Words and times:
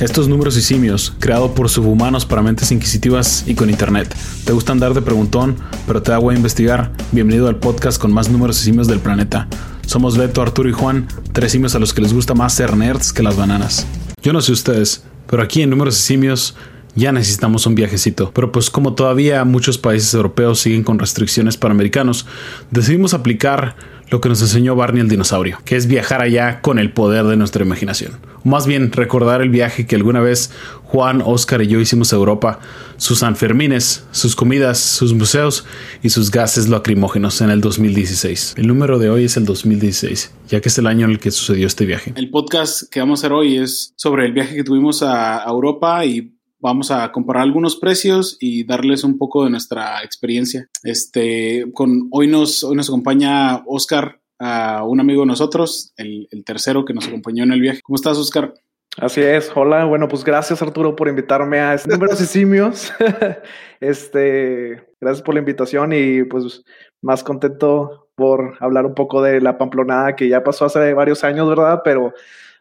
Estos 0.00 0.28
números 0.28 0.56
y 0.56 0.62
simios, 0.62 1.12
creado 1.18 1.54
por 1.54 1.68
subhumanos 1.68 2.24
para 2.24 2.40
mentes 2.40 2.72
inquisitivas 2.72 3.44
y 3.46 3.54
con 3.54 3.68
internet. 3.68 4.16
¿Te 4.46 4.52
gusta 4.54 4.72
andar 4.72 4.94
de 4.94 5.02
preguntón, 5.02 5.56
pero 5.86 6.00
te 6.00 6.10
da 6.10 6.16
a 6.16 6.34
investigar? 6.34 6.90
Bienvenido 7.12 7.48
al 7.48 7.56
podcast 7.56 8.00
con 8.00 8.10
más 8.10 8.30
números 8.30 8.62
y 8.62 8.64
simios 8.64 8.88
del 8.88 9.00
planeta. 9.00 9.46
Somos 9.84 10.16
Beto, 10.16 10.40
Arturo 10.40 10.70
y 10.70 10.72
Juan, 10.72 11.06
tres 11.34 11.52
simios 11.52 11.74
a 11.74 11.78
los 11.78 11.92
que 11.92 12.00
les 12.00 12.14
gusta 12.14 12.32
más 12.32 12.54
ser 12.54 12.78
nerds 12.78 13.12
que 13.12 13.22
las 13.22 13.36
bananas. 13.36 13.86
Yo 14.22 14.32
no 14.32 14.40
sé 14.40 14.52
ustedes, 14.52 15.04
pero 15.26 15.42
aquí 15.42 15.60
en 15.60 15.68
Números 15.68 15.98
y 15.98 16.02
Simios 16.02 16.54
ya 16.94 17.12
necesitamos 17.12 17.66
un 17.66 17.74
viajecito. 17.74 18.32
Pero 18.32 18.52
pues 18.52 18.70
como 18.70 18.94
todavía 18.94 19.44
muchos 19.44 19.76
países 19.76 20.14
europeos 20.14 20.60
siguen 20.60 20.82
con 20.82 20.98
restricciones 20.98 21.58
para 21.58 21.74
americanos, 21.74 22.24
decidimos 22.70 23.12
aplicar 23.12 23.76
lo 24.10 24.20
que 24.20 24.28
nos 24.28 24.42
enseñó 24.42 24.74
Barney 24.74 25.02
el 25.02 25.08
dinosaurio, 25.08 25.58
que 25.64 25.76
es 25.76 25.86
viajar 25.86 26.20
allá 26.20 26.60
con 26.60 26.78
el 26.78 26.92
poder 26.92 27.24
de 27.26 27.36
nuestra 27.36 27.64
imaginación. 27.64 28.18
O 28.44 28.48
más 28.48 28.66
bien, 28.66 28.90
recordar 28.92 29.40
el 29.40 29.50
viaje 29.50 29.86
que 29.86 29.96
alguna 29.96 30.20
vez 30.20 30.50
Juan, 30.84 31.22
Oscar 31.24 31.62
y 31.62 31.68
yo 31.68 31.80
hicimos 31.80 32.12
a 32.12 32.16
Europa, 32.16 32.58
sus 32.96 33.20
Sanfermines, 33.20 34.04
sus 34.10 34.34
comidas, 34.34 34.78
sus 34.78 35.14
museos 35.14 35.64
y 36.02 36.10
sus 36.10 36.30
gases 36.30 36.68
lacrimógenos 36.68 37.40
en 37.40 37.50
el 37.50 37.60
2016. 37.60 38.54
El 38.56 38.66
número 38.66 38.98
de 38.98 39.10
hoy 39.10 39.24
es 39.24 39.36
el 39.36 39.44
2016, 39.44 40.32
ya 40.48 40.60
que 40.60 40.68
es 40.68 40.78
el 40.78 40.86
año 40.86 41.04
en 41.04 41.12
el 41.12 41.18
que 41.20 41.30
sucedió 41.30 41.66
este 41.66 41.86
viaje. 41.86 42.12
El 42.16 42.30
podcast 42.30 42.90
que 42.90 43.00
vamos 43.00 43.20
a 43.20 43.26
hacer 43.26 43.32
hoy 43.32 43.58
es 43.58 43.92
sobre 43.96 44.26
el 44.26 44.32
viaje 44.32 44.56
que 44.56 44.64
tuvimos 44.64 45.02
a 45.02 45.44
Europa 45.46 46.04
y 46.04 46.39
vamos 46.60 46.90
a 46.90 47.10
comparar 47.12 47.42
algunos 47.42 47.76
precios 47.76 48.36
y 48.40 48.64
darles 48.64 49.04
un 49.04 49.18
poco 49.18 49.44
de 49.44 49.50
nuestra 49.50 50.02
experiencia. 50.04 50.68
Este, 50.82 51.66
con, 51.72 52.08
hoy, 52.10 52.26
nos, 52.26 52.62
hoy 52.62 52.76
nos 52.76 52.88
acompaña 52.88 53.62
Oscar, 53.66 54.20
un 54.38 55.00
amigo 55.00 55.22
de 55.22 55.26
nosotros, 55.26 55.92
el, 55.96 56.28
tercero 56.44 56.84
que 56.84 56.94
nos 56.94 57.08
acompañó 57.08 57.44
en 57.44 57.52
el 57.52 57.60
viaje. 57.60 57.82
¿Cómo 57.82 57.96
estás, 57.96 58.16
Oscar? 58.16 58.54
Así 58.96 59.20
es, 59.20 59.52
hola, 59.54 59.84
bueno, 59.84 60.08
pues 60.08 60.24
gracias 60.24 60.60
Arturo 60.60 60.96
por 60.96 61.08
invitarme 61.08 61.60
a 61.60 61.74
este 61.74 61.90
número 61.90 62.14
de 62.14 62.24
simios. 62.24 62.92
este, 63.80 64.82
gracias 65.00 65.22
por 65.22 65.34
la 65.34 65.40
invitación 65.40 65.92
y 65.92 66.24
pues 66.24 66.64
más 67.00 67.22
contento 67.22 68.08
por 68.16 68.56
hablar 68.60 68.86
un 68.86 68.94
poco 68.94 69.22
de 69.22 69.40
la 69.40 69.56
pamplonada 69.58 70.16
que 70.16 70.28
ya 70.28 70.42
pasó 70.42 70.64
hace 70.64 70.92
varios 70.92 71.22
años, 71.22 71.48
¿verdad? 71.48 71.82
Pero 71.84 72.12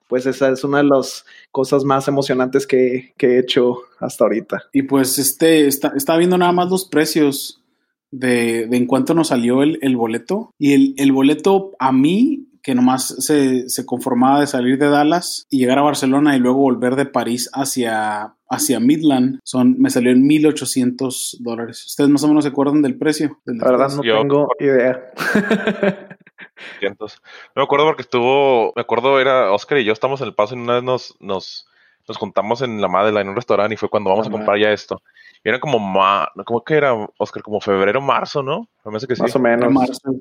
pues 0.09 0.25
esa 0.25 0.49
es 0.49 0.63
una 0.63 0.79
de 0.79 0.85
las 0.85 1.23
cosas 1.51 1.85
más 1.85 2.07
emocionantes 2.07 2.65
que, 2.65 3.13
he 3.17 3.39
hecho 3.39 3.77
hasta 3.99 4.25
ahorita. 4.25 4.63
Y 4.73 4.81
pues 4.81 5.19
este, 5.19 5.67
está, 5.67 5.93
está 5.95 6.17
viendo 6.17 6.37
nada 6.37 6.51
más 6.51 6.69
los 6.69 6.85
precios 6.85 7.61
de, 8.11 8.63
en 8.63 8.87
cuánto 8.87 9.13
nos 9.13 9.27
salió 9.27 9.61
el, 9.61 9.95
boleto. 9.95 10.51
Y 10.57 10.73
el, 10.73 10.95
el, 10.97 11.11
boleto 11.11 11.73
a 11.77 11.91
mí, 11.91 12.47
que 12.63 12.73
nomás 12.73 13.07
se, 13.19 13.69
se, 13.69 13.85
conformaba 13.85 14.39
de 14.39 14.47
salir 14.47 14.79
de 14.79 14.89
Dallas 14.89 15.45
y 15.47 15.59
llegar 15.59 15.77
a 15.77 15.83
Barcelona 15.83 16.35
y 16.35 16.39
luego 16.39 16.57
volver 16.57 16.95
de 16.95 17.05
París 17.05 17.47
hacia, 17.53 18.33
hacia 18.49 18.79
Midland, 18.79 19.39
son, 19.43 19.79
me 19.79 19.91
salió 19.91 20.11
en 20.11 20.25
1800 20.25 21.37
dólares. 21.39 21.85
¿Ustedes 21.85 22.09
más 22.09 22.23
o 22.23 22.29
menos 22.29 22.45
se 22.45 22.49
acuerdan 22.49 22.81
del 22.81 22.97
precio? 22.97 23.39
La 23.45 23.69
verdad 23.69 23.95
no 23.95 24.01
tengo 24.01 24.49
idea. 24.59 25.11
me 27.55 27.63
acuerdo 27.63 27.85
porque 27.85 28.01
estuvo, 28.01 28.73
me 28.75 28.81
acuerdo, 28.81 29.19
era 29.19 29.51
Oscar 29.51 29.77
y 29.79 29.85
yo 29.85 29.93
estamos 29.93 30.21
en 30.21 30.27
el 30.27 30.35
paso 30.35 30.55
y 30.55 30.59
una 30.59 30.75
vez 30.75 30.83
nos, 30.83 31.15
nos, 31.19 31.67
nos 32.07 32.17
juntamos 32.17 32.61
en 32.61 32.81
la 32.81 32.87
Madela, 32.87 33.21
en 33.21 33.29
un 33.29 33.35
restaurante, 33.35 33.73
y 33.73 33.77
fue 33.77 33.89
cuando 33.89 34.09
vamos 34.09 34.27
a 34.27 34.31
comprar 34.31 34.59
ya 34.59 34.71
esto. 34.71 35.01
Y 35.43 35.49
era 35.49 35.59
como, 35.59 35.79
ma, 35.79 36.29
¿cómo 36.45 36.63
que 36.63 36.73
era, 36.73 36.93
Oscar? 37.17 37.43
Como 37.43 37.61
febrero, 37.61 38.01
marzo, 38.01 38.43
¿no? 38.43 38.67
Me 38.83 38.99
que 38.99 39.15
sí. 39.15 39.21
Más 39.21 39.35
o 39.35 39.39
menos. 39.39 39.71
Marzo, 39.71 40.11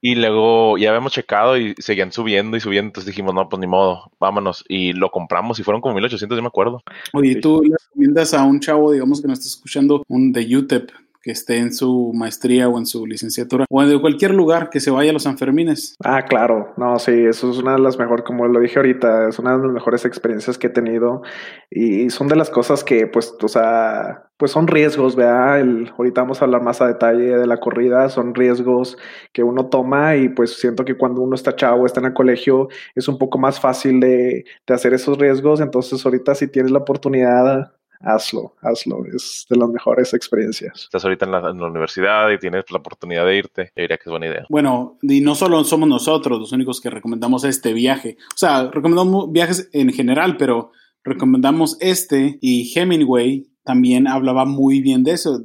Y 0.00 0.14
luego 0.16 0.78
ya 0.78 0.88
habíamos 0.88 1.12
checado 1.12 1.56
y 1.56 1.74
seguían 1.78 2.10
subiendo 2.10 2.56
y 2.56 2.60
subiendo, 2.60 2.88
entonces 2.88 3.06
dijimos, 3.06 3.34
no, 3.34 3.48
pues 3.48 3.60
ni 3.60 3.66
modo, 3.66 4.10
vámonos. 4.18 4.64
Y 4.68 4.92
lo 4.94 5.10
compramos 5.10 5.60
y 5.60 5.62
fueron 5.62 5.80
como 5.80 5.94
1800, 5.94 6.36
yo 6.36 6.42
me 6.42 6.48
acuerdo. 6.48 6.82
Oye, 7.12 7.36
¿tú 7.36 7.62
le 7.62 7.76
recomiendas 7.88 8.34
a 8.34 8.42
un 8.42 8.58
chavo, 8.58 8.90
digamos, 8.90 9.20
que 9.20 9.28
nos 9.28 9.38
está 9.38 9.48
escuchando, 9.48 10.02
un 10.08 10.32
de 10.32 10.56
UTEP, 10.56 10.90
que 11.24 11.32
esté 11.32 11.56
en 11.56 11.72
su 11.72 12.12
maestría 12.14 12.68
o 12.68 12.78
en 12.78 12.84
su 12.84 13.06
licenciatura 13.06 13.64
o 13.70 13.82
en 13.82 13.98
cualquier 13.98 14.34
lugar 14.34 14.68
que 14.68 14.78
se 14.78 14.90
vaya 14.90 15.08
a 15.08 15.12
los 15.14 15.22
Sanfermines. 15.22 15.96
Ah, 16.04 16.22
claro, 16.26 16.74
no, 16.76 16.98
sí, 16.98 17.12
eso 17.12 17.50
es 17.50 17.58
una 17.58 17.72
de 17.72 17.80
las 17.80 17.98
mejores, 17.98 18.24
como 18.26 18.46
lo 18.46 18.60
dije 18.60 18.78
ahorita, 18.78 19.30
es 19.30 19.38
una 19.38 19.56
de 19.56 19.64
las 19.64 19.72
mejores 19.72 20.04
experiencias 20.04 20.58
que 20.58 20.66
he 20.66 20.70
tenido 20.70 21.22
y 21.70 22.10
son 22.10 22.28
de 22.28 22.36
las 22.36 22.50
cosas 22.50 22.84
que, 22.84 23.06
pues, 23.06 23.34
o 23.42 23.48
sea, 23.48 24.28
pues 24.36 24.50
son 24.50 24.66
riesgos, 24.66 25.16
¿verdad? 25.16 25.60
El, 25.60 25.90
ahorita 25.96 26.20
vamos 26.20 26.42
a 26.42 26.44
hablar 26.44 26.62
más 26.62 26.82
a 26.82 26.88
detalle 26.88 27.38
de 27.38 27.46
la 27.46 27.58
corrida, 27.58 28.10
son 28.10 28.34
riesgos 28.34 28.98
que 29.32 29.42
uno 29.42 29.70
toma 29.70 30.16
y 30.16 30.28
pues 30.28 30.60
siento 30.60 30.84
que 30.84 30.98
cuando 30.98 31.22
uno 31.22 31.34
está 31.36 31.56
chavo, 31.56 31.86
está 31.86 32.00
en 32.00 32.06
el 32.06 32.12
colegio, 32.12 32.68
es 32.94 33.08
un 33.08 33.16
poco 33.16 33.38
más 33.38 33.60
fácil 33.60 33.98
de, 33.98 34.44
de 34.66 34.74
hacer 34.74 34.92
esos 34.92 35.16
riesgos, 35.16 35.60
entonces 35.60 36.04
ahorita 36.04 36.34
si 36.34 36.48
tienes 36.48 36.70
la 36.70 36.80
oportunidad 36.80 37.72
hazlo, 38.00 38.54
hazlo, 38.60 39.04
es 39.06 39.46
de 39.48 39.56
las 39.56 39.68
mejores 39.68 40.14
experiencias. 40.14 40.84
Estás 40.84 41.04
ahorita 41.04 41.26
en 41.26 41.32
la, 41.32 41.50
universidad 41.50 42.30
y 42.30 42.38
tienes 42.38 42.64
la 42.70 42.78
oportunidad 42.78 43.24
de 43.26 43.36
irte, 43.36 43.72
yo 43.76 43.82
diría 43.82 43.96
que 43.96 44.04
es 44.04 44.10
buena 44.10 44.26
idea. 44.26 44.46
Bueno, 44.48 44.98
y 45.02 45.20
no 45.20 45.34
solo 45.34 45.64
somos 45.64 45.88
nosotros 45.88 46.38
los 46.38 46.52
únicos 46.52 46.80
que 46.80 46.90
recomendamos 46.90 47.44
este 47.44 47.72
viaje, 47.72 48.16
o 48.34 48.36
sea, 48.36 48.70
recomendamos 48.70 49.30
viajes 49.32 49.68
en 49.72 49.92
general, 49.92 50.36
pero 50.36 50.72
recomendamos 51.02 51.76
este 51.80 52.38
y 52.40 52.72
Hemingway 52.76 53.46
también 53.64 54.06
hablaba 54.06 54.44
muy 54.44 54.80
bien 54.80 55.02
de 55.02 55.12
eso. 55.12 55.42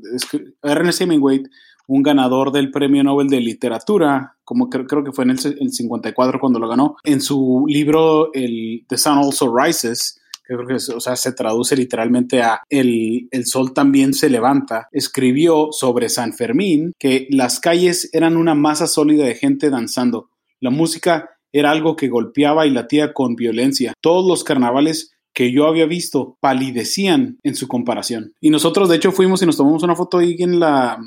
Ernest 0.62 1.02
Hemingway, 1.02 1.44
un 1.88 2.04
ganador 2.04 2.52
del 2.52 2.70
Premio 2.70 3.04
Nobel 3.04 3.28
de 3.28 3.40
Literatura, 3.40 4.36
como 4.44 4.70
creo, 4.70 5.04
que 5.04 5.12
fue 5.12 5.24
en 5.24 5.32
el, 5.32 5.58
el, 5.60 5.72
54 5.72 6.40
cuando 6.40 6.60
lo 6.60 6.68
ganó, 6.68 6.98
en 7.04 7.22
su 7.22 7.66
libro 7.68 8.32
el 8.34 8.86
The 8.88 8.98
Sun 8.98 9.18
Also 9.20 9.56
Rises, 9.56 10.20
creo 10.58 10.68
que 10.68 10.94
o 10.94 11.00
sea, 11.00 11.16
se 11.16 11.34
traduce 11.34 11.76
literalmente 11.76 12.42
a 12.42 12.62
el, 12.70 13.28
el 13.32 13.46
sol 13.46 13.74
también 13.74 14.14
se 14.14 14.30
levanta, 14.30 14.88
escribió 14.92 15.70
sobre 15.72 16.10
San 16.10 16.34
Fermín 16.34 16.94
que 17.00 17.28
las 17.30 17.60
calles 17.60 18.10
eran 18.14 18.38
una 18.38 18.56
masa 18.56 18.88
sólida 18.88 19.26
de 19.26 19.36
gente 19.36 19.70
danzando. 19.70 20.30
La 20.60 20.70
música 20.70 21.30
era 21.52 21.72
algo 21.72 21.96
que 21.96 22.10
golpeaba 22.10 22.68
y 22.68 22.72
latía 22.72 23.14
con 23.14 23.36
violencia. 23.36 23.94
Todos 24.02 24.28
los 24.28 24.44
carnavales 24.44 25.12
que 25.34 25.52
yo 25.52 25.68
había 25.68 25.86
visto 25.86 26.38
palidecían 26.42 27.40
en 27.44 27.56
su 27.56 27.68
comparación. 27.68 28.34
Y 28.42 28.50
nosotros, 28.50 28.90
de 28.90 28.98
hecho, 28.98 29.12
fuimos 29.12 29.42
y 29.42 29.46
nos 29.46 29.58
tomamos 29.58 29.84
una 29.84 29.96
foto 29.96 30.18
ahí 30.18 30.36
en 30.40 30.60
la... 30.60 31.00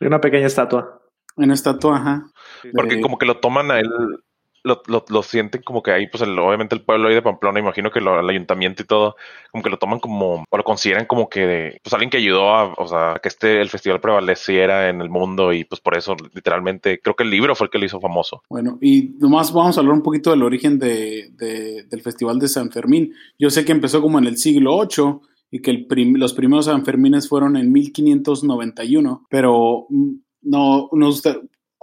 Una 0.00 0.20
pequeña 0.20 0.46
estatua. 0.46 1.00
En 1.36 1.44
una 1.44 1.54
estatua, 1.54 1.96
ajá. 1.96 2.26
Porque 2.74 3.00
como 3.00 3.18
que 3.18 3.26
lo 3.26 3.40
toman 3.40 3.70
a 3.70 3.80
él 3.80 3.88
lo, 4.64 4.82
lo, 4.86 5.22
sienten 5.22 5.62
como 5.62 5.82
que 5.82 5.90
ahí, 5.90 6.06
pues 6.08 6.22
obviamente 6.22 6.74
el 6.74 6.82
pueblo 6.82 7.08
ahí 7.08 7.14
de 7.14 7.22
Pamplona, 7.22 7.60
imagino 7.60 7.90
que 7.90 8.00
lo, 8.00 8.18
el 8.18 8.28
ayuntamiento 8.28 8.82
y 8.82 8.86
todo, 8.86 9.14
como 9.52 9.62
que 9.62 9.68
lo 9.68 9.78
toman 9.78 10.00
como, 10.00 10.44
o 10.48 10.56
lo 10.56 10.64
consideran 10.64 11.04
como 11.04 11.28
que, 11.28 11.78
pues 11.82 11.92
alguien 11.92 12.08
que 12.08 12.16
ayudó 12.16 12.48
a, 12.54 12.72
o 12.72 12.88
sea, 12.88 13.20
que 13.22 13.28
este, 13.28 13.60
el 13.60 13.68
festival 13.68 14.00
prevaleciera 14.00 14.88
en 14.88 15.02
el 15.02 15.10
mundo 15.10 15.52
y 15.52 15.64
pues 15.64 15.82
por 15.82 15.96
eso 15.96 16.16
literalmente, 16.34 16.98
creo 17.00 17.14
que 17.14 17.24
el 17.24 17.30
libro 17.30 17.54
fue 17.54 17.66
el 17.66 17.70
que 17.70 17.78
lo 17.78 17.84
hizo 17.84 18.00
famoso. 18.00 18.42
Bueno, 18.48 18.78
y 18.80 19.14
nomás 19.18 19.52
vamos 19.52 19.76
a 19.76 19.80
hablar 19.80 19.94
un 19.94 20.02
poquito 20.02 20.30
del 20.30 20.42
origen 20.42 20.78
de, 20.78 21.30
del 21.36 22.00
festival 22.00 22.38
de 22.38 22.48
San 22.48 22.70
Fermín. 22.70 23.12
Yo 23.38 23.50
sé 23.50 23.66
que 23.66 23.72
empezó 23.72 24.00
como 24.00 24.18
en 24.18 24.26
el 24.26 24.38
siglo 24.38 24.80
VIII 24.80 25.20
y 25.50 25.60
que 25.60 25.70
el 25.70 25.86
los 26.14 26.32
primeros 26.32 26.64
San 26.64 26.84
Fermines 26.84 27.28
fueron 27.28 27.56
en 27.56 27.70
1591, 27.70 29.26
pero 29.28 29.86
mm, 29.90 30.12
no, 30.42 30.88
nos, 30.92 31.22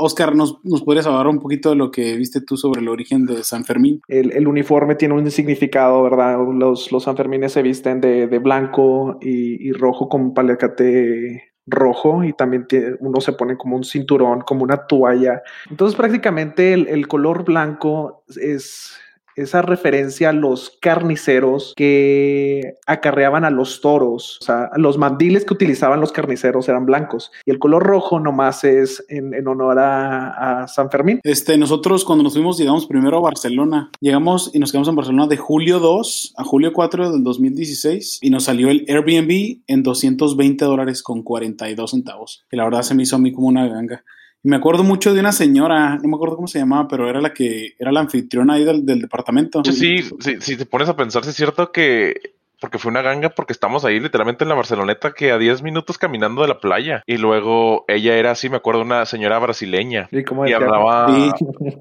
Oscar, 0.02 0.36
¿nos, 0.36 0.60
¿nos 0.64 0.82
podrías 0.82 1.06
hablar 1.08 1.28
un 1.28 1.40
poquito 1.40 1.70
de 1.70 1.76
lo 1.76 1.92
que 1.92 2.16
viste 2.18 2.42
tú 2.42 2.58
sobre 2.58 2.82
el 2.82 2.90
origen 2.90 3.26
de 3.26 3.44
San 3.44 3.64
Fermín? 3.64 4.02
El, 4.08 4.48
uniforme 4.48 4.96
tiene 4.96 5.14
un 5.14 5.30
significado, 5.32 6.02
¿verdad? 6.04 6.38
Los, 6.54 6.92
los 6.92 7.04
Sanfermines 7.04 7.54
se 7.54 7.62
visten 7.62 8.02
de, 8.02 8.26
blanco 8.40 9.18
y, 9.22 9.72
rojo 9.74 10.10
con 10.10 10.34
palacate 10.34 11.44
rojo 11.68 12.24
y 12.24 12.34
también 12.34 12.66
uno 13.00 13.22
se 13.22 13.34
pone 13.34 13.56
como 13.56 13.78
un 13.78 13.84
cinturón, 13.84 14.42
como 14.42 14.64
una 14.64 14.88
toalla. 14.88 15.42
Entonces 15.70 15.96
prácticamente 15.96 16.74
el 16.74 17.08
color 17.08 17.46
blanco 17.46 18.24
es 18.36 18.98
esa 19.36 19.62
referencia 19.62 20.30
a 20.30 20.34
los 20.34 20.78
carniceros 20.82 21.74
que 21.76 22.76
acarreaban 22.86 23.46
a 23.46 23.50
los 23.50 23.82
toros, 23.82 24.40
o 24.42 24.46
sea, 24.46 24.70
los 24.76 24.98
mandiles 24.98 25.46
que 25.46 25.54
utilizaban 25.54 26.02
los 26.02 26.12
carniceros 26.12 26.68
eran 26.70 26.86
blancos 26.86 27.32
y 27.46 27.52
el 27.52 27.60
color 27.60 27.84
rojo 27.84 28.20
nomás 28.20 28.64
es 28.64 29.04
en, 29.10 29.48
honor 29.48 29.80
a, 29.80 30.68
San 30.68 30.90
Fermín. 30.90 31.20
Este, 31.24 31.58
nosotros 31.58 32.06
cuando 32.06 32.24
nos 32.24 32.34
fuimos 32.34 32.58
llegamos 32.58 32.86
primero 32.86 33.18
a 33.18 33.22
Barcelona, 33.22 33.92
llegamos 34.00 34.52
y 34.54 34.60
nos 34.60 34.72
quedamos 34.72 34.90
en 34.90 34.96
Barcelona 34.96 35.28
de 35.28 35.38
julio 35.38 35.80
2 35.80 36.34
a 36.38 36.44
julio 36.44 36.74
4 36.74 37.12
del 37.12 37.24
2016 37.24 38.20
y 38.22 38.30
nos 38.30 38.44
salió 38.44 38.70
el 38.70 38.86
Airbnb 38.88 39.62
en 39.68 39.84
220 39.84 40.66
dólares 40.66 41.04
con 41.04 41.24
42 41.24 41.92
centavos, 41.92 42.46
y 42.52 42.58
la 42.58 42.64
verdad 42.64 42.84
se 42.84 42.96
me 42.96 43.04
hizo 43.04 43.16
a 43.16 43.20
mí 43.20 43.32
como 43.32 43.48
una 43.48 43.68
ganga. 43.68 44.04
Me 44.44 44.56
acuerdo 44.56 44.84
mucho 44.84 45.14
de 45.14 45.20
una 45.20 45.32
señora, 45.32 45.98
no 45.98 46.10
me 46.10 46.16
acuerdo 46.16 46.36
cómo 46.36 46.48
se 46.48 46.60
llamaba, 46.60 46.88
pero 46.88 47.08
era 47.08 47.22
la 47.22 47.32
que 47.34 47.76
era 47.78 47.92
la 47.92 48.00
anfitriona 48.00 48.56
ahí 48.56 48.64
del, 48.64 48.84
departamento. 48.86 49.64
Sí, 49.64 49.74
sí, 50.00 50.10
sí, 50.20 50.36
si 50.40 50.58
te 50.58 50.66
pones 50.66 50.90
a 50.90 50.96
pensar, 50.96 51.24
sí 51.24 51.30
es 51.30 51.36
cierto 51.36 51.72
que 51.72 52.16
porque 52.60 52.78
fue 52.78 52.92
una 52.92 53.02
ganga 53.02 53.30
porque 53.30 53.54
estamos 53.54 53.86
ahí 53.86 54.00
literalmente 54.00 54.44
en 54.44 54.50
la 54.50 54.56
Barceloneta 54.56 55.14
que 55.14 55.32
a 55.32 55.40
10 55.40 55.64
minutos 55.64 55.98
caminando 55.98 56.44
de 56.44 56.48
la 56.48 56.60
playa. 56.60 57.02
Y 57.08 57.18
luego 57.18 57.86
ella 57.88 58.16
era 58.16 58.32
así, 58.32 58.50
me 58.50 58.58
acuerdo, 58.58 58.82
una 58.82 59.04
señora 59.08 59.40
brasileña. 59.40 60.08
Y, 60.12 60.24
como 60.24 60.48
Y 60.48 60.54
hablaba, 60.54 61.08
Sí. 61.08 61.32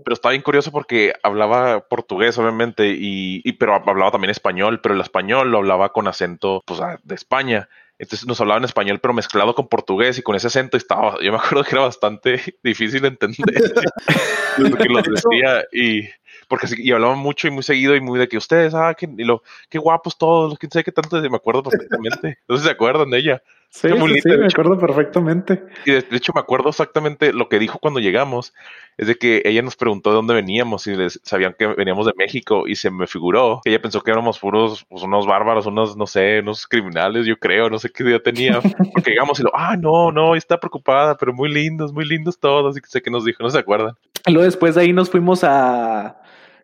pero 0.02 0.14
estaba 0.14 0.32
bien 0.32 0.42
curioso 0.42 0.72
porque 0.72 1.12
hablaba 1.22 1.80
portugués, 1.80 2.38
obviamente, 2.38 2.88
y, 2.88 3.42
y- 3.44 3.52
pero 3.52 3.74
hablaba 3.74 4.10
también 4.10 4.30
español, 4.30 4.80
pero 4.82 4.94
el 4.94 5.02
español 5.02 5.50
lo 5.50 5.58
hablaba 5.58 5.92
con 5.92 6.08
acento 6.08 6.62
pues, 6.64 6.80
ah, 6.80 6.98
de 7.04 7.14
España. 7.14 7.68
Entonces 8.00 8.26
nos 8.26 8.40
hablaba 8.40 8.56
en 8.56 8.64
español, 8.64 8.98
pero 8.98 9.12
mezclado 9.12 9.54
con 9.54 9.68
portugués 9.68 10.16
y 10.16 10.22
con 10.22 10.34
ese 10.34 10.46
acento 10.46 10.78
estaba, 10.78 11.22
yo 11.22 11.30
me 11.32 11.36
acuerdo 11.36 11.64
que 11.64 11.72
era 11.72 11.82
bastante 11.82 12.40
difícil 12.64 13.02
de 13.02 13.08
entender 13.08 13.46
lo 14.58 14.76
que 14.76 14.88
los 14.88 15.04
decía 15.04 15.64
y 15.70 16.08
porque 16.48 16.66
y 16.78 16.92
hablaban 16.92 17.18
mucho 17.18 17.46
y 17.46 17.50
muy 17.50 17.62
seguido 17.62 17.94
y 17.94 18.00
muy 18.00 18.18
de 18.18 18.26
que 18.26 18.38
ustedes, 18.38 18.72
ah, 18.74 18.94
que, 18.94 19.06
y 19.18 19.24
lo, 19.24 19.42
qué 19.68 19.78
guapos 19.78 20.16
todos, 20.16 20.58
quién 20.58 20.72
sabe 20.72 20.84
qué 20.84 20.92
tanto, 20.92 21.20
me 21.20 21.36
acuerdo 21.36 21.62
perfectamente. 21.62 22.38
Entonces 22.40 22.64
se 22.64 22.72
acuerdan 22.72 23.10
de 23.10 23.18
ella. 23.18 23.42
Sí, 23.70 23.88
sí, 23.88 24.28
me 24.28 24.46
acuerdo 24.46 24.78
perfectamente. 24.78 25.64
Y 25.86 25.92
de, 25.92 26.02
de 26.02 26.16
hecho 26.16 26.32
me 26.34 26.40
acuerdo 26.40 26.70
exactamente 26.70 27.32
lo 27.32 27.48
que 27.48 27.60
dijo 27.60 27.78
cuando 27.78 28.00
llegamos, 28.00 28.52
es 28.98 29.06
de 29.06 29.14
que 29.14 29.42
ella 29.44 29.62
nos 29.62 29.76
preguntó 29.76 30.10
de 30.10 30.16
dónde 30.16 30.34
veníamos 30.34 30.88
y 30.88 30.96
les, 30.96 31.20
sabían 31.22 31.54
que 31.56 31.68
veníamos 31.68 32.04
de 32.04 32.12
México 32.16 32.66
y 32.66 32.74
se 32.74 32.90
me 32.90 33.06
figuró 33.06 33.60
que 33.62 33.70
ella 33.70 33.80
pensó 33.80 34.02
que 34.02 34.10
éramos 34.10 34.40
puros, 34.40 34.84
pues, 34.88 35.04
unos 35.04 35.24
bárbaros, 35.26 35.66
unos, 35.66 35.96
no 35.96 36.06
sé, 36.08 36.40
unos 36.40 36.66
criminales, 36.66 37.26
yo 37.26 37.38
creo, 37.38 37.70
no 37.70 37.78
sé 37.78 37.90
qué 37.90 38.02
idea 38.02 38.20
tenía, 38.20 38.60
porque 38.92 39.12
llegamos 39.12 39.38
y 39.38 39.44
lo, 39.44 39.52
ah, 39.54 39.76
no, 39.76 40.10
no, 40.10 40.34
está 40.34 40.58
preocupada, 40.58 41.16
pero 41.16 41.32
muy 41.32 41.48
lindos, 41.48 41.92
muy 41.92 42.04
lindos 42.04 42.38
todos, 42.38 42.76
y 42.76 42.80
que 42.80 42.88
sé 42.88 43.00
que 43.00 43.10
nos 43.10 43.24
dijo, 43.24 43.42
no 43.42 43.50
se 43.50 43.58
acuerdan. 43.58 43.94
Luego 44.26 44.42
después 44.42 44.74
de 44.74 44.82
ahí 44.82 44.92
nos 44.92 45.08
fuimos 45.08 45.44
a. 45.44 46.19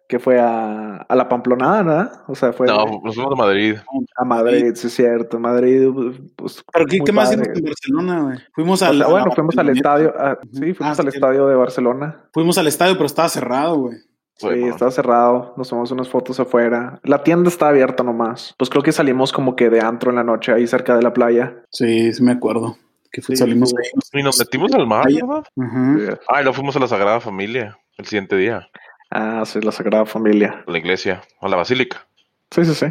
que 0.09 0.19
fue 0.19 0.39
a, 0.41 0.97
a 0.97 1.17
la 1.17 1.29
Pamplonada, 1.29 1.83
¿verdad? 1.83 2.13
O 2.29 2.35
sea, 2.35 2.53
fue 2.53 2.67
No, 2.67 2.85
nos 3.03 3.15
fuimos 3.15 3.33
a 3.33 3.37
Madrid. 3.37 3.77
a 4.17 4.25
Madrid, 4.25 4.73
sí 4.75 4.87
es 4.87 4.95
cierto. 4.95 5.39
Madrid, 5.39 5.89
pues. 6.37 6.65
¿Pero 6.73 6.87
qué, 6.87 6.99
muy 6.99 7.05
qué 7.07 7.13
más 7.13 7.31
hicimos 7.33 7.49
en 7.59 7.65
Barcelona, 7.65 8.21
güey? 8.23 8.39
Fuimos 8.55 8.83
O 8.83 8.87
al. 8.87 8.97
sea, 8.99 9.07
a 9.07 9.11
bueno, 9.11 9.33
fuimos 9.33 9.59
al 9.59 9.69
estadio. 9.71 10.15
ah, 10.19 10.39
sí, 10.53 10.75
fuimos 10.75 10.99
Ah, 10.99 11.03
al 11.03 11.11
sí. 11.11 11.17
estadio 11.17 11.47
de 11.49 11.55
Barcelona. 11.57 12.25
Fuimos 12.33 12.57
al 12.59 12.67
estadio, 12.67 12.95
pero 12.95 13.07
estaba 13.07 13.29
cerrado, 13.29 13.77
güey. 13.77 13.97
Sí, 14.39 14.47
Bueno. 14.47 14.67
estaba 14.69 14.91
cerrado. 14.91 15.55
Nos 15.57 15.69
tomamos 15.71 15.91
unas 15.93 16.09
fotos 16.11 16.39
afuera. 16.39 17.01
La 17.05 17.23
tienda 17.25 17.49
está 17.49 17.69
abierta 17.69 18.03
nomás. 18.03 18.55
Pues 18.59 18.69
creo 18.71 18.83
que 18.83 18.93
salimos 18.93 19.33
como 19.33 19.57
que 19.57 19.71
de 19.71 19.81
antro 19.81 20.11
en 20.11 20.17
la 20.17 20.25
noche 20.25 20.53
ahí 20.53 20.67
cerca 20.67 20.95
de 20.95 21.03
la 21.03 21.13
playa. 21.15 21.63
Sí, 21.71 22.13
sí 22.13 22.23
me 22.23 22.33
acuerdo. 22.33 22.77
Que 23.11 23.23
fue- 23.23 23.35
Sí, 23.35 23.41
salimos 23.41 23.73
ahí. 23.75 24.21
Y 24.21 24.23
nos 24.23 24.39
metimos 24.39 24.73
al 24.75 24.87
mar, 24.87 25.07
Ahí- 25.07 25.15
¿verdad? 25.23 25.43
Ujú. 25.57 26.19
Ah, 26.29 26.41
y 26.41 26.43
luego 26.43 26.53
fuimos 26.53 26.77
a 26.77 26.81
la 26.81 26.87
Sagrada 26.87 27.19
Familia 27.21 27.79
el 27.97 28.05
siguiente 28.05 28.37
día, 28.37 28.69
Ah, 29.11 29.45
sí, 29.47 29.61
la 29.61 29.73
Sagrada 29.73 30.05
Familia. 30.07 30.65
la 30.67 30.79
iglesia, 30.79 31.23
a 31.41 31.49
la 31.49 31.57
basílica. 31.57 32.07
Sí, 32.51 32.65
sí, 32.65 32.75
sí. 32.75 32.87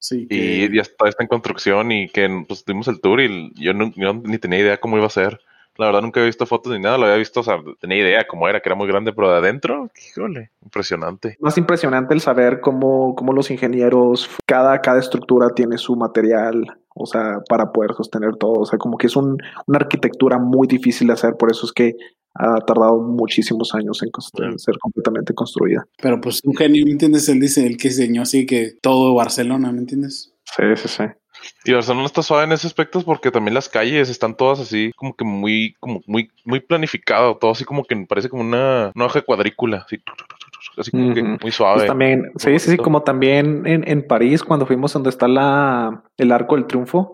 Sí. 0.00 0.26
Y 0.30 0.68
que- 0.68 0.76
ya 0.76 0.82
está, 0.82 1.08
está 1.08 1.22
en 1.24 1.28
construcción 1.28 1.90
y 1.92 2.08
que 2.08 2.44
pues 2.46 2.64
dimos 2.64 2.86
el 2.88 3.00
tour 3.00 3.20
y 3.20 3.52
yo, 3.56 3.74
no, 3.74 3.92
yo 3.96 4.14
ni 4.14 4.38
tenía 4.38 4.60
idea 4.60 4.78
cómo 4.80 4.96
iba 4.96 5.06
a 5.06 5.10
ser. 5.10 5.40
La 5.76 5.86
verdad 5.86 6.02
nunca 6.02 6.18
había 6.18 6.26
visto 6.28 6.44
fotos 6.46 6.72
ni 6.72 6.80
nada, 6.80 6.98
lo 6.98 7.04
había 7.04 7.16
visto, 7.18 7.38
o 7.40 7.42
sea, 7.44 7.58
tenía 7.80 7.98
idea 7.98 8.26
cómo 8.26 8.48
era, 8.48 8.60
que 8.60 8.68
era 8.68 8.74
muy 8.74 8.88
grande, 8.88 9.12
pero 9.12 9.30
de 9.30 9.38
adentro, 9.38 9.88
híjole, 10.08 10.50
impresionante. 10.62 11.36
Más 11.40 11.56
impresionante 11.56 12.14
el 12.14 12.20
saber 12.20 12.60
cómo, 12.60 13.14
cómo 13.14 13.32
los 13.32 13.48
ingenieros, 13.50 14.28
cada, 14.44 14.80
cada 14.80 14.98
estructura 14.98 15.50
tiene 15.54 15.78
su 15.78 15.94
material, 15.94 16.64
o 16.96 17.06
sea, 17.06 17.38
para 17.48 17.70
poder 17.70 17.92
sostener 17.94 18.34
todo. 18.36 18.54
O 18.54 18.66
sea, 18.66 18.76
como 18.76 18.98
que 18.98 19.06
es 19.06 19.14
un- 19.14 19.38
una 19.66 19.78
arquitectura 19.78 20.38
muy 20.38 20.66
difícil 20.66 21.06
de 21.08 21.12
hacer, 21.12 21.34
por 21.38 21.48
eso 21.50 21.64
es 21.66 21.72
que 21.72 21.94
ha 22.38 22.60
tardado 22.60 22.98
muchísimos 23.00 23.74
años 23.74 24.02
en, 24.02 24.10
constru- 24.10 24.52
en 24.52 24.58
ser 24.58 24.78
completamente 24.78 25.34
construida. 25.34 25.84
Pero 26.00 26.20
pues 26.20 26.40
un 26.44 26.54
genio, 26.56 26.84
¿me 26.86 26.92
entiendes? 26.92 27.28
Él 27.28 27.40
dice, 27.40 27.66
el 27.66 27.76
que 27.76 27.88
diseñó 27.88 28.22
así 28.22 28.46
que 28.46 28.74
todo 28.80 29.14
Barcelona, 29.14 29.72
¿me 29.72 29.80
entiendes? 29.80 30.32
Sí, 30.44 30.62
sí, 30.76 30.88
sí. 30.88 31.04
Y 31.64 31.72
Barcelona 31.72 32.06
está 32.06 32.22
suave 32.22 32.44
en 32.44 32.52
ese 32.52 32.66
aspecto 32.66 33.00
porque 33.02 33.30
también 33.30 33.54
las 33.54 33.68
calles 33.68 34.08
están 34.08 34.36
todas 34.36 34.58
así, 34.58 34.90
como 34.96 35.14
que 35.14 35.24
muy, 35.24 35.74
como 35.78 36.00
muy, 36.06 36.30
muy 36.44 36.58
planificado, 36.60 37.36
todo 37.36 37.52
así 37.52 37.64
como 37.64 37.84
que 37.84 37.94
parece 38.08 38.28
como 38.28 38.42
una, 38.42 38.90
una 38.94 39.04
hoja 39.04 39.20
de 39.20 39.24
cuadrícula, 39.24 39.84
así, 39.86 39.98
así 40.76 40.90
como 40.90 41.14
que 41.14 41.22
muy 41.22 41.52
suave. 41.52 41.76
Pues 41.76 41.86
también, 41.86 42.32
sí, 42.38 42.58
sí, 42.58 42.72
sí, 42.72 42.76
como 42.76 43.02
también 43.02 43.64
en, 43.66 43.88
en 43.88 44.04
París, 44.04 44.42
cuando 44.42 44.66
fuimos 44.66 44.92
donde 44.92 45.10
está 45.10 45.28
la, 45.28 46.02
el 46.16 46.32
Arco 46.32 46.56
del 46.56 46.66
Triunfo, 46.66 47.12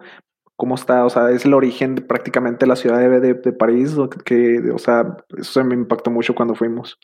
cómo 0.57 0.75
está, 0.77 1.05
o 1.05 1.11
sea, 1.11 1.31
es 1.31 1.45
el 1.45 1.55
origen 1.55 1.95
de 1.97 2.03
prácticamente 2.03 2.67
la 2.67 2.77
ciudad 2.77 2.99
de, 2.99 3.21
de, 3.21 3.35
de 3.35 3.53
París, 3.53 3.95
lo 3.95 4.09
que, 4.09 4.19
que, 4.21 4.71
o 4.71 4.79
sea, 4.79 5.17
eso 5.37 5.53
se 5.61 5.65
me 5.65 5.75
impactó 5.75 6.11
mucho 6.11 6.35
cuando 6.35 6.55
fuimos, 6.55 6.99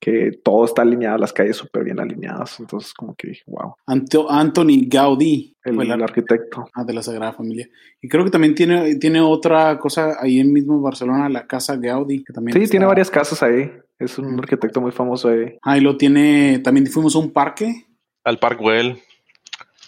que 0.00 0.30
todo 0.44 0.64
está 0.64 0.82
alineado, 0.82 1.18
las 1.18 1.32
calles 1.32 1.56
súper 1.56 1.84
bien 1.84 1.98
alineadas, 2.00 2.60
entonces 2.60 2.92
como 2.94 3.14
que 3.16 3.28
dije, 3.28 3.42
wow, 3.46 3.74
Anto- 3.86 4.30
Anthony 4.30 4.86
Gaudí 4.88 5.56
el, 5.64 5.74
fue 5.74 5.84
el 5.84 5.90
el 5.92 6.02
arquitecto. 6.02 6.66
ah, 6.74 6.84
de 6.84 6.92
la 6.94 7.02
Sagrada 7.02 7.32
Familia. 7.32 7.68
Y 8.00 8.08
creo 8.08 8.24
que 8.24 8.30
también 8.30 8.54
tiene, 8.54 8.94
tiene 8.96 9.20
otra 9.20 9.76
cosa 9.78 10.16
ahí 10.20 10.38
en 10.40 10.52
mismo 10.52 10.80
Barcelona, 10.80 11.28
la 11.28 11.46
Casa 11.46 11.76
Gaudí, 11.76 12.22
que 12.24 12.32
también 12.32 12.56
Sí, 12.56 12.62
está- 12.62 12.70
tiene 12.72 12.86
varias 12.86 13.10
casas 13.10 13.42
ahí, 13.42 13.72
es 13.98 14.18
un 14.18 14.38
arquitecto 14.38 14.80
muy 14.80 14.92
famoso 14.92 15.28
ahí. 15.30 15.56
Ah, 15.62 15.76
y 15.76 15.80
lo 15.80 15.96
tiene, 15.96 16.60
también 16.60 16.86
fuimos 16.86 17.14
a 17.16 17.18
un 17.18 17.32
parque. 17.32 17.86
Al 18.24 18.38
Park 18.38 18.60
Güell, 18.60 18.98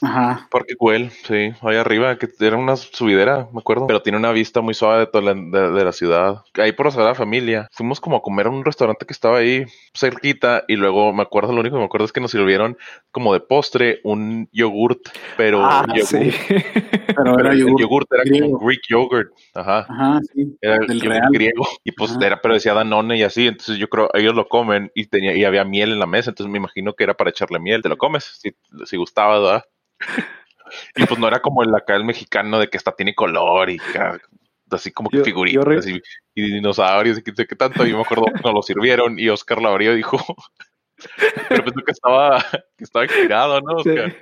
Ajá. 0.02 0.48
Parque 0.50 0.74
Güell, 0.78 1.10
sí, 1.10 1.52
ahí 1.62 1.76
arriba, 1.76 2.16
que 2.16 2.28
era 2.40 2.56
una 2.56 2.76
subidera, 2.76 3.48
me 3.52 3.60
acuerdo, 3.60 3.86
pero 3.86 4.00
tiene 4.02 4.18
una 4.18 4.32
vista 4.32 4.60
muy 4.62 4.72
suave 4.74 5.00
de 5.00 5.06
toda 5.06 5.34
la, 5.34 5.34
de, 5.34 5.72
de 5.72 5.84
la 5.84 5.92
ciudad. 5.92 6.42
Ahí 6.54 6.72
por 6.72 6.86
la 6.86 6.92
Sagrada 6.92 7.14
Familia, 7.14 7.68
fuimos 7.72 8.00
como 8.00 8.16
a 8.16 8.22
comer 8.22 8.46
a 8.46 8.50
un 8.50 8.64
restaurante 8.64 9.04
que 9.06 9.12
estaba 9.12 9.38
ahí 9.38 9.64
cerquita 9.94 10.64
y 10.68 10.76
luego 10.76 11.12
me 11.12 11.22
acuerdo, 11.22 11.52
lo 11.52 11.60
único 11.60 11.76
que 11.76 11.80
me 11.80 11.84
acuerdo 11.86 12.06
es 12.06 12.12
que 12.12 12.20
nos 12.20 12.30
sirvieron 12.30 12.78
como 13.10 13.34
de 13.34 13.40
postre 13.40 14.00
un 14.04 14.48
yogurt, 14.52 15.00
pero 15.36 15.62
Ah, 15.64 15.84
yogurt, 15.88 16.06
sí. 16.06 16.30
Pero 17.16 17.34
pero 17.34 17.40
era 17.40 17.52
el 17.52 17.58
yogur. 17.58 17.80
yogurt 17.80 18.12
era 18.12 18.22
griego. 18.24 18.46
como 18.52 18.66
Greek 18.66 18.80
yogurt, 18.88 19.28
ajá. 19.54 19.78
Ajá, 19.80 20.20
sí. 20.32 20.56
Era 20.60 20.76
el 20.76 20.86
Del 20.86 21.00
Real. 21.00 21.28
griego 21.32 21.66
y 21.82 21.90
pues 21.92 22.12
Ajá. 22.12 22.26
era, 22.26 22.40
pero 22.40 22.54
decía 22.54 22.72
Danone 22.72 23.18
y 23.18 23.24
así, 23.24 23.48
entonces 23.48 23.78
yo 23.78 23.88
creo 23.88 24.08
ellos 24.14 24.34
lo 24.34 24.46
comen 24.48 24.90
y 24.94 25.06
tenía 25.06 25.34
y 25.36 25.44
había 25.44 25.64
miel 25.64 25.90
en 25.92 25.98
la 25.98 26.06
mesa, 26.06 26.30
entonces 26.30 26.50
me 26.52 26.58
imagino 26.58 26.94
que 26.94 27.02
era 27.04 27.14
para 27.14 27.30
echarle 27.30 27.58
miel, 27.58 27.82
te 27.82 27.88
lo 27.88 27.98
comes 27.98 28.24
si, 28.40 28.52
si 28.86 28.96
gustaba, 28.96 29.38
¿verdad? 29.40 29.64
Y 30.96 31.04
pues 31.06 31.18
no 31.18 31.26
era 31.28 31.40
como 31.40 31.62
el 31.62 31.74
acá 31.74 31.96
el 31.96 32.04
mexicano 32.04 32.58
de 32.58 32.68
que 32.68 32.76
hasta 32.78 32.92
tiene 32.92 33.14
color 33.14 33.70
y 33.70 33.78
así 34.70 34.92
como 34.92 35.10
que 35.10 35.18
Yo- 35.18 35.24
figuritas 35.24 35.64
re- 35.64 35.80
y, 35.90 36.00
y 36.34 36.52
dinosaurios 36.54 37.18
y 37.18 37.22
qué 37.22 37.32
sé 37.34 37.46
qué 37.46 37.56
tanto, 37.56 37.84
y 37.86 37.90
yo 37.90 37.96
me 37.96 38.02
acuerdo 38.02 38.24
que 38.26 38.40
nos 38.42 38.54
lo 38.54 38.62
sirvieron 38.62 39.18
y 39.18 39.28
Oscar 39.28 39.60
la 39.60 39.70
abrió 39.70 39.92
y 39.92 39.96
dijo 39.96 40.18
pero 41.48 41.64
pensó 41.64 41.80
que 41.84 41.92
estaba 41.92 42.44
que 42.76 42.84
estaba 42.84 43.06
girado, 43.08 43.60
¿no? 43.62 43.78
Sí. 43.82 43.88
Oscar? 43.90 44.16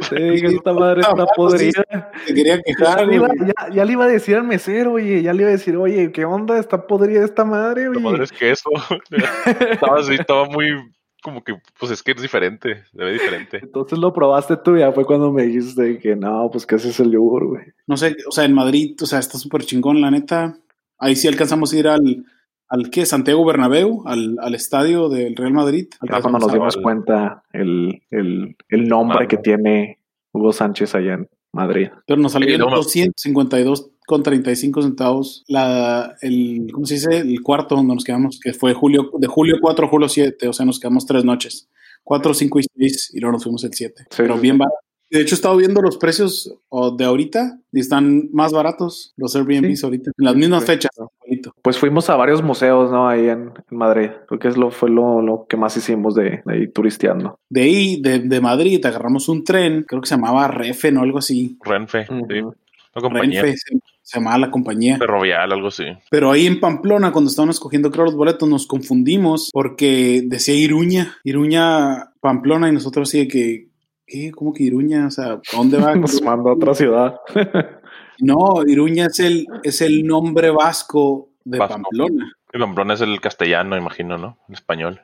Sí, 0.00 0.16
que 0.40 0.46
esta 0.48 0.72
madre 0.72 1.02
está 1.02 1.14
sí, 1.14 1.28
podrida. 1.36 2.10
Te 2.26 2.34
quería 2.34 2.56
Ya 2.56 2.62
quejar, 2.64 3.06
le, 3.06 3.14
iba, 3.14 3.28
güey. 3.28 3.38
ya, 3.56 3.68
ya 3.72 3.84
le 3.84 3.92
iba 3.92 4.04
a 4.04 4.08
decir 4.08 4.34
al 4.34 4.42
mesero, 4.42 4.94
oye, 4.94 5.22
ya 5.22 5.32
le 5.32 5.42
iba 5.42 5.48
a 5.50 5.52
decir, 5.52 5.76
oye, 5.76 6.10
¿qué 6.10 6.24
onda? 6.24 6.58
Está 6.58 6.86
podrida 6.88 7.24
esta 7.24 7.44
madre, 7.44 7.84
La 7.84 7.90
oye. 7.90 8.00
madre 8.00 8.24
es 8.24 8.32
queso. 8.32 8.68
estaba 9.70 10.00
así, 10.00 10.14
estaba 10.14 10.46
muy 10.46 10.72
como 11.22 11.42
que 11.42 11.54
pues 11.78 11.92
es 11.92 12.02
que 12.02 12.12
es 12.12 12.22
diferente, 12.22 12.84
se 12.92 13.04
ve 13.04 13.12
diferente. 13.12 13.58
Entonces 13.62 13.98
lo 13.98 14.12
probaste 14.12 14.56
tú, 14.56 14.76
ya 14.76 14.92
fue 14.92 15.04
cuando 15.04 15.32
me 15.32 15.42
dijiste 15.44 15.98
que 15.98 16.14
no, 16.16 16.48
pues 16.50 16.64
que 16.66 16.76
ese 16.76 16.90
es 16.90 17.00
el 17.00 17.10
yogur, 17.10 17.46
güey. 17.48 17.62
No 17.86 17.96
sé, 17.96 18.16
o 18.28 18.32
sea, 18.32 18.44
en 18.44 18.54
Madrid, 18.54 18.96
o 19.02 19.06
sea, 19.06 19.18
está 19.18 19.38
súper 19.38 19.62
chingón, 19.64 20.00
la 20.00 20.10
neta. 20.10 20.56
Ahí 20.98 21.16
sí 21.16 21.28
alcanzamos 21.28 21.72
a 21.72 21.76
ir 21.78 21.88
al, 21.88 22.24
al 22.68 22.90
¿qué? 22.90 23.06
Santiago 23.06 23.44
Bernabéu, 23.44 24.02
al, 24.06 24.36
al 24.40 24.54
estadio 24.54 25.08
del 25.08 25.34
Real 25.36 25.52
Madrid. 25.52 25.88
Ya 26.02 26.20
cuando 26.20 26.38
nos 26.40 26.52
dimos 26.52 26.76
al- 26.76 26.82
cuenta 26.82 27.42
el, 27.52 28.02
el, 28.10 28.56
el 28.68 28.88
nombre 28.88 29.18
Mando. 29.18 29.28
que 29.28 29.36
tiene 29.38 29.98
Hugo 30.32 30.52
Sánchez 30.52 30.94
allá 30.94 31.14
en 31.14 31.28
Madrid. 31.52 31.88
Pero 32.06 32.20
nos 32.20 32.34
en 32.34 32.42
luego- 32.46 32.70
252 32.76 33.90
con 34.08 34.22
35 34.22 34.80
centavos 34.80 35.44
la, 35.48 36.16
el, 36.22 36.68
¿cómo 36.72 36.86
se 36.86 36.94
dice? 36.94 37.18
El 37.18 37.42
cuarto 37.42 37.76
donde 37.76 37.94
nos 37.94 38.04
quedamos, 38.04 38.40
que 38.42 38.54
fue 38.54 38.72
julio, 38.72 39.10
de 39.18 39.26
julio 39.26 39.56
4 39.60 39.86
a 39.86 39.88
julio 39.90 40.08
7, 40.08 40.48
o 40.48 40.52
sea, 40.54 40.64
nos 40.64 40.80
quedamos 40.80 41.04
tres 41.04 41.24
noches. 41.24 41.68
4, 42.04 42.32
5 42.32 42.58
y 42.60 42.62
6 42.78 43.10
y 43.12 43.20
luego 43.20 43.32
nos 43.34 43.42
fuimos 43.42 43.62
el 43.64 43.74
7. 43.74 44.04
Sí, 44.08 44.16
Pero 44.16 44.36
sí, 44.36 44.40
bien 44.40 44.54
sí. 44.54 44.58
barato. 44.60 44.76
De 45.10 45.20
hecho, 45.20 45.34
he 45.34 45.36
estado 45.36 45.56
viendo 45.58 45.82
los 45.82 45.98
precios 45.98 46.54
de 46.96 47.04
ahorita 47.04 47.60
y 47.72 47.80
están 47.80 48.30
más 48.32 48.52
baratos 48.52 49.12
los 49.16 49.36
Airbnbs 49.36 49.80
Sí. 49.80 49.84
ahorita, 49.86 50.10
en 50.16 50.24
las 50.24 50.36
mismas 50.36 50.62
Sí. 50.62 50.66
fechas. 50.68 50.90
Pues 51.62 51.76
fuimos 51.78 52.08
a 52.08 52.16
varios 52.16 52.42
museos, 52.42 52.90
¿no? 52.90 53.08
Ahí 53.08 53.28
en, 53.28 53.52
en 53.70 53.76
Madrid, 53.76 54.08
porque 54.26 54.48
es 54.48 54.56
lo, 54.56 54.70
fue 54.70 54.88
lo, 54.88 55.20
lo 55.20 55.44
que 55.46 55.58
más 55.58 55.76
hicimos 55.76 56.14
de, 56.14 56.40
de 56.46 56.58
ir 56.60 56.72
turisteando. 56.72 57.38
De 57.50 57.60
ahí, 57.62 58.00
de, 58.00 58.20
de 58.20 58.40
Madrid, 58.40 58.84
agarramos 58.86 59.28
un 59.28 59.44
tren, 59.44 59.84
creo 59.86 60.00
que 60.00 60.08
se 60.08 60.14
llamaba 60.14 60.48
Refen 60.48 60.96
o 60.96 61.02
algo 61.02 61.18
así. 61.18 61.58
Renfe, 61.62 62.06
sí, 62.06 62.12
Ujú. 62.14 62.48
una 62.94 63.02
compañía 63.02 63.42
Renfe 63.42 63.58
se, 64.08 64.18
llamaba 64.18 64.38
la 64.38 64.50
compañía. 64.50 64.96
ferrovial, 64.96 65.52
algo 65.52 65.68
así. 65.68 65.84
Pero 66.10 66.30
ahí 66.30 66.46
en 66.46 66.60
Pamplona, 66.60 67.12
cuando 67.12 67.28
estábamos 67.30 67.56
escogiendo 67.56 67.90
creo 67.90 68.06
los 68.06 68.16
boletos, 68.16 68.48
nos 68.48 68.66
confundimos 68.66 69.50
porque 69.52 70.22
decía 70.24 70.54
Iruña, 70.54 71.16
Iruña, 71.24 72.12
Pamplona, 72.20 72.68
y 72.68 72.72
nosotros 72.72 73.08
así 73.08 73.18
de 73.18 73.28
que, 73.28 73.68
¿qué? 74.06 74.32
¿Cómo 74.32 74.52
que 74.52 74.62
Iruña? 74.62 75.06
O 75.06 75.10
sea, 75.10 75.32
¿a 75.32 75.56
dónde 75.56 75.78
va? 75.78 75.94
Nos 75.96 76.22
mandó 76.22 76.50
a 76.50 76.54
otra 76.54 76.74
ciudad. 76.74 77.16
No, 78.20 78.62
Iruña 78.66 79.06
es 79.06 79.20
el, 79.20 79.46
es 79.62 79.80
el 79.80 80.04
nombre 80.04 80.50
vasco 80.50 81.28
de 81.44 81.58
Vasco. 81.58 81.74
Pamplona. 81.74 82.32
El 82.52 82.60
Pamplona 82.60 82.94
es 82.94 83.00
el 83.02 83.20
castellano, 83.20 83.76
imagino, 83.76 84.16
¿no? 84.16 84.38
El 84.48 84.54
español. 84.54 85.00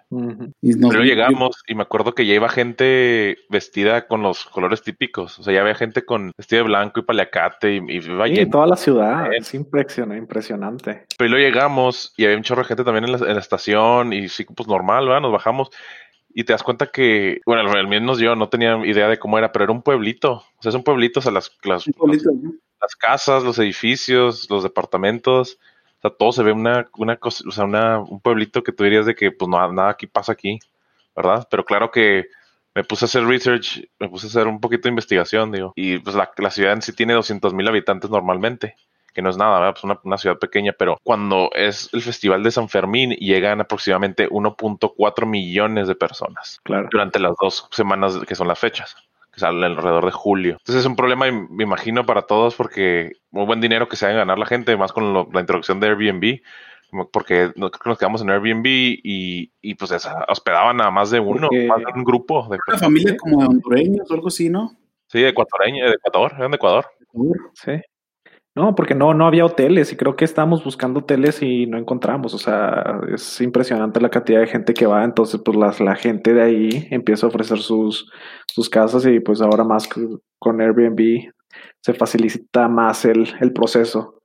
Y 0.63 0.71
nos- 0.77 0.91
Pero 0.91 1.05
llegamos 1.05 1.63
y 1.67 1.75
me 1.75 1.83
acuerdo 1.83 2.15
que 2.15 2.25
ya 2.27 2.35
iba 2.35 2.49
gente 2.49 3.37
vestida 3.51 4.07
con 4.07 4.23
los 4.23 4.47
colores 4.47 4.83
típicos. 4.83 5.39
O 5.39 5.43
sea, 5.43 5.53
ya 5.53 5.61
había 5.61 5.75
gente 5.75 6.05
con 6.05 6.33
vestido 6.39 6.63
de 6.63 6.69
blanco 6.69 7.01
y 7.01 7.03
paliacate 7.03 7.75
y, 7.75 7.79
y 7.89 7.97
iba 7.97 8.27
Sí, 8.27 8.35
lleno. 8.35 8.51
toda 8.51 8.67
la 8.67 8.77
ciudad. 8.77 9.29
Bien. 9.29 9.43
Es 9.43 9.53
impresionante, 9.55 10.19
impresionante. 10.19 11.05
Pero 11.19 11.31
luego 11.31 11.47
llegamos 11.47 12.15
y 12.17 12.25
había 12.25 12.37
un 12.39 12.43
chorro 12.45 12.63
de 12.63 12.69
gente 12.69 12.85
también 12.85 13.05
en 13.05 13.13
la, 13.13 13.19
en 13.19 13.35
la 13.35 13.41
estación 13.41 14.13
y 14.13 14.29
sí, 14.29 14.45
pues 14.45 14.69
normal, 14.69 15.07
¿verdad? 15.07 15.21
Nos 15.21 15.33
bajamos 15.33 15.69
y 16.37 16.45
te 16.45 16.53
das 16.53 16.63
cuenta 16.63 16.87
que, 16.87 17.41
bueno, 17.47 17.71
al 17.71 17.87
menos 17.89 18.19
yo 18.19 18.35
no 18.37 18.49
tenía 18.49 18.77
idea 18.87 19.09
de 19.09 19.19
cómo 19.19 19.39
era, 19.39 19.53
pero 19.53 19.65
era 19.65 19.73
un 19.73 19.83
pueblito. 19.83 20.33
O 20.59 20.63
sea, 20.63 20.71
es 20.71 20.75
un 20.75 20.83
pueblito, 20.83 21.21
o 21.21 21.23
sea, 21.23 21.31
las, 21.31 21.53
las, 21.63 21.87
Un 21.87 21.93
pueblito, 21.93 22.31
¿no? 22.33 22.53
las 22.81 22.97
casas, 22.97 23.45
los 23.45 23.59
edificios, 23.59 24.49
los 24.51 24.63
departamentos, 24.63 25.59
sea, 26.09 26.17
todo 26.17 26.33
se 26.33 26.43
ve 26.43 26.53
una, 26.53 26.87
una 26.99 27.17
cosa, 27.17 27.45
o 27.47 27.51
sea, 27.51 27.65
una, 27.65 27.99
un 27.99 28.21
pueblito 28.21 28.63
que 28.63 28.73
tú 28.73 28.85
dirías 28.85 29.07
de 29.07 29.15
que 29.15 29.31
pues 29.33 29.49
no, 29.49 29.73
nada 29.73 29.91
aquí 29.91 30.07
pasa 30.07 30.33
aquí, 30.33 30.59
¿verdad? 31.17 31.47
Pero 31.51 31.65
claro 31.65 31.91
que 31.91 32.27
me 32.75 32.83
puse 32.85 33.05
a 33.05 33.07
hacer 33.07 33.25
research, 33.25 33.89
me 34.01 34.09
puse 34.09 34.27
a 34.27 34.31
hacer 34.31 34.47
un 34.49 34.61
poquito 34.61 34.83
de 34.85 34.91
investigación, 34.91 35.53
digo, 35.53 35.73
y 35.77 35.99
pues 35.99 36.17
la, 36.17 36.31
la 36.39 36.51
ciudad 36.51 36.73
en 36.73 36.83
sí 36.83 36.93
tiene 36.93 37.13
200 37.15 37.55
mil 37.55 37.69
habitantes 37.69 38.11
normalmente, 38.11 38.75
que 39.13 39.23
no 39.23 39.31
es 39.31 39.37
nada, 39.37 39.61
¿verdad? 39.61 39.75
Pues 39.75 39.85
una, 39.85 40.01
una 40.03 40.19
ciudad 40.19 40.39
pequeña, 40.41 40.73
pero 40.77 40.99
cuando 41.05 41.51
es 41.55 41.89
el 41.93 42.03
Festival 42.03 42.43
de 42.43 42.51
San 42.51 42.69
Fermín 42.69 43.11
llegan 43.13 43.61
aproximadamente 43.61 44.29
1.4 44.29 45.25
millones 45.27 45.87
de 45.87 45.95
personas 45.95 46.61
Claro. 46.65 46.89
durante 46.91 47.21
las 47.21 47.35
dos 47.41 47.69
semanas 47.71 48.19
que 48.27 48.35
son 48.35 48.49
las 48.49 48.59
fechas, 48.59 48.97
que 49.35 49.41
salen 49.41 49.65
alrededor 49.65 50.05
de 50.07 50.13
julio. 50.13 50.53
Entonces 50.53 50.77
es 50.83 50.87
un 50.87 50.97
problema, 50.97 51.27
me 51.31 51.65
imagino, 51.65 52.07
para 52.07 52.23
todos 52.23 52.55
porque 52.55 53.13
muy 53.31 53.45
buen 53.47 53.61
dinero 53.61 53.89
que 53.89 53.97
se 53.97 54.07
hagan 54.07 54.19
ganar 54.19 54.39
la 54.39 54.47
gente, 54.47 54.77
más 54.77 54.93
con 54.93 55.13
lo- 55.13 55.29
la 55.33 55.41
introducción 55.41 55.81
de 55.81 55.89
Airbnb, 55.89 56.41
porque 57.13 57.51
creo 57.55 57.71
que 57.71 57.89
nos 57.89 57.99
quedamos 57.99 58.23
en 58.23 58.31
Airbnb 58.31 58.65
y, 58.67 59.51
y 59.61 59.75
pues 59.75 59.91
esa- 59.91 60.25
hospedaban 60.29 60.81
a 60.81 60.91
más 60.91 61.11
de 61.11 61.19
uno, 61.21 61.49
Porque- 61.49 61.67
más 61.67 61.79
de 61.79 61.93
un 61.95 62.05
grupo 62.05 62.47
de 62.49 62.59
Una 62.69 62.79
familia 62.79 63.17
como 63.17 63.41
de 63.41 63.47
hondureños 63.49 64.09
o 64.11 64.15
algo 64.15 64.29
así, 64.29 64.49
¿no? 64.49 64.73
Sí, 65.09 65.21
de 65.21 65.29
ecuatoriaños, 65.29 65.91
de 65.91 65.97
Ecuador, 65.97 66.33
eran 66.39 66.51
de 66.53 66.57
Ecuador. 66.57 66.87
Sí. 67.55 67.73
No, 68.57 68.77
porque 68.77 68.95
no, 68.95 69.15
no 69.15 69.27
había 69.27 69.45
hoteles 69.45 69.93
y 69.93 69.97
creo 69.97 70.15
que 70.15 70.25
estábamos 70.25 70.63
buscando 70.65 71.01
hoteles 71.01 71.43
y 71.43 71.67
no 71.67 71.77
encontramos. 71.77 72.35
O 72.35 72.39
sea, 72.39 73.01
es 73.13 73.41
impresionante 73.41 74.01
la 74.01 74.11
cantidad 74.11 74.39
de 74.41 74.47
gente 74.47 74.75
que 74.75 74.87
va. 74.87 75.03
Entonces, 75.05 75.41
pues 75.45 75.57
las- 75.57 75.81
la 75.81 75.97
gente 75.97 76.33
de 76.35 76.43
ahí 76.43 76.87
empieza 76.91 77.27
a 77.27 77.31
ofrecer 77.31 77.59
sus, 77.59 78.09
sus 78.47 78.69
casas 78.71 79.05
y 79.07 79.19
pues 79.19 79.41
ahora 79.41 79.65
más 79.65 79.89
con 80.39 80.61
Airbnb 80.61 81.33
se 81.81 81.95
facilita 81.95 82.69
más 82.69 83.05
el, 83.05 83.29
el 83.41 83.53
proceso. 83.53 84.21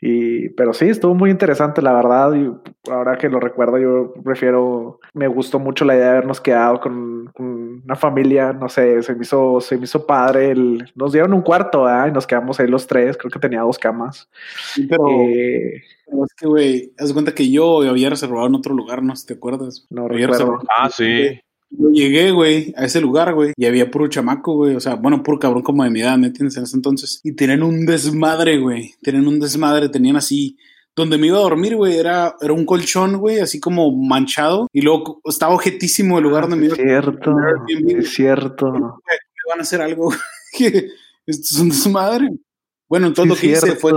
Y, 0.00 0.50
pero 0.50 0.74
sí, 0.74 0.88
estuvo 0.90 1.14
muy 1.14 1.30
interesante, 1.30 1.80
la 1.80 1.92
verdad. 1.94 2.34
Y 2.34 2.50
ahora 2.90 3.16
que 3.16 3.30
lo 3.30 3.40
recuerdo, 3.40 3.78
yo 3.78 4.12
prefiero, 4.22 5.00
me 5.14 5.26
gustó 5.26 5.58
mucho 5.58 5.84
la 5.86 5.94
idea 5.94 6.04
de 6.06 6.10
habernos 6.12 6.40
quedado 6.40 6.80
con, 6.80 7.30
con 7.34 7.82
una 7.82 7.96
familia, 7.96 8.52
no 8.52 8.68
sé, 8.68 9.02
se 9.02 9.14
me 9.14 9.22
hizo, 9.22 9.60
se 9.60 9.78
me 9.78 9.84
hizo 9.84 10.06
padre. 10.06 10.50
El, 10.50 10.92
nos 10.94 11.12
dieron 11.12 11.32
un 11.32 11.40
cuarto, 11.40 11.84
¿verdad? 11.84 12.08
Y 12.08 12.12
nos 12.12 12.26
quedamos 12.26 12.60
ahí 12.60 12.66
los 12.66 12.86
tres, 12.86 13.16
creo 13.16 13.30
que 13.30 13.38
tenía 13.38 13.62
dos 13.62 13.78
camas. 13.78 14.28
Sí, 14.74 14.86
pero, 14.86 15.08
Eh, 15.08 15.82
pero 16.04 16.24
es 16.24 16.34
que, 16.34 16.46
güey, 16.46 16.92
haz 16.98 17.08
de 17.08 17.14
cuenta 17.14 17.34
que 17.34 17.50
yo 17.50 17.80
había 17.88 18.10
reservado 18.10 18.46
en 18.46 18.54
otro 18.54 18.74
lugar, 18.74 19.02
no 19.02 19.16
sé 19.16 19.22
si 19.22 19.26
te 19.28 19.34
acuerdas. 19.34 19.86
no 19.88 20.04
Había 20.04 20.26
recuerdo. 20.26 20.56
reservado- 20.58 20.68
Ah, 20.76 20.90
sí. 20.90 21.40
Yo 21.70 21.90
llegué, 21.90 22.30
güey, 22.30 22.72
a 22.76 22.84
ese 22.84 23.00
lugar, 23.00 23.34
güey, 23.34 23.52
y 23.56 23.66
había 23.66 23.90
puro 23.90 24.06
chamaco, 24.08 24.54
güey, 24.54 24.76
o 24.76 24.80
sea, 24.80 24.94
bueno, 24.94 25.22
puro 25.22 25.38
cabrón 25.38 25.62
como 25.62 25.82
de 25.84 25.90
mi 25.90 26.00
edad, 26.00 26.16
¿me 26.16 26.28
entiendes? 26.28 26.56
En 26.56 26.62
ese 26.64 26.76
entonces. 26.76 27.20
Y 27.24 27.32
tenían 27.32 27.62
un 27.62 27.84
desmadre, 27.86 28.58
güey, 28.58 28.94
tenían 29.02 29.26
un 29.26 29.40
desmadre, 29.40 29.88
tenían 29.88 30.16
así, 30.16 30.56
donde 30.94 31.18
me 31.18 31.26
iba 31.26 31.38
a 31.38 31.42
dormir, 31.42 31.76
güey, 31.76 31.98
era, 31.98 32.36
era 32.40 32.52
un 32.52 32.64
colchón, 32.64 33.18
güey, 33.18 33.40
así 33.40 33.58
como 33.60 33.90
manchado, 33.90 34.68
y 34.72 34.80
luego 34.80 35.20
estaba 35.24 35.54
objetísimo 35.54 36.18
el 36.18 36.24
lugar 36.24 36.48
donde 36.48 36.68
me 36.68 36.72
Ah, 36.72 36.76
Sí, 36.76 36.82
iba 36.82 36.98
es 37.00 37.04
cierto, 37.04 37.30
es 37.98 38.10
cierto. 38.14 38.72
me 38.72 39.50
van 39.50 39.58
a 39.58 39.62
hacer 39.62 39.82
algo, 39.82 40.10
que 40.56 40.68
esto 41.26 41.54
es 41.54 41.58
un 41.60 41.68
desmadre. 41.70 42.30
Bueno, 42.88 43.08
entonces 43.08 43.38
Sí, 43.38 43.46
lo 43.48 43.52
que 43.52 43.58
hice 43.58 43.76
fue 43.76 43.92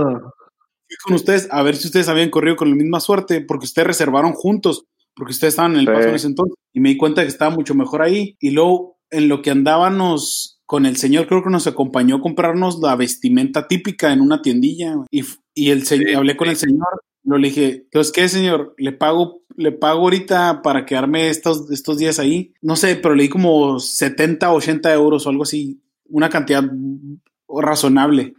con 1.04 1.14
ustedes 1.14 1.48
a 1.50 1.62
ver 1.62 1.76
si 1.76 1.86
ustedes 1.86 2.08
habían 2.08 2.30
corrido 2.30 2.56
con 2.56 2.68
la 2.68 2.76
misma 2.76 3.00
suerte, 3.00 3.40
porque 3.40 3.64
ustedes 3.66 3.86
reservaron 3.86 4.32
juntos, 4.32 4.86
porque 5.14 5.32
ustedes 5.32 5.52
estaban 5.52 5.72
en 5.74 5.80
el 5.80 5.86
Sí. 5.86 5.92
paso 5.92 6.08
en 6.08 6.14
ese 6.14 6.26
entonces, 6.28 6.56
y 6.72 6.80
me 6.80 6.90
di 6.90 6.96
cuenta 6.96 7.22
que 7.22 7.28
estaba 7.28 7.54
mucho 7.54 7.74
mejor 7.74 8.02
ahí. 8.02 8.36
Y 8.40 8.50
luego, 8.50 8.98
en 9.10 9.28
lo 9.28 9.42
que 9.42 9.50
andábamos 9.50 10.60
con 10.66 10.86
el 10.86 10.96
señor, 10.96 11.26
creo 11.26 11.42
que 11.42 11.50
nos 11.50 11.66
acompañó 11.66 12.16
a 12.16 12.20
comprarnos 12.20 12.78
la 12.80 12.94
vestimenta 12.96 13.66
típica 13.66 14.12
en 14.12 14.20
una 14.20 14.40
tiendilla, 14.40 14.94
y, 15.10 15.24
y 15.54 15.70
el 15.70 15.84
señor, 15.84 16.08
Sí, 16.08 16.14
hablé 16.14 16.36
con 16.36 16.48
el 16.48 16.56
señor, 16.56 16.86
lo 17.24 17.36
le 17.38 17.48
dije, 17.48 17.82
entonces, 17.84 18.12
¿qué, 18.12 18.28
señor? 18.28 18.74
Le 18.78 18.92
pago, 18.92 19.42
le 19.56 19.72
pago 19.72 20.00
ahorita 20.02 20.62
para 20.62 20.86
quedarme 20.86 21.28
estos, 21.28 21.70
estos 21.70 21.98
días 21.98 22.18
ahí. 22.18 22.54
No 22.62 22.76
sé, 22.76 22.96
pero 22.96 23.14
le 23.14 23.24
di 23.24 23.28
como 23.28 23.78
70, 23.80 24.52
80 24.52 24.92
euros 24.94 25.26
o 25.26 25.30
algo 25.30 25.42
así, 25.42 25.82
una 26.08 26.28
cantidad 26.30 26.64
razonable. 27.48 28.34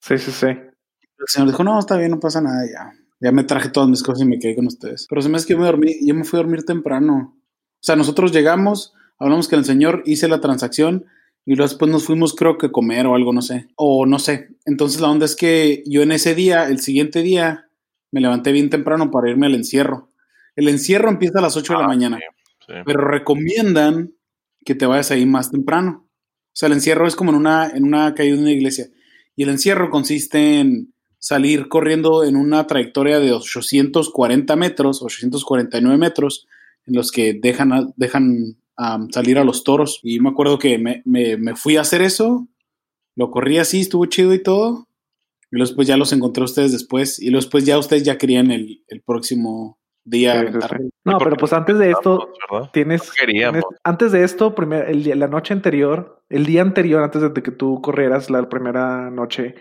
Sí, 0.00 0.18
sí, 0.18 0.30
sí. 0.30 0.46
El 0.46 1.26
señor 1.26 1.48
dijo, 1.50 1.62
no, 1.64 1.78
está 1.78 1.96
bien, 1.96 2.10
no 2.10 2.20
pasa 2.20 2.40
nada, 2.40 2.64
ya. 2.66 2.92
Ya 3.20 3.32
me 3.32 3.44
traje 3.44 3.70
todas 3.70 3.88
mis 3.88 4.02
cosas 4.02 4.22
y 4.22 4.26
me 4.28 4.38
quedé 4.38 4.54
con 4.56 4.66
ustedes. 4.66 5.06
Pero 5.08 5.22
se 5.22 5.28
me 5.28 5.36
hace 5.36 5.46
que 5.46 5.52
yo 5.54 5.58
me 5.58 5.66
dormí, 5.66 5.94
yo 6.06 6.14
me 6.14 6.24
fui 6.24 6.38
a 6.38 6.42
dormir 6.42 6.64
temprano. 6.64 7.36
O 7.36 7.82
sea, 7.82 7.96
nosotros 7.96 8.32
llegamos, 8.32 8.92
hablamos 9.18 9.48
con 9.48 9.58
el 9.58 9.64
señor, 9.64 10.02
hice 10.06 10.28
la 10.28 10.40
transacción 10.40 11.06
y 11.46 11.54
luego 11.54 11.68
después 11.68 11.90
nos 11.90 12.04
fuimos, 12.04 12.34
creo 12.34 12.58
que 12.58 12.70
comer 12.72 13.06
o 13.06 13.14
algo, 13.14 13.32
no 13.32 13.40
sé. 13.42 13.68
O 13.76 14.04
no 14.06 14.18
sé. 14.18 14.48
Entonces 14.66 15.00
la 15.00 15.08
onda 15.10 15.24
es 15.24 15.36
que 15.36 15.82
yo 15.86 16.02
en 16.02 16.12
ese 16.12 16.34
día, 16.34 16.68
el 16.68 16.80
siguiente 16.80 17.22
día, 17.22 17.68
me 18.12 18.20
levanté 18.20 18.52
bien 18.52 18.68
temprano 18.70 19.10
para 19.10 19.30
irme 19.30 19.46
al 19.46 19.54
encierro. 19.54 20.10
El 20.54 20.68
encierro 20.68 21.08
empieza 21.08 21.38
a 21.38 21.42
las 21.42 21.56
8 21.56 21.72
de 21.74 21.78
la 21.78 21.84
Ah, 21.84 21.88
mañana 21.88 22.18
sí, 22.18 22.66
sí. 22.66 22.72
pero 22.84 23.00
recomiendan 23.06 24.14
que 24.64 24.74
te 24.74 24.86
vayas 24.86 25.10
ahí 25.10 25.24
más 25.26 25.50
temprano. 25.50 26.08
O 26.08 26.58
sea, 26.58 26.66
el 26.68 26.72
encierro 26.72 27.06
es 27.06 27.14
como 27.14 27.30
en 27.30 27.36
una, 27.36 27.68
en 27.68 27.84
una 27.84 28.14
calle 28.14 28.32
de 28.32 28.38
una 28.40 28.50
iglesia. 28.52 28.86
Y 29.36 29.42
el 29.44 29.50
encierro 29.50 29.90
consiste 29.90 30.60
en 30.60 30.94
salir 31.18 31.68
corriendo 31.68 32.24
en 32.24 32.36
una 32.36 32.66
trayectoria 32.66 33.18
de 33.20 33.32
840 33.32 34.54
metros, 34.56 35.02
849 35.02 35.98
metros, 35.98 36.46
en 36.86 36.94
los 36.94 37.10
que 37.10 37.34
dejan, 37.34 37.92
dejan 37.96 38.56
salir 39.10 39.38
a 39.38 39.44
los 39.44 39.64
toros. 39.64 40.00
Y 40.02 40.20
me 40.20 40.28
acuerdo 40.28 40.58
que 40.58 40.78
me, 40.78 41.02
me- 41.04 41.36
me 41.36 41.56
fui 41.56 41.76
a 41.76 41.80
hacer 41.80 42.02
eso, 42.02 42.46
lo 43.16 43.30
corrí 43.30 43.58
así, 43.58 43.80
estuvo 43.80 44.06
chido 44.06 44.34
y 44.34 44.42
todo. 44.42 44.86
Y 45.50 45.56
luego 45.56 45.68
después 45.68 45.88
ya 45.88 45.96
los 45.96 46.12
encontré 46.12 46.42
a 46.42 46.44
ustedes 46.44 46.72
después. 46.72 47.18
Y 47.20 47.30
luego 47.30 47.42
después 47.42 47.64
ya 47.64 47.78
ustedes 47.78 48.02
ya 48.04 48.18
querían 48.18 48.50
el, 48.50 48.82
el 48.88 49.00
próximo 49.02 49.78
día. 50.04 50.32
Sí, 50.32 50.38
sí, 50.38 50.46
aventar. 50.48 50.78
sí. 50.78 50.88
No, 51.04 51.18
pero 51.18 51.36
pues 51.36 51.52
antes 51.52 51.78
de 51.78 51.90
esto, 51.92 52.28
¿verdad? 52.50 52.70
tienes, 52.72 53.00
No 53.06 53.12
queríamos. 53.18 53.60
tienes- 53.62 53.80
antes 53.84 54.12
de 54.12 54.24
esto, 54.24 54.54
primer, 54.54 54.88
el 54.90 55.02
día- 55.04 55.16
la 55.16 55.28
noche 55.28 55.54
anterior, 55.54 56.22
el 56.28 56.44
día 56.46 56.62
anterior, 56.62 57.02
antes 57.02 57.22
de 57.22 57.42
que 57.42 57.50
tú 57.52 57.80
corrieras 57.80 58.28
la 58.28 58.48
primera 58.48 59.08
noche, 59.10 59.54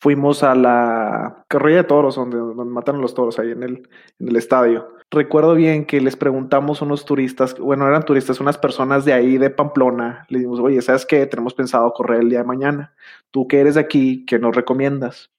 fuimos 0.00 0.42
a 0.42 0.54
la 0.54 1.44
corrida 1.48 1.78
de 1.78 1.84
toros, 1.84 2.16
donde, 2.16 2.38
donde 2.38 2.64
matan 2.64 2.96
a 2.96 2.98
los 2.98 3.14
toros 3.14 3.38
ahí 3.38 3.50
en 3.52 3.62
el, 3.62 3.88
en 4.18 4.28
el 4.28 4.36
estadio. 4.36 4.88
Recuerdo 5.10 5.54
bien 5.54 5.86
que 5.86 6.00
les 6.00 6.16
preguntamos 6.16 6.80
a 6.80 6.84
unos 6.84 7.04
turistas, 7.04 7.58
bueno, 7.58 7.86
eran 7.86 8.04
turistas, 8.04 8.40
unas 8.40 8.56
personas 8.58 9.04
de 9.04 9.12
ahí 9.12 9.38
de 9.38 9.50
Pamplona, 9.50 10.24
le 10.28 10.38
dimos, 10.38 10.60
oye, 10.60 10.80
¿sabes 10.82 11.04
qué? 11.04 11.26
Tenemos 11.26 11.52
pensado 11.54 11.92
correr 11.92 12.20
el 12.20 12.30
día 12.30 12.38
de 12.40 12.44
mañana. 12.44 12.94
Tú 13.30 13.46
que 13.46 13.60
eres 13.60 13.74
de 13.74 13.80
aquí, 13.80 14.24
¿qué 14.24 14.38
nos 14.38 14.54
recomiendas? 14.54 15.30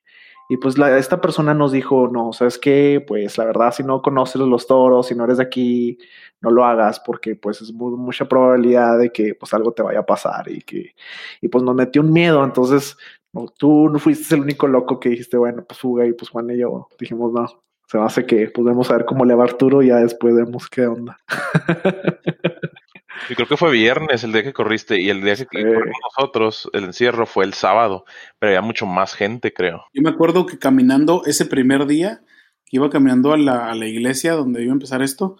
Y 0.49 0.57
pues 0.57 0.77
esta 0.77 1.21
persona 1.21 1.53
nos 1.53 1.71
dijo, 1.71 2.09
no, 2.09 2.33
¿sabes 2.33 2.57
qué? 2.59 3.01
Pues 3.07 3.37
la 3.37 3.45
verdad, 3.45 3.71
si 3.73 3.83
no 3.83 4.01
conoces 4.01 4.41
los 4.41 4.67
toros, 4.67 5.07
si 5.07 5.15
no 5.15 5.23
eres 5.23 5.37
de 5.37 5.43
aquí, 5.43 5.97
no 6.41 6.51
lo 6.51 6.65
hagas 6.65 6.99
porque 6.99 7.37
pues 7.37 7.61
es 7.61 7.71
mu- 7.71 7.95
mucha 7.95 8.25
probabilidad 8.25 8.99
de 8.99 9.13
que 9.13 9.33
pues 9.33 9.53
algo 9.53 9.71
te 9.71 9.81
vaya 9.81 9.99
a 9.99 10.05
pasar 10.05 10.51
y 10.51 10.61
que, 10.61 10.93
y 11.39 11.47
pues 11.47 11.63
nos 11.63 11.73
metió 11.73 12.01
un 12.01 12.11
miedo. 12.11 12.43
Entonces, 12.43 12.97
no, 13.33 13.45
tú 13.57 13.89
no 13.89 13.99
fuiste 13.99 14.35
el 14.35 14.41
único 14.41 14.67
loco 14.67 14.99
que 14.99 15.09
dijiste, 15.09 15.37
bueno, 15.37 15.63
pues 15.67 15.79
fuga 15.79 16.05
y 16.05 16.13
pues 16.13 16.29
Juan 16.29 16.49
y 16.49 16.57
yo 16.57 16.87
dijimos, 16.99 17.31
no, 17.33 17.47
se 17.87 17.97
me 17.97 18.05
hace 18.05 18.25
que 18.25 18.49
pues 18.49 18.65
vamos 18.65 18.89
a 18.89 18.97
ver 18.97 19.05
cómo 19.05 19.25
le 19.25 19.35
va 19.35 19.43
Arturo 19.43 19.81
y 19.81 19.87
ya 19.87 19.97
después 19.97 20.33
vemos 20.35 20.67
qué 20.69 20.87
onda. 20.87 21.17
Y 23.29 23.35
creo 23.35 23.47
que 23.47 23.57
fue 23.57 23.71
viernes 23.71 24.23
el 24.23 24.31
día 24.33 24.43
que 24.43 24.53
corriste 24.53 24.99
y 24.99 25.09
el 25.09 25.21
día 25.21 25.35
que 25.35 25.41
Sí. 25.43 25.45
corrimos 25.51 25.99
nosotros, 26.17 26.69
el 26.73 26.85
encierro 26.85 27.25
fue 27.25 27.45
el 27.45 27.53
sábado, 27.53 28.05
pero 28.39 28.49
había 28.49 28.61
mucho 28.61 28.85
más 28.85 29.13
gente, 29.13 29.53
creo. 29.53 29.83
Yo 29.93 30.01
me 30.01 30.09
acuerdo 30.09 30.45
que 30.45 30.57
caminando 30.57 31.23
ese 31.25 31.45
primer 31.45 31.85
día, 31.85 32.21
que 32.65 32.77
iba 32.77 32.89
caminando 32.89 33.33
a 33.33 33.37
la, 33.37 33.69
a 33.69 33.75
la 33.75 33.85
iglesia 33.85 34.33
donde 34.33 34.63
iba 34.63 34.71
a 34.71 34.73
empezar 34.73 35.01
esto, 35.01 35.37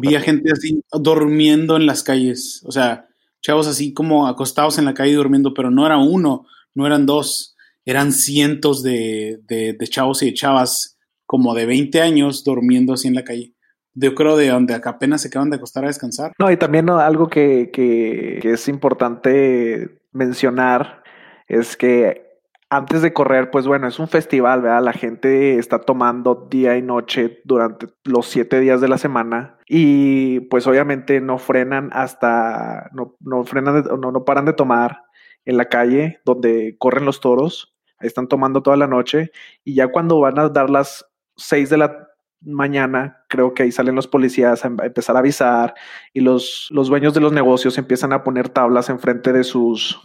vi 0.00 0.14
a 0.16 0.20
gente 0.20 0.50
así 0.52 0.82
durmiendo 0.92 1.76
en 1.76 1.86
las 1.86 2.02
calles. 2.02 2.62
O 2.66 2.72
sea, 2.72 3.06
chavos 3.42 3.68
así 3.68 3.94
como 3.94 4.26
acostados 4.26 4.78
en 4.78 4.84
la 4.86 4.94
calle 4.94 5.14
durmiendo, 5.14 5.54
pero 5.54 5.70
no 5.70 5.86
era 5.86 5.98
uno, 5.98 6.46
no 6.74 6.86
eran 6.86 7.06
dos, 7.06 7.56
eran 7.84 8.12
cientos 8.12 8.82
de, 8.82 9.40
de, 9.46 9.86
chavos 9.88 10.22
y 10.22 10.26
de 10.26 10.34
chavas 10.34 10.98
como 11.26 11.54
de 11.54 11.66
20 11.66 12.00
años 12.00 12.44
durmiendo 12.44 12.94
así 12.94 13.08
en 13.08 13.14
la 13.14 13.24
calle. 13.24 13.54
Yo 13.94 14.14
creo 14.14 14.36
de 14.36 14.48
donde 14.48 14.74
apenas 14.74 15.22
se 15.22 15.28
acaban 15.28 15.50
de 15.50 15.56
acostar 15.56 15.84
a 15.84 15.88
descansar. 15.88 16.32
No, 16.38 16.50
y 16.50 16.56
también 16.56 16.88
algo 16.90 17.28
que, 17.28 17.70
que, 17.72 18.38
que 18.40 18.52
es 18.52 18.68
importante 18.68 20.00
mencionar 20.12 21.02
es 21.48 21.76
que 21.76 22.30
antes 22.72 23.02
de 23.02 23.12
correr, 23.12 23.50
pues 23.50 23.66
bueno, 23.66 23.88
es 23.88 23.98
un 23.98 24.06
festival, 24.06 24.62
¿verdad? 24.62 24.82
La 24.82 24.92
gente 24.92 25.58
está 25.58 25.80
tomando 25.80 26.46
día 26.48 26.76
y 26.76 26.82
noche 26.82 27.40
durante 27.44 27.88
los 28.04 28.26
siete 28.26 28.60
días 28.60 28.80
de 28.80 28.86
la 28.86 28.96
semana 28.96 29.58
y 29.66 30.40
pues 30.40 30.68
obviamente 30.68 31.20
no 31.20 31.38
frenan 31.38 31.90
hasta, 31.92 32.88
no, 32.92 33.16
no 33.18 33.42
frenan, 33.42 33.82
no, 34.00 34.12
no 34.12 34.24
paran 34.24 34.44
de 34.44 34.52
tomar 34.52 35.02
en 35.44 35.56
la 35.56 35.66
calle 35.66 36.20
donde 36.24 36.76
corren 36.78 37.04
los 37.04 37.20
toros. 37.20 37.74
Ahí 37.98 38.06
están 38.06 38.28
tomando 38.28 38.62
toda 38.62 38.76
la 38.76 38.86
noche 38.86 39.30
y 39.64 39.74
ya 39.74 39.88
cuando 39.88 40.20
van 40.20 40.38
a 40.38 40.48
dar 40.48 40.70
las 40.70 41.06
seis 41.36 41.70
de 41.70 41.76
la 41.76 42.08
mañana, 42.42 43.24
creo 43.28 43.52
que 43.52 43.64
ahí 43.64 43.72
salen 43.72 43.94
los 43.94 44.06
policías 44.06 44.64
a 44.64 44.68
empezar 44.68 45.16
a 45.16 45.18
avisar 45.18 45.74
y 46.12 46.20
los, 46.20 46.68
los 46.70 46.88
dueños 46.88 47.12
de 47.12 47.20
los 47.20 47.32
negocios 47.32 47.76
empiezan 47.76 48.12
a 48.12 48.22
poner 48.22 48.48
tablas 48.48 48.88
enfrente 48.88 49.32
de 49.32 49.44
sus, 49.44 50.00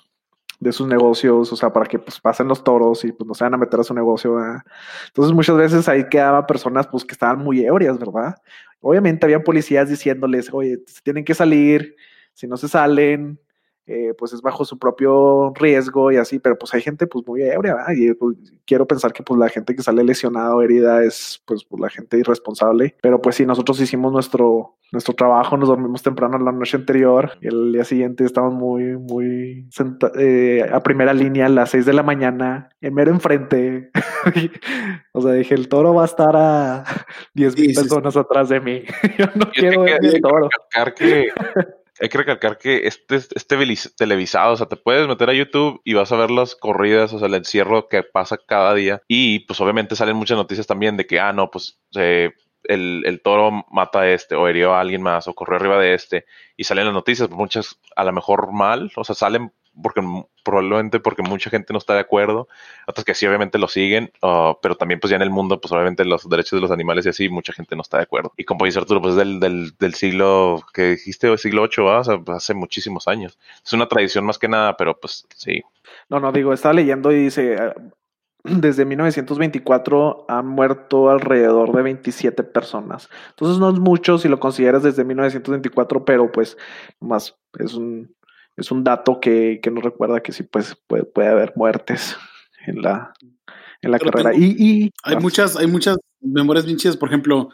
de 0.60 0.72
sus 0.72 0.88
negocios, 0.88 1.52
o 1.52 1.56
sea, 1.56 1.72
para 1.72 1.86
que 1.86 2.00
pues 2.00 2.20
pasen 2.20 2.48
los 2.48 2.64
toros 2.64 3.06
y 3.06 3.12
pues 3.12 3.28
no 3.28 3.34
se 3.34 3.44
van 3.44 3.54
a 3.54 3.58
meter 3.58 3.80
a 3.80 3.84
su 3.84 3.94
negocio. 3.94 4.38
Entonces 5.08 5.34
muchas 5.34 5.56
veces 5.56 5.88
ahí 5.88 6.08
quedaban 6.10 6.46
personas 6.46 6.88
pues 6.88 7.06
que 7.06 7.14
estaban 7.14 7.40
muy 7.40 7.66
ebrias, 7.66 7.98
¿verdad? 7.98 8.36
Obviamente 8.82 9.26
habían 9.26 9.44
policías 9.44 9.90
diciéndoles, 9.90 10.54
oye, 10.54 10.80
tienen 11.04 11.24
que 11.24 11.34
salir, 11.34 11.96
si 12.34 12.48
no 12.48 12.58
se 12.58 12.68
salen, 12.68 13.40
eh, 13.88 14.14
pues 14.18 14.34
es 14.34 14.42
bajo 14.42 14.66
su 14.66 14.80
propio 14.80 15.54
riesgo 15.56 16.12
y 16.12 16.18
así, 16.18 16.40
pero 16.40 16.58
pues 16.58 16.74
hay 16.74 16.82
gente 16.82 17.06
pues 17.06 17.26
muy 17.28 17.44
ebria, 17.44 17.78
y 17.96 18.14
pues, 18.14 18.36
quiero 18.66 18.88
pensar 18.88 19.14
que 19.14 19.22
pues 19.22 19.40
la 19.40 19.50
gente 19.50 19.76
que 19.76 19.84
sale 19.84 20.04
lesionada 20.04 20.56
o 20.56 20.62
herida 20.62 21.04
es 21.04 21.42
pues, 21.46 21.64
pues, 21.66 21.80
la 21.80 21.90
gente 21.90 22.18
irresponsable, 22.18 22.96
pero 23.02 23.22
pues 23.22 23.36
sí, 23.36 23.46
nosotros 23.46 23.80
hicimos 23.80 24.12
nuestro, 24.12 24.78
nuestro 24.92 25.14
trabajo, 25.14 25.56
nos 25.58 25.70
dormimos 25.70 26.02
temprano 26.02 26.38
la 26.40 26.52
noche 26.52 26.78
anterior 26.78 27.32
y 27.42 27.48
el 27.48 27.74
día 27.74 27.84
siguiente 27.84 28.24
estamos 28.24 28.54
muy, 28.54 28.98
muy 28.98 29.70
eh, 30.18 30.68
a 30.72 30.82
primera 30.82 31.14
línea 31.14 31.46
a 31.46 31.50
las 31.50 31.70
6 31.70 31.86
de 31.86 31.94
la 31.94 32.04
mañana, 32.04 32.70
en 32.82 32.94
mero 32.94 33.12
enfrente. 33.12 33.92
o 35.14 35.22
sea, 35.22 35.34
dije, 35.34 35.54
el 35.54 35.68
toro 35.68 35.94
va 35.94 36.04
a 36.04 36.06
estar 36.06 36.36
a 36.36 36.84
10 37.36 37.58
mil 37.58 37.76
personas 37.76 38.18
atrás 38.18 38.50
de 38.50 38.60
mí. 38.60 38.84
Yo 39.18 39.26
no 39.36 39.50
quiero 39.52 39.82
ver 39.82 40.04
el 40.04 40.22
toro. 40.22 40.50
Que 40.96 41.30
hay 42.00 42.10
que 42.10 42.18
recalcar 42.18 42.58
que 42.58 42.88
este 42.88 43.16
es 43.16 43.30
este 43.36 43.58
televisado, 43.98 44.54
o 44.54 44.58
sea, 44.58 44.68
te 44.68 44.76
puedes 44.76 45.08
meter 45.08 45.30
a 45.30 45.34
YouTube 45.34 45.82
y 45.84 45.94
vas 45.94 46.12
a 46.12 46.18
ver 46.18 46.32
las 46.32 46.56
corridas, 46.56 47.14
o 47.14 47.20
sea, 47.20 47.28
el 47.28 47.36
encierro 47.36 47.88
que 47.88 48.04
pasa 48.04 48.38
cada 48.38 48.74
día. 48.74 49.02
Y 49.08 49.40
pues 49.40 49.62
obviamente 49.62 49.96
salen 49.96 50.18
muchas 50.18 50.38
noticias 50.38 50.68
también 50.68 50.98
de 50.98 51.08
que, 51.08 51.20
ah, 51.20 51.34
no, 51.34 51.50
pues 51.50 51.80
el, 51.94 53.04
el, 53.06 53.22
toro 53.22 53.66
mata 53.72 54.02
a 54.02 54.10
este, 54.10 54.36
o 54.36 54.48
herió 54.48 54.74
a 54.74 54.82
alguien 54.82 55.02
más, 55.02 55.28
o 55.28 55.34
corrió 55.34 55.58
arriba 55.58 55.80
de 55.80 55.94
este. 55.94 56.26
Y 56.58 56.66
salen 56.66 56.86
las 56.86 56.94
noticias, 56.94 57.30
muchas 57.30 57.80
a 57.96 58.04
lo 58.04 58.12
mejor 58.12 58.52
mal, 58.52 58.92
o 58.96 59.04
sea, 59.04 59.16
salen 59.16 59.54
porque 59.82 60.02
probablemente 60.44 61.00
porque 61.00 61.24
mucha 61.24 61.50
gente 61.50 61.74
no 61.74 61.80
está 61.80 61.94
de 61.94 62.00
acuerdo, 62.02 62.48
otras 62.88 63.04
que 63.04 63.16
sí 63.16 63.26
obviamente 63.26 63.58
lo 63.58 63.68
siguen, 63.68 64.12
uh, 64.22 64.54
pero 64.62 64.76
también 64.76 65.00
pues 65.00 65.10
ya 65.10 65.16
en 65.16 65.22
el 65.22 65.30
mundo 65.30 65.60
pues 65.60 65.72
obviamente 65.72 66.06
los 66.06 66.28
derechos 66.30 66.58
de 66.58 66.62
los 66.62 66.72
animales 66.72 67.06
y 67.06 67.10
así 67.10 67.30
mucha 67.30 67.54
gente 67.54 67.76
no 67.76 67.82
está 67.82 67.98
de 67.98 68.04
acuerdo. 68.04 68.34
Y 68.38 68.44
como 68.44 68.66
dice 68.66 68.80
Arturo, 68.80 69.02
pues 69.02 69.16
del, 69.16 69.40
del, 69.40 69.76
del 69.78 69.94
siglo 69.94 70.64
que 70.74 70.92
dijiste, 70.92 71.36
siglo 71.38 71.64
8, 71.64 71.86
o 71.86 72.04
sea, 72.04 72.18
pues, 72.20 72.38
hace 72.38 72.54
muchísimos 72.54 73.08
años. 73.08 73.38
Es 73.64 73.74
una 73.74 73.88
tradición 73.88 74.26
más 74.26 74.38
que 74.38 74.48
nada, 74.48 74.78
pero 74.78 75.00
pues 75.00 75.26
sí. 75.36 75.62
No, 76.10 76.20
no, 76.20 76.32
digo, 76.32 76.54
estaba 76.54 76.74
leyendo 76.74 77.12
y 77.12 77.16
dice, 77.16 77.56
ah, 77.60 77.74
desde 78.44 78.86
1924 78.86 80.26
han 80.28 80.48
muerto 80.48 81.10
alrededor 81.10 81.72
de 81.74 81.82
27 81.82 82.44
personas. 82.44 83.10
Entonces 83.30 83.60
no 83.60 83.70
es 83.70 83.80
mucho 83.80 84.18
si 84.18 84.30
lo 84.30 84.40
consideras 84.40 84.84
desde 84.84 85.04
1924, 85.04 86.06
pero 86.06 86.32
pues 86.32 86.58
más 87.00 87.36
es 87.60 87.74
un 87.74 88.15
es 88.58 88.72
un 88.72 88.84
dato 88.84 89.20
que, 89.20 89.60
que 89.62 89.72
nos 89.72 89.84
recuerda 89.84 90.22
que 90.22 90.32
sí 90.32 90.44
pues, 90.44 90.78
puede, 90.88 91.04
puede 91.04 91.30
haber 91.30 91.54
muertes 91.56 92.16
en 92.66 92.82
la, 92.82 93.14
en 93.82 93.92
la 93.92 94.00
carrera. 94.00 94.32
y, 94.34 94.92
hay 95.04 95.18
muchas, 95.18 95.58
hay 95.58 95.68
muchas 95.68 95.98
memorias 96.22 96.66
bien 96.66 96.78
chidas. 96.78 96.98
Por 96.98 97.10
ejemplo, 97.10 97.50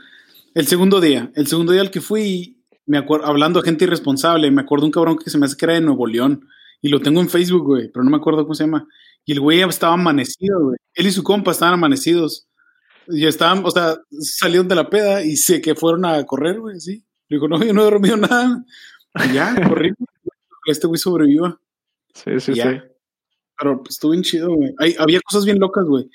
el 0.54 0.68
segundo 0.68 1.02
día, 1.02 1.32
el 1.36 1.48
segundo 1.48 1.72
día 1.72 1.82
al 1.82 1.92
que 1.92 2.02
fui, 2.02 2.64
me 2.86 2.98
acuerdo, 2.98 3.26
hablando 3.26 3.62
de 3.62 3.66
gente 3.70 3.86
irresponsable, 3.86 4.52
me 4.52 4.62
acuerdo 4.62 4.86
un 4.86 4.92
cabrón 4.92 5.18
que 5.18 5.30
se 5.30 5.38
me 5.38 5.46
hace 5.46 5.56
que 5.56 5.66
era 5.66 5.76
de 5.76 5.82
Nuevo 5.82 6.08
León. 6.08 6.48
Y 6.82 6.90
lo 6.90 7.00
tengo 7.00 7.22
en 7.22 7.30
Facebook, 7.30 7.64
güey, 7.64 7.92
pero 7.92 8.04
no 8.04 8.10
me 8.10 8.18
acuerdo 8.18 8.44
cómo 8.44 8.56
se 8.56 8.64
llama. 8.64 8.88
Y 9.24 9.34
el 9.34 9.40
güey 9.40 9.62
estaba 9.62 9.94
amanecido, 9.94 10.60
güey. 10.64 10.78
Él 10.96 11.08
y 11.08 11.12
su 11.12 11.24
compa 11.24 11.52
estaban 11.52 11.76
amanecidos. 11.76 12.48
Y 13.08 13.26
estaban, 13.28 13.64
o 13.66 13.72
sea, 13.72 13.98
salieron 14.20 14.68
de 14.68 14.76
la 14.76 14.90
peda 14.90 15.24
y 15.24 15.36
sé 15.36 15.62
que 15.62 15.76
fueron 15.76 16.06
a 16.06 16.24
correr, 16.26 16.60
güey, 16.60 16.80
sí. 16.80 17.04
Le 17.28 17.38
digo, 17.38 17.48
no, 17.48 17.64
yo 17.64 17.74
no 17.74 17.82
he 17.82 17.86
dormido 17.86 18.18
nada. 18.18 18.64
Y 19.26 19.34
ya, 19.34 19.56
corrí 19.68 19.94
este 20.66 20.88
güey 20.88 21.00
sobreviva. 21.00 21.60
Sí, 22.14 22.40
sí, 22.40 22.56
sí. 22.56 22.62
Pero 23.58 23.84
pues, 23.84 23.96
estuvo 23.96 24.12
bien 24.12 24.24
chido, 24.24 24.54
güey. 24.54 24.74
había 24.98 25.22
cosas 25.22 25.46
bien 25.46 25.60
locas, 25.60 25.86
güey. 25.86 26.10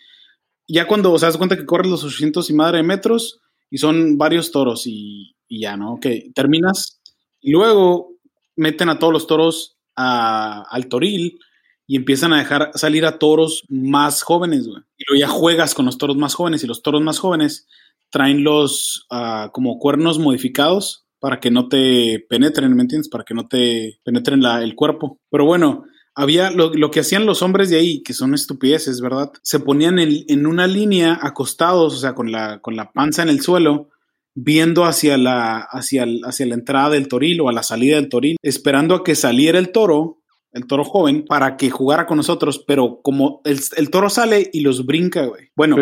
Ya 0.68 0.87
cuando, 0.87 1.12
o 1.12 1.18
sea, 1.18 1.29
das 1.29 1.37
cuenta 1.37 1.57
que 1.57 1.66
corres 1.66 1.90
los 1.90 2.05
800 2.05 2.51
y 2.51 2.55
madre 2.55 2.79
de 2.79 2.83
metros 2.83 3.40
y 3.71 3.79
son 3.79 4.18
varios 4.18 4.51
toros 4.51 4.83
y, 4.87 5.37
ya, 5.49 5.77
¿no? 5.77 5.94
Ok, 5.94 6.07
terminas. 6.35 7.01
Y 7.40 7.53
luego 7.53 8.14
meten 8.57 8.88
a 8.88 8.99
todos 8.99 9.12
los 9.12 9.27
toros 9.27 9.79
al 9.94 10.88
toril 10.88 11.38
y 11.87 11.97
empiezan 11.97 12.33
a 12.33 12.38
dejar 12.38 12.73
salir 12.75 13.07
a 13.07 13.18
toros 13.18 13.64
más 13.68 14.23
jóvenes, 14.23 14.66
güey. 14.66 14.83
Y 14.97 15.05
luego 15.09 15.21
ya 15.21 15.29
juegas 15.29 15.75
con 15.75 15.87
los 15.87 15.99
toros 15.99 16.16
más 16.16 16.35
jóvenes 16.35 16.64
y 16.64 16.66
los 16.66 16.83
toros 16.83 17.01
más 17.01 17.18
jóvenes 17.18 17.68
traen 18.11 18.44
los 18.44 19.07
uh, 19.11 19.51
como 19.53 19.79
cuernos 19.79 20.18
modificados 20.18 21.06
para 21.27 21.41
que 21.41 21.51
no 21.51 21.67
te 21.67 22.25
penetren, 22.29 22.73
¿me 22.77 22.83
entiendes? 22.83 23.09
Para 23.09 23.25
que 23.25 23.35
no 23.35 23.49
te 23.49 23.99
penetren 24.05 24.41
la, 24.41 24.62
el 24.62 24.77
cuerpo. 24.77 25.19
Pero 25.29 25.45
bueno, 25.45 25.83
había 26.15 26.53
lo, 26.53 26.71
que 26.93 27.01
hacían 27.01 27.27
los 27.27 27.43
hombres 27.43 27.69
de 27.69 27.79
ahí, 27.79 28.01
que 28.05 28.12
son 28.12 28.33
estupideces, 28.33 29.01
¿verdad? 29.01 29.33
Se 29.43 29.59
ponían 29.59 29.99
en, 29.99 30.47
una 30.47 30.69
línea 30.69 31.19
acostados, 31.21 31.95
o 31.95 31.97
sea, 31.97 32.15
con 32.15 32.31
la, 32.31 32.61
con 32.61 32.77
la 32.77 32.93
panza 32.93 33.25
en 33.25 33.29
el 33.29 33.41
suelo, 33.41 33.89
viendo 34.37 34.85
hacia 34.85 35.19
la, 35.19 35.67
hacia, 35.69 36.07
hacia 36.23 36.47
la 36.47 36.55
entrada 36.55 36.91
del 36.91 37.09
toril 37.09 37.41
o 37.41 37.49
a 37.49 37.53
la 37.53 37.65
salida 37.65 37.97
del 37.97 38.09
toril, 38.09 38.37
esperando 38.41 38.95
a 38.95 39.03
que 39.03 39.17
saliera 39.17 39.59
el 39.59 39.73
toro, 39.73 40.23
el 40.53 40.69
toro 40.69 40.85
joven, 40.85 41.25
para 41.25 41.57
que 41.57 41.71
jugara 41.71 42.07
con 42.07 42.19
nosotros, 42.19 42.62
pero 42.69 43.01
como 43.03 43.41
el, 43.45 43.59
el 43.77 43.91
toro 43.91 44.11
sale 44.11 44.49
y 44.53 44.61
los 44.61 44.87
brinca, 44.87 45.25
güey. 45.25 45.51
Bueno, 45.57 45.75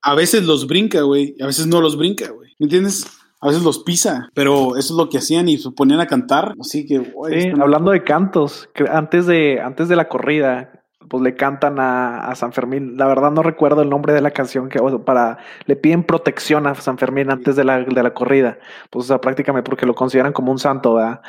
a 0.00 0.14
veces 0.14 0.44
los 0.44 0.66
brinca, 0.66 1.02
güey, 1.02 1.34
a 1.38 1.44
veces 1.44 1.66
no 1.66 1.82
los 1.82 1.98
brinca, 1.98 2.30
güey. 2.30 2.54
¿Me 2.58 2.64
entiendes? 2.64 3.04
A 3.40 3.48
veces 3.48 3.62
los 3.62 3.80
pisa, 3.80 4.30
pero 4.34 4.76
eso 4.76 4.94
es 4.94 4.98
lo 4.98 5.08
que 5.08 5.18
hacían 5.18 5.48
y 5.48 5.58
se 5.58 5.70
ponían 5.70 6.00
a 6.00 6.06
cantar. 6.06 6.54
Así 6.60 6.86
que, 6.86 7.12
hablando 7.60 7.90
de 7.90 8.02
cantos, 8.02 8.68
antes 8.90 9.26
de, 9.26 9.60
antes 9.60 9.88
de 9.88 9.96
la 9.96 10.08
corrida, 10.08 10.84
pues 11.08 11.22
le 11.22 11.34
cantan 11.34 11.76
a, 11.78 12.34
San 12.34 12.52
Fermín. 12.52 12.96
La 12.96 13.06
verdad 13.06 13.30
no 13.30 13.42
recuerdo 13.42 13.82
el 13.82 13.90
nombre 13.90 14.12
de 14.12 14.20
la 14.20 14.30
canción 14.30 14.68
que 14.68 14.80
para 15.04 15.38
le 15.66 15.76
piden 15.76 16.04
protección 16.04 16.66
a 16.66 16.74
San 16.74 16.98
Fermín 16.98 17.30
antes 17.30 17.56
de 17.56 17.64
la, 17.64 17.84
de 17.84 18.02
la 18.02 18.14
corrida. 18.14 18.58
Pues 18.90 19.04
o 19.04 19.08
sea, 19.08 19.20
prácticamente 19.20 19.68
porque 19.68 19.86
lo 19.86 19.94
consideran 19.94 20.32
como 20.32 20.50
un 20.50 20.58
santo, 20.58 20.94
¿verdad? 20.94 21.20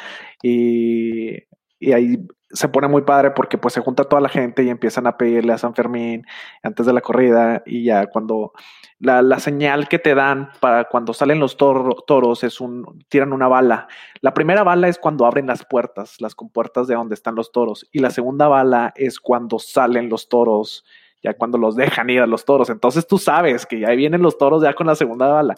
Y, 0.41 1.33
y 1.79 1.93
ahí 1.93 2.27
se 2.49 2.69
pone 2.69 2.87
muy 2.87 3.01
padre 3.01 3.31
porque 3.31 3.57
pues 3.57 3.73
se 3.73 3.81
junta 3.81 4.05
toda 4.05 4.21
la 4.21 4.29
gente 4.29 4.63
y 4.63 4.69
empiezan 4.69 5.05
a 5.05 5.17
pedirle 5.17 5.53
a 5.53 5.57
San 5.57 5.75
Fermín 5.75 6.25
antes 6.63 6.85
de 6.85 6.93
la 6.93 7.01
corrida 7.01 7.61
y 7.65 7.83
ya 7.83 8.07
cuando 8.07 8.53
la, 8.99 9.21
la 9.21 9.39
señal 9.39 9.87
que 9.89 9.99
te 9.99 10.15
dan 10.15 10.49
para 10.61 10.85
cuando 10.85 11.13
salen 11.13 11.39
los 11.39 11.57
toros 11.57 12.43
es 12.43 12.61
un, 12.61 13.03
tiran 13.09 13.33
una 13.33 13.47
bala. 13.47 13.87
La 14.21 14.33
primera 14.33 14.63
bala 14.63 14.87
es 14.87 14.97
cuando 14.97 15.25
abren 15.25 15.47
las 15.47 15.65
puertas, 15.65 16.21
las 16.21 16.35
compuertas 16.35 16.87
de 16.87 16.95
donde 16.95 17.15
están 17.15 17.35
los 17.35 17.51
toros 17.51 17.87
y 17.91 17.99
la 17.99 18.11
segunda 18.11 18.47
bala 18.47 18.93
es 18.95 19.19
cuando 19.19 19.59
salen 19.59 20.09
los 20.09 20.29
toros 20.29 20.85
ya 21.23 21.33
cuando 21.33 21.57
los 21.57 21.75
dejan 21.75 22.09
ir 22.09 22.21
a 22.21 22.27
los 22.27 22.45
toros. 22.45 22.69
Entonces 22.69 23.07
tú 23.07 23.17
sabes 23.17 23.65
que 23.65 23.79
ya 23.79 23.89
vienen 23.89 24.21
los 24.21 24.37
toros 24.37 24.63
ya 24.63 24.73
con 24.73 24.87
la 24.87 24.95
segunda 24.95 25.27
bala. 25.27 25.55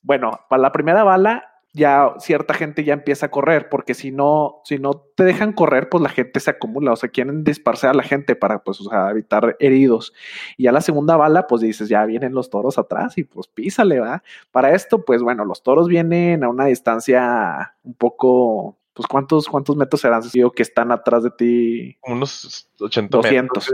Bueno, 0.00 0.40
para 0.48 0.62
la 0.62 0.72
primera 0.72 1.04
bala 1.04 1.51
ya 1.74 2.14
cierta 2.18 2.52
gente 2.52 2.84
ya 2.84 2.92
empieza 2.92 3.26
a 3.26 3.30
correr, 3.30 3.68
porque 3.70 3.94
si 3.94 4.12
no, 4.12 4.60
si 4.64 4.78
no 4.78 4.92
te 5.14 5.24
dejan 5.24 5.52
correr, 5.52 5.88
pues 5.88 6.02
la 6.02 6.10
gente 6.10 6.38
se 6.38 6.50
acumula, 6.50 6.92
o 6.92 6.96
sea, 6.96 7.08
quieren 7.08 7.44
disparsar 7.44 7.90
a 7.90 7.94
la 7.94 8.02
gente 8.02 8.36
para, 8.36 8.62
pues, 8.62 8.80
o 8.80 8.84
sea, 8.90 9.10
evitar 9.10 9.56
heridos. 9.58 10.12
Y 10.58 10.64
ya 10.64 10.72
la 10.72 10.82
segunda 10.82 11.16
bala, 11.16 11.46
pues 11.46 11.62
dices, 11.62 11.88
ya 11.88 12.04
vienen 12.04 12.34
los 12.34 12.50
toros 12.50 12.78
atrás 12.78 13.16
y 13.16 13.24
pues 13.24 13.46
písale, 13.48 14.00
¿va? 14.00 14.22
Para 14.50 14.74
esto, 14.74 15.04
pues 15.04 15.22
bueno, 15.22 15.44
los 15.46 15.62
toros 15.62 15.88
vienen 15.88 16.44
a 16.44 16.50
una 16.50 16.66
distancia 16.66 17.74
un 17.84 17.94
poco, 17.94 18.76
pues 18.92 19.08
cuántos, 19.08 19.48
cuántos 19.48 19.74
metros 19.76 20.02
serán, 20.02 20.22
digo, 20.30 20.52
que 20.52 20.62
están 20.62 20.92
atrás 20.92 21.22
de 21.22 21.30
ti. 21.30 21.96
Unos 22.02 22.68
80 22.80 23.16
200. 23.16 23.72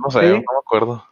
no 0.00 0.10
sé, 0.10 0.30
no 0.30 0.38
me 0.38 0.42
acuerdo. 0.64 1.04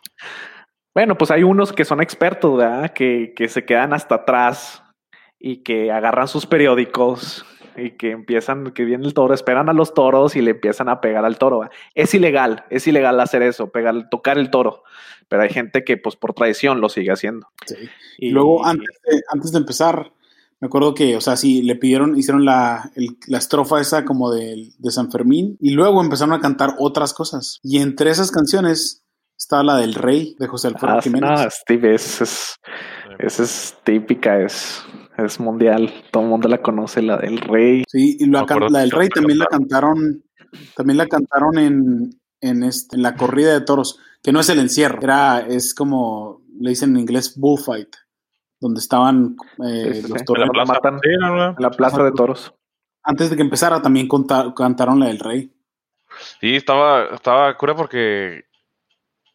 Bueno, 0.95 1.17
pues 1.17 1.33
hay 1.33 1.43
unos 1.43 1.73
que 1.73 1.85
son 1.85 2.01
expertos, 2.01 2.57
¿verdad? 2.57 2.93
Que, 2.93 3.33
que 3.35 3.49
se 3.49 3.65
quedan 3.65 3.93
hasta 3.93 4.17
atrás 4.17 4.85
y 5.41 5.63
que 5.63 5.91
agarran 5.91 6.29
sus 6.29 6.47
periódicos 6.47 7.45
y 7.77 7.93
que 7.93 8.11
empiezan, 8.11 8.73
que 8.73 8.85
viene 8.85 9.07
el 9.07 9.15
toro, 9.15 9.33
esperan 9.33 9.69
a 9.69 9.73
los 9.73 9.95
toros 9.95 10.37
y 10.37 10.43
le 10.43 10.53
empiezan 10.53 10.89
a 10.89 11.01
pegar 11.01 11.25
al 11.25 11.39
toro. 11.39 11.69
Es 11.95 12.15
ilegal, 12.15 12.65
es 12.69 12.87
ilegal 12.87 13.19
hacer 13.21 13.43
eso, 13.43 13.71
pegar, 13.71 14.09
tocar 14.11 14.39
el 14.39 14.51
toro, 14.51 14.83
pero 15.29 15.43
hay 15.43 15.49
gente 15.49 15.83
que 15.83 15.97
pues 15.97 16.15
por 16.17 16.35
tradición 16.35 16.81
lo 16.81 16.89
sigue 16.91 17.11
haciendo. 17.11 17.49
Y 18.19 18.31
luego 18.31 18.67
antes 18.67 19.01
de, 19.05 19.23
antes 19.33 19.53
de 19.53 19.59
empezar, 19.59 20.13
me 20.61 20.67
acuerdo 20.67 20.95
que, 20.95 21.17
o 21.17 21.23
sea, 21.23 21.37
sí, 21.37 21.63
le 21.63 21.75
pidieron, 21.75 22.19
hicieron 22.19 22.45
la, 22.45 22.91
la 23.27 23.39
estrofa 23.39 23.81
esa 23.81 24.05
como 24.05 24.31
de, 24.31 24.69
de 24.77 24.91
San 24.91 25.11
Fermín 25.11 25.57
y 25.59 25.71
luego 25.71 26.03
empezaron 26.03 26.35
a 26.35 26.41
cantar 26.41 26.75
otras 26.79 27.15
cosas. 27.15 27.61
Y 27.63 27.79
entre 27.79 28.11
esas 28.11 28.31
canciones 28.31 29.01
Estaba 29.41 29.63
la 29.63 29.77
del 29.79 29.95
Rey 29.95 30.37
de 30.39 30.47
José 30.47 30.69
Alfredo 30.69 30.99
Ah, 30.99 31.03
Jiménez. 31.03 31.31
no, 31.31 31.51
Steve, 31.51 31.95
es, 31.95 32.21
es, 32.21 32.57
esa 33.19 33.43
es 33.43 33.75
típica, 33.85 34.39
es, 34.39 34.85
es 35.25 35.41
mundial. 35.41 35.93
Todo 36.11 36.23
el 36.25 36.29
mundo 36.29 36.49
la 36.49 36.59
conoce, 36.63 37.03
la 37.03 37.17
del 37.17 37.39
rey. 37.39 37.85
Sí, 37.89 38.17
y 38.21 38.27
la, 38.27 38.45
la 38.71 38.81
del 38.81 38.91
Rey 38.91 39.09
la 39.09 39.15
también 39.15 39.39
la 39.39 39.47
cantaron. 39.47 40.25
también 40.77 40.97
la 40.99 41.07
cantaron 41.07 41.59
en, 41.59 42.11
en, 42.41 42.63
este, 42.65 42.97
en 42.97 43.03
la 43.03 43.15
corrida 43.17 43.53
de 43.53 43.61
toros, 43.61 43.99
que 44.23 44.33
no 44.33 44.41
es 44.41 44.49
el 44.49 44.59
encierro, 44.59 44.99
era, 45.03 45.41
es 45.41 45.75
como 45.75 46.43
le 46.59 46.71
dicen 46.71 46.91
en 46.91 47.01
inglés 47.01 47.39
bullfight, 47.39 47.95
donde 48.61 48.81
estaban 48.81 49.37
eh, 49.67 49.91
Sí, 49.95 50.03
sí, 50.03 50.09
los 50.09 50.19
sí. 50.19 50.25
toreros. 50.25 50.51
En 50.53 50.59
la 50.59 50.65
plaza. 50.65 50.73
matan. 50.75 51.01
Sí, 51.03 51.09
no, 51.21 51.37
no. 51.37 51.49
En 51.51 51.55
la 51.59 51.71
plaza 51.71 52.03
de 52.03 52.13
toros. 52.13 52.55
Antes 53.03 53.31
de 53.31 53.37
que 53.37 53.43
empezara 53.43 53.81
también 53.81 54.07
conta- 54.09 54.53
cantaron 54.55 55.01
la 55.01 55.07
del 55.07 55.19
Rey. 55.19 55.53
Sí, 56.41 56.57
estaba, 56.57 57.15
estaba 57.15 57.57
cura 57.57 57.75
porque 57.75 58.43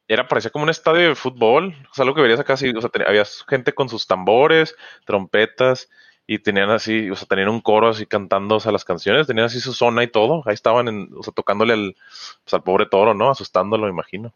era, 0.08 0.28
parecía 0.28 0.52
como 0.52 0.64
un 0.64 0.70
estadio 0.70 1.10
de 1.10 1.16
fútbol. 1.16 1.76
O 1.92 1.94
sea, 1.94 2.04
algo 2.04 2.16
que 2.16 2.22
verías 2.22 2.40
acá, 2.40 2.58
sí, 2.58 2.70
o 2.76 2.82
sea, 2.82 2.90
había 3.08 3.24
gente 3.48 3.74
con 3.74 3.90
sus 3.90 4.08
tambores, 4.08 4.76
trompetas, 5.06 5.90
y 6.28 6.40
tenían 6.40 6.70
así, 6.72 7.10
o 7.12 7.16
sea, 7.16 7.28
tenían 7.28 7.50
un 7.50 7.62
coro 7.62 7.90
así 7.90 8.06
cantando, 8.08 8.56
o 8.56 8.60
sea, 8.60 8.72
las 8.72 8.86
canciones, 8.86 9.28
tenían 9.28 9.46
así 9.48 9.60
su 9.60 9.74
zona 9.74 10.04
y 10.04 10.08
todo. 10.08 10.42
Ahí 10.46 10.54
estaban, 10.56 10.88
en, 10.88 11.10
o 11.16 11.24
sea, 11.24 11.34
tocándole 11.34 11.74
al, 11.74 11.96
pues, 12.44 12.54
al 12.54 12.64
pobre 12.64 12.86
toro, 12.88 13.14
¿no? 13.14 13.30
Asustándolo, 13.30 13.86
me 13.86 13.92
imagino. 13.92 14.34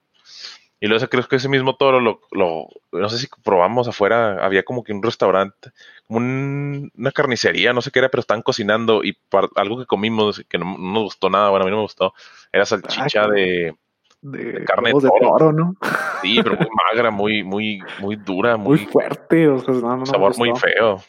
Y 0.81 0.87
luego 0.87 1.05
creo 1.09 1.27
que 1.27 1.35
ese 1.35 1.49
mismo 1.49 1.75
toro 1.75 1.99
lo, 1.99 2.21
lo, 2.31 2.67
no 2.93 3.09
sé 3.09 3.17
si 3.17 3.27
probamos 3.43 3.87
afuera, 3.89 4.45
había 4.45 4.63
como 4.63 4.83
que 4.83 4.93
un 4.93 5.03
restaurante, 5.03 5.71
como 6.07 6.19
un- 6.19 6.91
una 6.97 7.11
carnicería, 7.11 7.73
no 7.73 7.81
sé 7.81 7.91
qué 7.91 7.99
era, 7.99 8.09
pero 8.09 8.21
estaban 8.21 8.43
cocinando 8.43 9.03
y 9.03 9.13
par- 9.13 9.49
algo 9.55 9.77
que 9.77 9.85
comimos 9.85 10.41
que 10.47 10.57
no, 10.57 10.77
no 10.77 10.93
nos 10.93 11.03
gustó 11.03 11.29
nada, 11.29 11.49
bueno, 11.49 11.63
a 11.63 11.65
mí 11.67 11.71
no 11.71 11.77
me 11.77 11.83
gustó, 11.83 12.13
era 12.53 12.65
salchicha 12.65 13.23
Ah, 13.23 13.27
de, 14.21 14.51
De, 14.53 14.65
carne 14.65 14.91
de 14.93 15.09
toro. 15.21 15.51
¿no? 15.53 15.75
sí, 16.21 16.39
pero 16.43 16.55
muy 16.57 16.67
magra, 16.91 17.11
muy, 17.11 17.43
muy, 17.43 17.79
muy 18.01 18.15
dura, 18.17 18.57
Muy 18.57 18.77
muy, 18.79 18.85
fuerte, 18.87 19.47
o 19.47 19.59
sea, 19.59 19.73
no, 19.75 19.97
no, 19.97 20.05
sabor 20.05 20.37
muy 20.37 20.51
feo. 20.55 20.99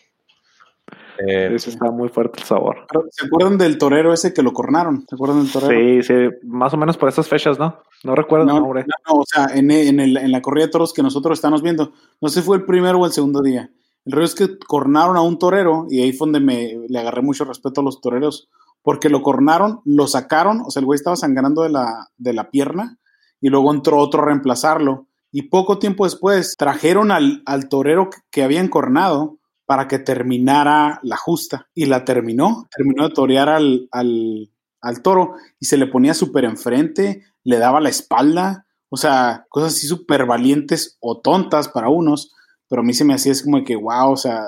Eh, 1.26 1.54
Sí, 1.58 1.68
está 1.70 1.90
muy 1.90 2.08
fuerte 2.08 2.38
el 2.40 2.46
sabor. 2.46 2.86
¿Se 3.10 3.26
acuerdan 3.26 3.58
del 3.58 3.76
torero 3.76 4.12
ese 4.12 4.32
que 4.32 4.42
lo 4.42 4.52
cornaron? 4.52 5.04
¿Se 5.06 5.14
acuerdan 5.14 5.42
del 5.42 5.52
torero? 5.52 6.02
Sí, 6.02 6.02
sí, 6.02 6.14
más 6.44 6.72
o 6.72 6.78
menos 6.78 6.96
por 6.96 7.08
esas 7.10 7.28
fechas, 7.28 7.58
¿no? 7.58 7.78
No 8.04 8.14
recuerdo 8.14 8.46
No, 8.46 8.52
el 8.52 8.56
no, 8.58 8.64
nombre. 8.64 8.86
no, 9.06 9.14
o 9.16 9.24
sea, 9.26 9.48
en, 9.54 9.70
en 9.70 10.00
el- 10.00 10.16
en 10.16 10.32
la 10.32 10.40
corrida 10.40 10.64
de 10.66 10.70
toros 10.72 10.94
que 10.94 11.02
nosotros 11.02 11.36
estamos 11.38 11.62
viendo, 11.62 11.92
no 12.22 12.28
sé 12.28 12.40
si 12.40 12.46
fue 12.46 12.56
el 12.56 12.64
primero 12.64 12.98
o 13.00 13.04
el 13.06 13.12
segundo 13.12 13.42
día. 13.42 13.70
El 14.06 14.12
rollo 14.12 14.24
es 14.24 14.34
que 14.34 14.58
cornaron 14.66 15.16
a 15.18 15.20
un 15.20 15.38
torero 15.38 15.86
y 15.90 16.00
ahí 16.00 16.12
fue 16.14 16.26
donde 16.26 16.40
me, 16.40 16.78
le 16.88 16.98
agarré 16.98 17.20
mucho 17.20 17.44
respeto 17.44 17.82
a 17.82 17.84
los 17.84 18.00
toreros, 18.00 18.48
porque 18.82 19.10
lo 19.10 19.20
cornaron, 19.20 19.80
lo 19.84 20.06
sacaron, 20.06 20.62
o 20.64 20.70
sea, 20.70 20.80
el 20.80 20.86
güey 20.86 20.96
estaba 20.96 21.16
sangrando 21.16 21.62
de 21.62 21.68
la, 21.68 22.08
de 22.16 22.32
la 22.32 22.50
pierna 22.50 22.96
y 23.40 23.48
luego 23.48 23.72
entró 23.72 23.98
otro 23.98 24.22
a 24.22 24.26
reemplazarlo. 24.26 25.06
Y 25.32 25.42
poco 25.42 25.78
tiempo 25.78 26.04
después 26.04 26.56
trajeron 26.58 27.12
al, 27.12 27.42
al 27.46 27.68
torero 27.68 28.10
que, 28.10 28.18
que 28.30 28.42
habían 28.42 28.68
cornado 28.68 29.38
para 29.64 29.86
que 29.86 29.98
terminara 30.00 30.98
la 31.02 31.16
justa. 31.16 31.68
Y 31.74 31.86
la 31.86 32.04
terminó, 32.04 32.68
terminó 32.76 33.08
de 33.08 33.14
torear 33.14 33.48
al, 33.48 33.88
al, 33.92 34.50
al 34.80 35.02
toro 35.02 35.34
y 35.60 35.66
se 35.66 35.76
le 35.76 35.86
ponía 35.86 36.14
súper 36.14 36.44
enfrente, 36.44 37.22
le 37.44 37.58
daba 37.58 37.80
la 37.80 37.88
espalda, 37.88 38.66
o 38.88 38.96
sea, 38.96 39.46
cosas 39.48 39.74
así 39.74 39.86
súper 39.86 40.26
valientes 40.26 40.96
o 41.00 41.20
tontas 41.20 41.68
para 41.68 41.88
unos, 41.88 42.34
pero 42.68 42.82
a 42.82 42.84
mí 42.84 42.92
se 42.92 43.04
me 43.04 43.14
hacía 43.14 43.30
es 43.30 43.44
como 43.44 43.62
que, 43.62 43.76
wow, 43.76 44.10
o 44.10 44.16
sea, 44.16 44.42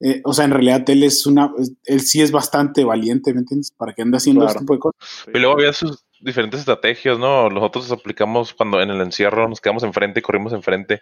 eh, 0.00 0.22
o 0.24 0.32
sea, 0.32 0.46
en 0.46 0.50
realidad 0.52 0.88
él 0.88 1.02
es 1.02 1.26
una, 1.26 1.52
él 1.84 2.00
sí 2.00 2.22
es 2.22 2.32
bastante 2.32 2.84
valiente, 2.84 3.34
¿me 3.34 3.40
entiendes? 3.40 3.70
Para 3.76 3.92
que 3.94 4.00
ande 4.02 4.16
haciendo 4.16 4.40
Claro. 4.40 4.52
este 4.52 4.60
tipo 4.60 4.72
de 4.72 4.78
cosas. 4.80 5.26
Y 5.34 5.38
luego 5.38 5.52
había 5.54 5.72
sus 5.74 6.05
diferentes 6.26 6.60
estrategias, 6.60 7.18
¿no? 7.18 7.48
Nosotros 7.48 7.90
aplicamos 7.92 8.52
cuando 8.54 8.80
en 8.82 8.90
el 8.90 9.00
encierro 9.00 9.48
nos 9.48 9.60
quedamos 9.60 9.82
enfrente 9.84 10.20
y 10.20 10.22
corrimos 10.22 10.52
enfrente. 10.52 11.00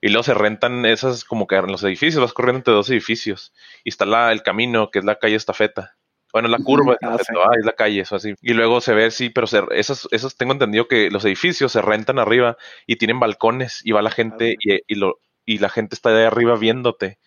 Y 0.00 0.08
luego 0.08 0.24
se 0.24 0.34
rentan 0.34 0.84
esas 0.86 1.24
como 1.24 1.46
que 1.46 1.56
en 1.56 1.66
los 1.70 1.84
edificios, 1.84 2.20
vas 2.22 2.32
corriendo 2.32 2.58
entre 2.58 2.74
dos 2.74 2.90
edificios. 2.90 3.52
Y 3.84 3.90
está 3.90 4.04
la, 4.06 4.32
el 4.32 4.42
camino, 4.42 4.90
que 4.90 4.98
es 5.00 5.04
la 5.04 5.16
calle 5.18 5.36
estafeta. 5.36 5.96
Bueno, 6.32 6.48
la 6.48 6.58
curva, 6.58 6.94
Ah, 7.02 7.18
estafeta, 7.18 7.32
sí. 7.34 7.38
ah, 7.44 7.50
es 7.58 7.64
la 7.66 7.72
calle, 7.74 8.00
eso 8.00 8.16
así. 8.16 8.34
Y 8.40 8.54
luego 8.54 8.80
se 8.80 8.94
ve, 8.94 9.10
sí, 9.10 9.30
pero 9.30 9.46
se, 9.46 9.62
esos, 9.72 10.08
esos 10.12 10.36
tengo 10.36 10.52
entendido 10.52 10.88
que 10.88 11.10
los 11.10 11.24
edificios 11.24 11.70
se 11.72 11.82
rentan 11.82 12.18
arriba 12.18 12.56
y 12.86 12.96
tienen 12.96 13.20
balcones 13.20 13.80
y 13.84 13.92
va 13.92 14.02
la 14.02 14.10
gente 14.10 14.56
y, 14.58 14.80
y 14.86 14.94
lo, 14.96 15.18
y 15.44 15.58
la 15.58 15.68
gente 15.68 15.94
está 15.94 16.10
de 16.10 16.24
arriba 16.26 16.56
viéndote 16.56 17.18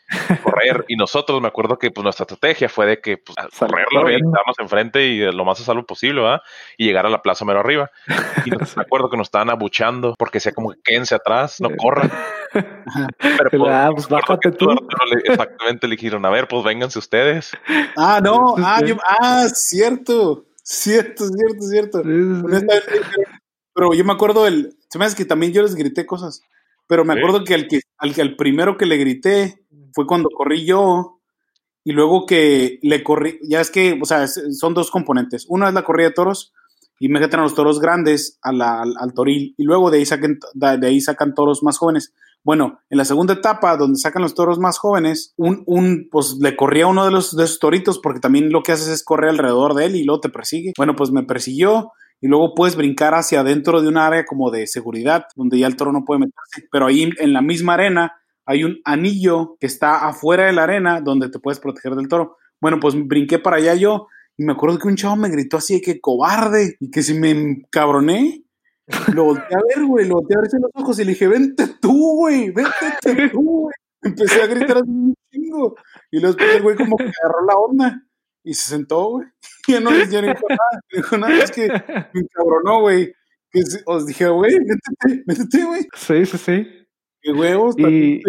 correr. 0.43 0.85
y 0.87 0.95
nosotros, 0.95 1.41
me 1.41 1.47
acuerdo 1.49 1.77
que 1.77 1.91
pues 1.91 2.03
nuestra 2.03 2.23
estrategia 2.23 2.69
fue 2.69 2.85
de 2.85 3.01
que 3.01 3.17
pues, 3.17 3.35
correrlo, 3.57 4.01
corriendo. 4.01 4.31
darnos 4.31 4.57
enfrente 4.59 5.07
y 5.07 5.21
eh, 5.21 5.31
lo 5.33 5.43
más 5.43 5.59
a 5.59 5.63
salvo 5.63 5.85
posible, 5.85 6.21
¿verdad? 6.21 6.41
Y 6.77 6.85
llegar 6.85 7.05
a 7.05 7.09
la 7.09 7.21
plaza 7.21 7.43
mero 7.45 7.59
arriba. 7.59 7.91
Y 8.45 8.51
nos- 8.51 8.75
me 8.77 8.83
acuerdo 8.83 9.09
que 9.09 9.17
nos 9.17 9.27
estaban 9.27 9.49
abuchando 9.49 10.15
porque 10.17 10.39
sea 10.39 10.53
como 10.53 10.71
que 10.71 10.79
quédense 10.83 11.15
atrás, 11.15 11.59
no 11.59 11.69
corran. 11.75 12.09
Pero 12.53 13.49
pues, 13.51 13.71
Ah, 13.71 13.89
pues 13.93 14.07
bájate 14.07 14.51
tú. 14.51 14.67
Exactamente 15.25 15.87
le 15.87 15.95
dijeron, 15.95 16.25
a 16.25 16.29
ver, 16.29 16.47
pues 16.47 16.63
vénganse 16.63 16.99
ustedes. 16.99 17.51
Ah, 17.97 18.21
no, 18.23 18.55
ah, 18.59 18.81
yo- 18.85 18.95
ah, 19.05 19.47
cierto, 19.53 20.45
cierto, 20.63 21.25
cierto, 21.27 21.61
cierto. 21.67 22.01
Pero 23.73 23.93
yo 23.93 24.05
me 24.05 24.13
acuerdo 24.13 24.47
el, 24.47 24.77
se 24.89 24.97
me 24.97 25.05
hace 25.05 25.17
que 25.17 25.25
también 25.25 25.51
yo 25.51 25.61
les 25.61 25.75
grité 25.75 26.05
cosas, 26.05 26.41
pero 26.87 27.03
me 27.05 27.13
acuerdo 27.13 27.43
que 27.43 27.53
al 27.53 27.67
que 27.67 27.79
al 27.97 28.13
que 28.13 28.21
al 28.21 28.35
primero 28.35 28.77
que 28.77 28.85
le 28.85 28.97
grité 28.97 29.63
fue 29.93 30.05
cuando 30.05 30.29
corrí 30.29 30.65
yo 30.65 31.19
y 31.83 31.91
luego 31.91 32.25
que 32.25 32.79
le 32.81 33.03
corrí, 33.03 33.39
ya 33.43 33.61
es 33.61 33.69
que, 33.69 33.99
o 34.01 34.05
sea, 34.05 34.27
son 34.27 34.73
dos 34.73 34.89
componentes. 34.91 35.45
Uno 35.47 35.67
es 35.67 35.73
la 35.73 35.83
corrida 35.83 36.07
de 36.09 36.13
toros 36.15 36.51
y 36.99 37.09
me 37.09 37.19
meten 37.19 37.39
a 37.39 37.43
los 37.43 37.53
toros 37.55 37.79
grandes 37.79 38.39
a 38.41 38.51
la- 38.51 38.81
al, 38.81 38.93
al 38.99 39.13
toril 39.13 39.53
y 39.57 39.63
luego 39.63 39.91
de 39.91 39.99
ahí 39.99 40.05
sacan 40.05 40.39
de, 40.53 40.87
ahí 40.87 40.99
sacan 41.01 41.33
toros 41.35 41.61
más 41.63 41.77
jóvenes. 41.77 42.13
Bueno, 42.43 42.79
en 42.91 42.97
la 42.99 43.05
segunda 43.05 43.33
etapa, 43.33 43.75
donde 43.75 43.97
sacan 43.99 44.21
los 44.21 44.35
toros 44.35 44.59
más 44.59 44.77
jóvenes, 44.77 45.33
un, 45.35 45.63
un 45.65 46.07
pues 46.11 46.37
le 46.39 46.55
corría 46.55 46.83
a 46.85 46.87
uno 46.87 47.03
de 47.05 47.11
los 47.11 47.35
de 47.35 47.43
esos 47.43 47.59
toritos, 47.59 47.99
porque 47.99 48.19
también 48.19 48.51
lo 48.51 48.61
que 48.63 48.71
haces 48.71 48.87
es 48.87 49.03
correr 49.03 49.31
alrededor 49.31 49.73
de 49.73 49.85
él 49.85 49.95
y 49.95 50.03
luego 50.03 50.21
te 50.21 50.29
persigue. 50.29 50.73
Bueno, 50.77 50.95
pues 50.95 51.11
me 51.11 51.23
persiguió 51.23 51.91
y 52.21 52.27
luego 52.27 52.55
puedes 52.55 52.75
brincar 52.75 53.13
hacia 53.13 53.41
adentro 53.41 53.81
de 53.81 53.87
un 53.87 53.97
área 53.97 54.25
como 54.25 54.49
de 54.51 54.67
seguridad, 54.67 55.25
donde 55.35 55.59
ya 55.59 55.67
el 55.67 55.75
toro 55.75 55.91
no 55.91 56.05
puede 56.05 56.21
meterse. 56.21 56.67
Pero 56.71 56.87
ahí 56.87 57.11
en 57.17 57.33
la 57.33 57.41
misma 57.41 57.73
arena 57.75 58.13
hay 58.45 58.63
un 58.63 58.79
anillo 58.85 59.57
que 59.59 59.67
está 59.67 60.07
afuera 60.07 60.45
de 60.45 60.53
la 60.53 60.63
arena 60.63 61.01
donde 61.01 61.29
te 61.29 61.39
puedes 61.39 61.59
proteger 61.59 61.95
del 61.95 62.07
toro. 62.07 62.37
Bueno, 62.61 62.79
pues 62.79 62.95
brinqué 62.95 63.39
para 63.39 63.57
allá 63.57 63.75
yo 63.75 64.07
y 64.37 64.43
me 64.43 64.53
acuerdo 64.53 64.77
que 64.77 64.87
un 64.87 64.95
chavo 64.95 65.15
me 65.15 65.29
gritó 65.29 65.57
así 65.57 65.75
de 65.75 65.81
que 65.81 65.99
cobarde 65.99 66.75
y 66.79 66.91
que 66.91 67.03
si 67.03 67.13
me 67.13 67.31
encabroné. 67.31 68.43
Lo 69.13 69.23
volteé 69.25 69.55
a 69.55 69.61
ver, 69.75 69.85
güey, 69.85 70.07
lo 70.07 70.15
volteé 70.15 70.37
a 70.37 70.41
ver 70.41 70.49
en 70.53 70.61
los 70.61 70.71
ojos 70.75 70.99
y 70.99 71.05
le 71.05 71.11
dije, 71.11 71.27
vente 71.27 71.67
tú, 71.81 72.17
güey, 72.17 72.51
vente 72.51 73.29
tú, 73.31 73.41
güey. 73.41 73.73
Empecé 74.03 74.43
a 74.43 74.47
gritar 74.47 74.77
así 74.77 74.89
un 74.89 75.15
chingo. 75.31 75.75
Y 76.11 76.19
luego 76.19 76.37
el 76.39 76.61
güey 76.61 76.75
como 76.75 76.95
que 76.95 77.05
agarró 77.05 77.45
la 77.47 77.55
onda 77.55 78.01
y 78.45 78.53
se 78.53 78.69
sentó, 78.69 79.09
güey. 79.09 79.27
Y 79.67 79.73
ya 79.73 79.81
no 79.81 79.91
dijo 79.91 80.45
nada, 80.49 80.81
dijo 80.93 81.17
nada, 81.17 81.35
es 81.43 81.51
que 81.51 81.67
me 82.13 82.21
encabronó, 82.21 82.81
güey. 82.81 83.13
Que 83.51 83.61
Os 83.85 84.05
dije, 84.05 84.27
güey, 84.29 84.53
métete, 84.59 85.23
métete, 85.25 85.65
güey. 85.65 85.87
Sí, 85.95 86.25
sí, 86.25 86.37
sí. 86.37 86.67
Qué 87.21 87.31
huevos, 87.33 87.75
güey. 87.75 88.21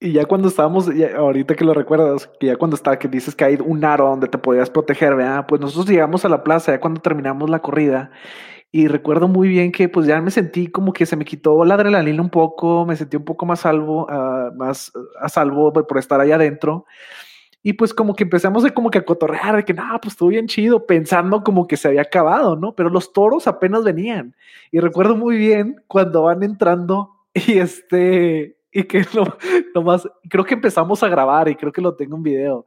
Y 0.00 0.12
ya 0.12 0.26
cuando 0.26 0.48
estábamos, 0.48 0.94
ya- 0.94 1.16
ahorita 1.16 1.54
que 1.54 1.64
lo 1.64 1.72
recuerdas, 1.72 2.28
que 2.38 2.48
ya 2.48 2.56
cuando 2.56 2.76
está, 2.76 2.98
que 2.98 3.08
dices 3.08 3.34
que 3.34 3.44
hay 3.44 3.58
un 3.64 3.84
aro 3.84 4.06
donde 4.08 4.28
te 4.28 4.36
podías 4.38 4.68
proteger, 4.68 5.14
¿verdad? 5.14 5.46
Pues 5.48 5.60
nosotros 5.60 5.88
llegamos 5.88 6.24
a 6.24 6.28
la 6.28 6.42
plaza 6.44 6.72
ya 6.72 6.80
cuando 6.80 7.00
terminamos 7.00 7.48
la 7.48 7.60
corrida. 7.60 8.10
Y 8.72 8.88
recuerdo 8.88 9.28
muy 9.28 9.48
bien 9.48 9.72
que 9.72 9.88
pues 9.88 10.06
ya 10.06 10.20
me 10.20 10.30
sentí 10.32 10.66
como 10.66 10.92
que 10.92 11.06
se 11.06 11.16
me 11.16 11.24
quitó 11.24 11.64
la 11.64 11.74
adrenalina 11.76 12.20
un 12.20 12.30
poco, 12.30 12.84
me 12.86 12.96
sentí 12.96 13.16
un 13.16 13.24
poco 13.24 13.46
más 13.46 13.60
salvo, 13.60 14.06
ah, 14.10 14.50
más 14.56 14.92
a 15.20 15.28
salvo 15.28 15.72
por 15.72 15.86
por 15.86 15.98
estar 15.98 16.20
allá 16.20 16.34
adentro. 16.36 16.84
Y 17.66 17.72
pues 17.72 17.94
como 17.94 18.14
que 18.14 18.24
empezamos 18.24 18.62
de 18.62 18.74
como 18.74 18.90
que 18.90 18.98
a 18.98 19.56
de 19.56 19.64
que 19.64 19.72
no, 19.72 19.82
pues 20.00 20.12
estuvo 20.12 20.28
bien 20.28 20.46
chido, 20.46 20.86
pensando 20.86 21.42
como 21.42 21.66
que 21.66 21.78
se 21.78 21.88
había 21.88 22.02
acabado, 22.02 22.56
¿no? 22.56 22.76
Pero 22.76 22.90
los 22.90 23.14
toros 23.14 23.46
apenas 23.46 23.82
venían. 23.82 24.36
Y 24.70 24.80
recuerdo 24.80 25.16
muy 25.16 25.38
bien 25.38 25.82
cuando 25.86 26.24
van 26.24 26.42
entrando 26.42 27.10
y 27.32 27.58
este, 27.58 28.58
y 28.74 28.84
que 28.84 29.04
lo, 29.14 29.24
lo 29.74 29.82
más, 29.82 30.06
creo 30.28 30.44
que 30.44 30.54
empezamos 30.54 31.02
a 31.02 31.08
grabar 31.08 31.48
y 31.48 31.54
creo 31.54 31.72
que 31.72 31.80
lo 31.80 31.94
tengo 31.94 32.16
en 32.16 32.22
video. 32.22 32.66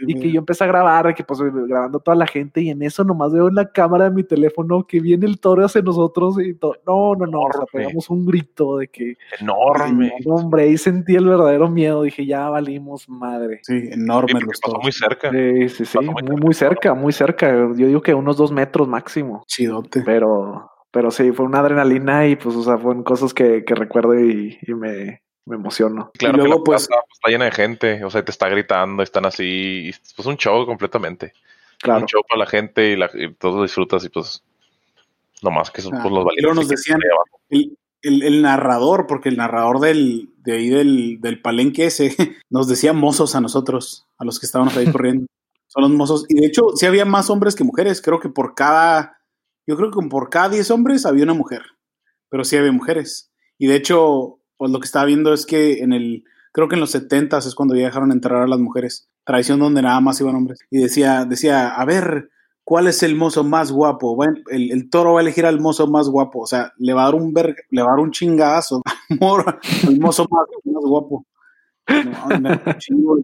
Y 0.00 0.14
que 0.14 0.30
yo 0.30 0.38
empecé 0.38 0.62
a 0.62 0.68
grabar, 0.68 1.12
que 1.12 1.24
pues 1.24 1.40
grabando 1.40 1.98
toda 1.98 2.16
la 2.16 2.26
gente 2.28 2.60
y 2.60 2.70
en 2.70 2.82
eso 2.84 3.02
nomás 3.02 3.32
veo 3.32 3.48
en 3.48 3.56
la 3.56 3.72
cámara 3.72 4.04
de 4.04 4.10
mi 4.12 4.22
teléfono 4.22 4.86
que 4.86 5.00
viene 5.00 5.26
el 5.26 5.40
toro 5.40 5.64
hacia 5.64 5.82
nosotros 5.82 6.36
y 6.40 6.54
todo. 6.54 6.76
No, 6.86 7.16
no, 7.16 7.26
no, 7.26 7.40
o 7.40 7.52
sea, 7.52 7.62
Enorme. 7.62 7.66
pegamos 7.72 8.08
un 8.08 8.24
grito 8.24 8.76
de 8.78 8.86
que, 8.86 9.16
Enorme. 9.40 10.12
no, 10.24 10.34
hombre, 10.36 10.62
ahí 10.62 10.78
sentí 10.78 11.16
el 11.16 11.26
verdadero 11.26 11.68
miedo, 11.68 12.02
dije, 12.04 12.24
ya 12.26 12.48
valimos 12.48 13.08
madre. 13.08 13.58
Sí, 13.64 13.80
Sí, 13.80 13.88
enorme 13.92 14.32
porque 14.34 14.46
los 14.46 14.60
pasó 14.60 14.78
muy 14.80 14.92
cerca. 14.92 15.30
Sí, 15.32 15.68
sí, 15.68 15.84
sí, 15.84 15.98
muy, 15.98 16.22
muy 16.40 16.54
cerca, 16.54 16.94
muy 16.94 17.12
cerca. 17.12 17.50
Yo 17.74 17.86
digo 17.88 18.00
que 18.00 18.14
unos 18.14 18.36
dos 18.36 18.52
metros 18.52 18.86
máximo, 18.86 19.42
Chidote. 19.48 20.02
pero, 20.06 20.70
pero 20.92 21.10
sí, 21.10 21.32
fue 21.32 21.44
una 21.46 21.58
adrenalina 21.58 22.26
y 22.28 22.36
pues, 22.36 22.54
o 22.54 22.62
sea, 22.62 22.78
fueron 22.78 23.02
cosas 23.02 23.34
que, 23.34 23.64
que 23.64 23.74
recuerdo 23.74 24.18
y, 24.18 24.58
y 24.62 24.74
me, 24.74 25.22
me 25.48 25.56
emociono. 25.56 26.10
Claro 26.18 26.36
Y 26.36 26.40
que 26.40 26.46
luego, 26.48 26.60
la 26.60 26.64
pues- 26.64 26.86
plaza, 26.86 27.00
pues, 27.06 27.18
está 27.18 27.30
llena 27.30 27.44
de 27.46 27.52
gente, 27.52 28.04
o 28.04 28.10
sea, 28.10 28.24
te 28.24 28.30
está 28.30 28.48
gritando, 28.48 29.02
están 29.02 29.26
así, 29.26 29.90
pues 30.16 30.26
un 30.26 30.36
show 30.36 30.64
completamente. 30.66 31.32
Claro. 31.80 32.00
Un 32.00 32.06
show 32.06 32.22
para 32.28 32.40
la 32.40 32.46
gente 32.46 32.90
y, 32.90 32.96
la, 32.96 33.10
y 33.14 33.32
todos 33.34 33.56
lo 33.56 33.62
disfrutas 33.62 34.04
y 34.04 34.08
pues 34.08 34.42
nomás 35.42 35.70
que 35.70 35.80
son 35.82 35.94
Ah, 35.94 36.00
pues, 36.02 36.12
los 36.12 36.24
valientes. 36.24 36.54
nos 36.54 36.68
que 36.68 36.74
decían-. 36.74 37.00
Y, 37.50 37.76
el, 38.02 38.22
el 38.22 38.42
narrador, 38.42 39.06
porque 39.08 39.28
el 39.28 39.36
narrador 39.36 39.80
del, 39.80 40.28
de 40.38 40.52
ahí 40.52 40.68
del, 40.68 41.20
del 41.20 41.40
palenque 41.42 41.86
ese 41.86 42.14
nos 42.50 42.68
decía 42.68 42.92
mozos 42.92 43.34
a 43.34 43.40
nosotros, 43.40 44.06
a 44.18 44.24
los 44.24 44.38
que 44.38 44.46
estábamos 44.46 44.76
ahí 44.76 44.86
corriendo. 44.92 45.26
Son 45.66 45.82
los 45.82 45.90
mozos. 45.92 46.24
Y 46.28 46.40
de 46.40 46.46
hecho, 46.46 46.62
sí 46.76 46.86
había 46.86 47.04
más 47.04 47.28
hombres 47.28 47.54
que 47.54 47.64
mujeres. 47.64 48.00
Creo 48.00 48.20
que 48.20 48.28
por 48.28 48.54
cada, 48.54 49.20
yo 49.66 49.76
creo 49.76 49.90
que 49.90 50.06
por 50.08 50.30
cada 50.30 50.48
10 50.48 50.70
hombres 50.70 51.04
había 51.06 51.24
una 51.24 51.34
mujer. 51.34 51.62
Pero 52.30 52.44
sí 52.44 52.56
había 52.56 52.72
mujeres. 52.72 53.30
Y 53.58 53.66
de 53.66 53.76
hecho, 53.76 54.37
pues 54.58 54.70
lo 54.70 54.80
que 54.80 54.86
estaba 54.86 55.06
viendo 55.06 55.32
es 55.32 55.46
que 55.46 55.78
en 55.78 55.92
el, 55.94 56.24
creo 56.52 56.68
que 56.68 56.74
en 56.74 56.80
los 56.80 56.90
70 56.90 57.38
es 57.38 57.54
cuando 57.54 57.74
ya 57.74 57.86
dejaron 57.86 58.12
enterrar 58.12 58.42
a 58.42 58.48
las 58.48 58.58
mujeres. 58.58 59.08
Tradición 59.24 59.60
donde 59.60 59.80
nada 59.80 60.00
más 60.00 60.20
iban 60.20 60.34
hombres. 60.34 60.58
Y 60.70 60.78
decía, 60.78 61.24
decía, 61.24 61.68
a 61.68 61.84
ver, 61.84 62.30
¿cuál 62.64 62.88
es 62.88 63.02
el 63.02 63.14
mozo 63.14 63.44
más 63.44 63.70
guapo? 63.72 64.14
Bueno, 64.14 64.34
el, 64.50 64.72
el, 64.72 64.90
toro 64.90 65.14
va 65.14 65.20
a 65.20 65.22
elegir 65.22 65.46
al 65.46 65.60
mozo 65.60 65.86
más 65.86 66.08
guapo. 66.08 66.40
O 66.40 66.46
sea, 66.46 66.72
le 66.76 66.92
va 66.92 67.02
a 67.02 67.04
dar 67.06 67.14
un 67.14 67.32
ver, 67.32 67.54
le 67.70 67.82
va 67.82 67.88
a 67.88 67.92
dar 67.92 68.00
un 68.00 68.10
chingazo 68.10 68.82
al 69.08 69.98
mozo 70.00 70.26
más, 70.30 70.46
más 70.64 70.84
guapo. 70.84 71.24
No, 71.88 72.38
no, 72.40 72.78
chingo, 72.78 73.18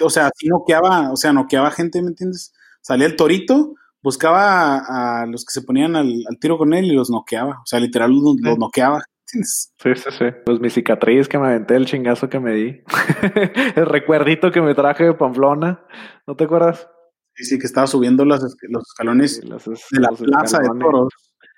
o 0.00 0.10
sea, 0.10 0.30
sí 0.36 0.46
noqueaba, 0.46 1.10
o 1.10 1.16
sea, 1.16 1.32
noqueaba 1.32 1.72
gente, 1.72 2.00
¿me 2.00 2.08
entiendes? 2.08 2.52
Salía 2.80 3.06
el 3.06 3.16
torito, 3.16 3.74
buscaba 4.02 4.78
a, 4.78 5.22
a 5.22 5.26
los 5.26 5.44
que 5.44 5.52
se 5.52 5.62
ponían 5.62 5.96
al, 5.96 6.22
al, 6.28 6.38
tiro 6.38 6.56
con 6.56 6.74
él 6.74 6.84
y 6.84 6.92
los 6.92 7.10
noqueaba. 7.10 7.60
O 7.62 7.66
sea, 7.66 7.80
literal 7.80 8.12
los, 8.12 8.36
los 8.40 8.58
noqueaba. 8.58 9.02
Sí, 9.26 9.42
sí, 9.42 10.10
sí. 10.10 10.24
Pues 10.44 10.60
mi 10.60 10.70
cicatriz 10.70 11.28
que 11.28 11.38
me 11.38 11.46
aventé, 11.46 11.76
el 11.76 11.86
chingazo 11.86 12.28
que 12.28 12.40
me 12.40 12.52
di. 12.52 12.82
el 13.76 13.86
recuerdito 13.86 14.50
que 14.52 14.60
me 14.60 14.74
traje 14.74 15.04
de 15.04 15.14
Pamplona. 15.14 15.84
¿No 16.26 16.36
te 16.36 16.44
acuerdas? 16.44 16.88
Sí, 17.34 17.44
sí, 17.44 17.58
que 17.58 17.66
estaba 17.66 17.86
subiendo 17.86 18.24
los, 18.24 18.40
los 18.68 18.82
escalones 18.82 19.36
sí, 19.36 19.46
los, 19.46 19.64
de 19.64 20.00
la 20.00 20.10
plaza 20.10 20.58
escalones. 20.58 20.78
de 20.78 20.84
toros. 20.84 21.14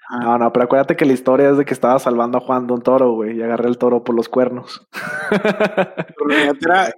Ah. 0.09 0.21
No, 0.21 0.39
no, 0.39 0.53
pero 0.53 0.65
acuérdate 0.65 0.97
que 0.97 1.05
la 1.05 1.13
historia 1.13 1.51
es 1.51 1.59
de 1.59 1.65
que 1.65 1.75
estaba 1.75 1.99
salvando 1.99 2.39
a 2.39 2.41
Juan 2.41 2.67
de 2.67 2.75
un 2.75 2.83
toro, 2.83 3.13
güey, 3.13 3.37
y 3.37 3.43
agarré 3.43 3.69
el 3.69 3.77
toro 3.77 4.05
por 4.05 4.15
los 4.15 4.29
cuernos. 4.29 4.87
era, 6.61 6.93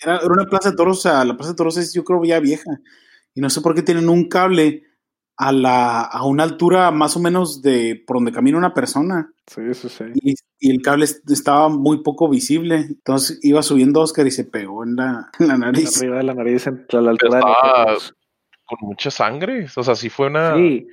era, 0.00 0.20
una 0.24 0.44
plaza 0.44 0.70
de 0.70 0.76
toros, 0.76 0.98
o 0.98 1.02
sea, 1.02 1.24
la 1.24 1.36
plaza 1.36 1.52
de 1.52 1.56
toros 1.56 1.76
es, 1.76 1.92
yo 1.92 2.04
creo, 2.04 2.22
ya 2.24 2.38
vieja. 2.38 2.70
Y 3.34 3.40
no 3.40 3.50
sé 3.50 3.60
por 3.60 3.74
qué 3.74 3.82
tienen 3.82 4.08
un 4.08 4.28
cable 4.28 4.84
a 5.36 5.52
la 5.52 6.02
a 6.02 6.24
una 6.24 6.44
altura 6.44 6.90
más 6.90 7.16
o 7.16 7.20
menos 7.20 7.60
de 7.62 8.02
por 8.06 8.16
donde 8.16 8.32
camina 8.32 8.58
una 8.58 8.74
persona. 8.74 9.32
Sí, 9.46 9.74
sí, 9.74 9.88
sí. 9.88 10.04
Y, 10.14 10.34
y, 10.58 10.70
el 10.70 10.80
cable 10.80 11.04
estaba 11.04 11.68
muy 11.68 12.02
poco 12.02 12.28
visible. 12.28 12.76
Entonces 12.76 13.38
iba 13.42 13.62
subiendo 13.62 14.00
Oscar 14.00 14.26
y 14.26 14.30
se 14.30 14.44
pegó 14.44 14.84
en 14.84 14.96
la, 14.96 15.30
en 15.38 15.48
la 15.48 15.58
nariz. 15.58 15.98
Arriba 15.98 16.18
de 16.18 16.24
la 16.24 16.34
nariz, 16.34 16.66
entre 16.66 17.02
la 17.02 17.10
altura 17.10 17.38
estaba 17.38 17.92
de 17.92 17.98
con 18.66 18.78
mucha 18.88 19.10
sangre. 19.10 19.66
O 19.76 19.82
sea, 19.82 19.94
sí 19.94 20.08
fue 20.08 20.28
una. 20.28 20.56
Sí, 20.56 20.86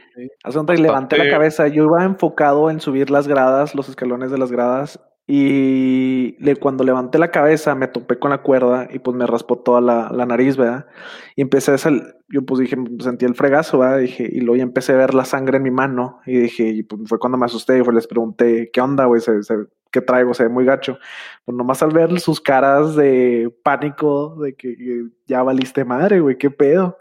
hace 0.43 0.59
un 0.59 0.65
bastante... 0.65 0.81
levanté 0.81 1.17
la 1.17 1.29
cabeza. 1.29 1.67
Yo 1.67 1.85
iba 1.85 2.03
enfocado 2.03 2.69
en 2.69 2.79
subir 2.79 3.09
las 3.09 3.27
gradas, 3.27 3.75
los 3.75 3.89
escalones 3.89 4.31
de 4.31 4.37
las 4.37 4.51
gradas. 4.51 4.99
Y 5.33 6.35
cuando 6.59 6.83
levanté 6.83 7.17
la 7.17 7.31
cabeza 7.31 7.73
me 7.73 7.87
topé 7.87 8.19
con 8.19 8.31
la 8.31 8.39
cuerda 8.39 8.89
y 8.91 8.99
pues 8.99 9.15
me 9.15 9.25
raspó 9.25 9.59
toda 9.59 9.79
la, 9.79 10.11
la 10.11 10.25
nariz, 10.25 10.57
¿verdad? 10.57 10.87
Y 11.37 11.41
empecé 11.41 11.71
a 11.71 11.77
sal, 11.77 12.17
yo 12.27 12.45
pues 12.45 12.59
dije, 12.59 12.75
sentí 12.99 13.23
el 13.23 13.33
fregazo, 13.35 13.79
¿verdad? 13.79 13.99
Dije, 13.99 14.27
y 14.29 14.41
luego 14.41 14.57
ya 14.57 14.63
empecé 14.63 14.91
a 14.91 14.97
ver 14.97 15.13
la 15.13 15.23
sangre 15.23 15.55
en 15.55 15.63
mi 15.63 15.71
mano 15.71 16.19
y 16.25 16.37
dije, 16.37 16.67
y 16.67 16.83
pues 16.83 17.03
fue 17.07 17.17
cuando 17.17 17.37
me 17.37 17.45
asusté 17.45 17.77
y 17.77 17.81
pues 17.81 17.95
les 17.95 18.07
pregunté, 18.07 18.71
¿qué 18.73 18.81
onda, 18.81 19.05
güey? 19.05 19.21
¿Se, 19.21 19.31
qué 19.89 20.01
traigo? 20.01 20.33
Se 20.33 20.43
ve 20.43 20.49
muy 20.49 20.65
gacho. 20.65 20.97
Pues 21.45 21.57
nomás 21.57 21.81
al 21.81 21.91
ver 21.91 22.19
sus 22.19 22.41
caras 22.41 22.97
de 22.97 23.55
pánico, 23.63 24.35
de 24.35 24.53
que, 24.55 24.75
ya 25.27 25.43
valiste 25.43 25.85
madre, 25.85 26.19
güey, 26.19 26.37
qué 26.37 26.51
pedo. 26.51 26.97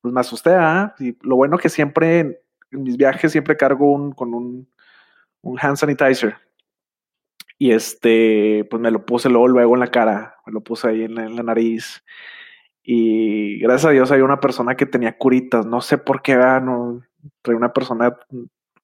Pues 0.00 0.14
me 0.14 0.20
asusté, 0.20 0.50
¿ah? 0.50 0.94
¿eh? 1.00 1.06
Y 1.06 1.26
lo 1.26 1.34
bueno 1.34 1.58
que 1.58 1.70
siempre, 1.70 2.20
en 2.70 2.82
mis 2.84 2.96
viajes, 2.96 3.32
siempre 3.32 3.56
cargo 3.56 3.90
un, 3.90 4.12
con 4.12 4.32
un, 4.32 4.68
un 5.42 5.58
hand 5.60 5.76
sanitizer 5.76 6.36
y 7.58 7.72
este, 7.72 8.66
pues 8.70 8.80
me 8.80 8.90
lo 8.90 9.04
puse 9.04 9.28
luego, 9.28 9.48
luego 9.48 9.74
en 9.74 9.80
la 9.80 9.90
cara, 9.90 10.36
me 10.46 10.52
lo 10.52 10.60
puse 10.60 10.88
ahí 10.88 11.02
en 11.02 11.14
la, 11.14 11.42
nariz. 11.42 12.04
Y 12.82 13.58
gracias 13.58 13.86
a 13.86 13.90
Dios 13.90 14.10
hay 14.12 14.20
una 14.20 14.40
persona 14.40 14.76
que 14.76 14.86
tenía 14.86 15.18
curitas, 15.18 15.66
no 15.66 15.80
sé 15.80 15.98
por 15.98 16.22
qué, 16.22 16.36
¿verdad? 16.36 16.62
no, 16.62 17.02
traía 17.42 17.58
una 17.58 17.72
persona 17.72 18.16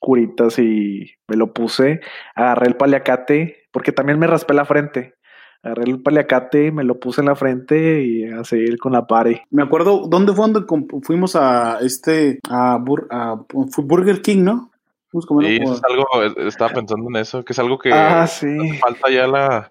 curitas 0.00 0.58
y 0.58 1.12
me 1.28 1.36
lo 1.36 1.54
puse, 1.54 2.00
agarré 2.34 2.66
el 2.66 2.76
paliacate, 2.76 3.68
porque 3.70 3.92
también 3.92 4.18
me 4.18 4.26
raspé 4.26 4.52
la 4.54 4.66
frente. 4.66 5.14
Agarré 5.62 5.84
el 5.84 6.02
paliacate, 6.02 6.72
me 6.72 6.84
lo 6.84 7.00
puse 7.00 7.22
en 7.22 7.28
la 7.28 7.36
frente 7.36 8.02
y 8.02 8.24
a 8.24 8.44
seguir 8.44 8.76
con 8.76 8.92
la 8.92 9.06
party. 9.06 9.40
Me 9.50 9.62
acuerdo, 9.62 10.06
¿dónde 10.08 10.34
fue 10.34 10.50
donde 10.50 10.66
fuimos 11.02 11.36
a 11.36 11.78
este, 11.80 12.38
a 12.50 12.76
Burger 12.78 14.20
King, 14.20 14.42
no? 14.44 14.73
Sí, 15.20 15.58
es 15.62 15.82
algo, 15.84 16.06
estaba 16.46 16.72
pensando 16.72 17.08
en 17.08 17.16
eso, 17.16 17.44
que 17.44 17.52
es 17.52 17.58
algo 17.58 17.78
que 17.78 17.92
ah, 17.92 18.26
sí. 18.26 18.48
falta 18.80 19.10
ya 19.10 19.28
la, 19.28 19.70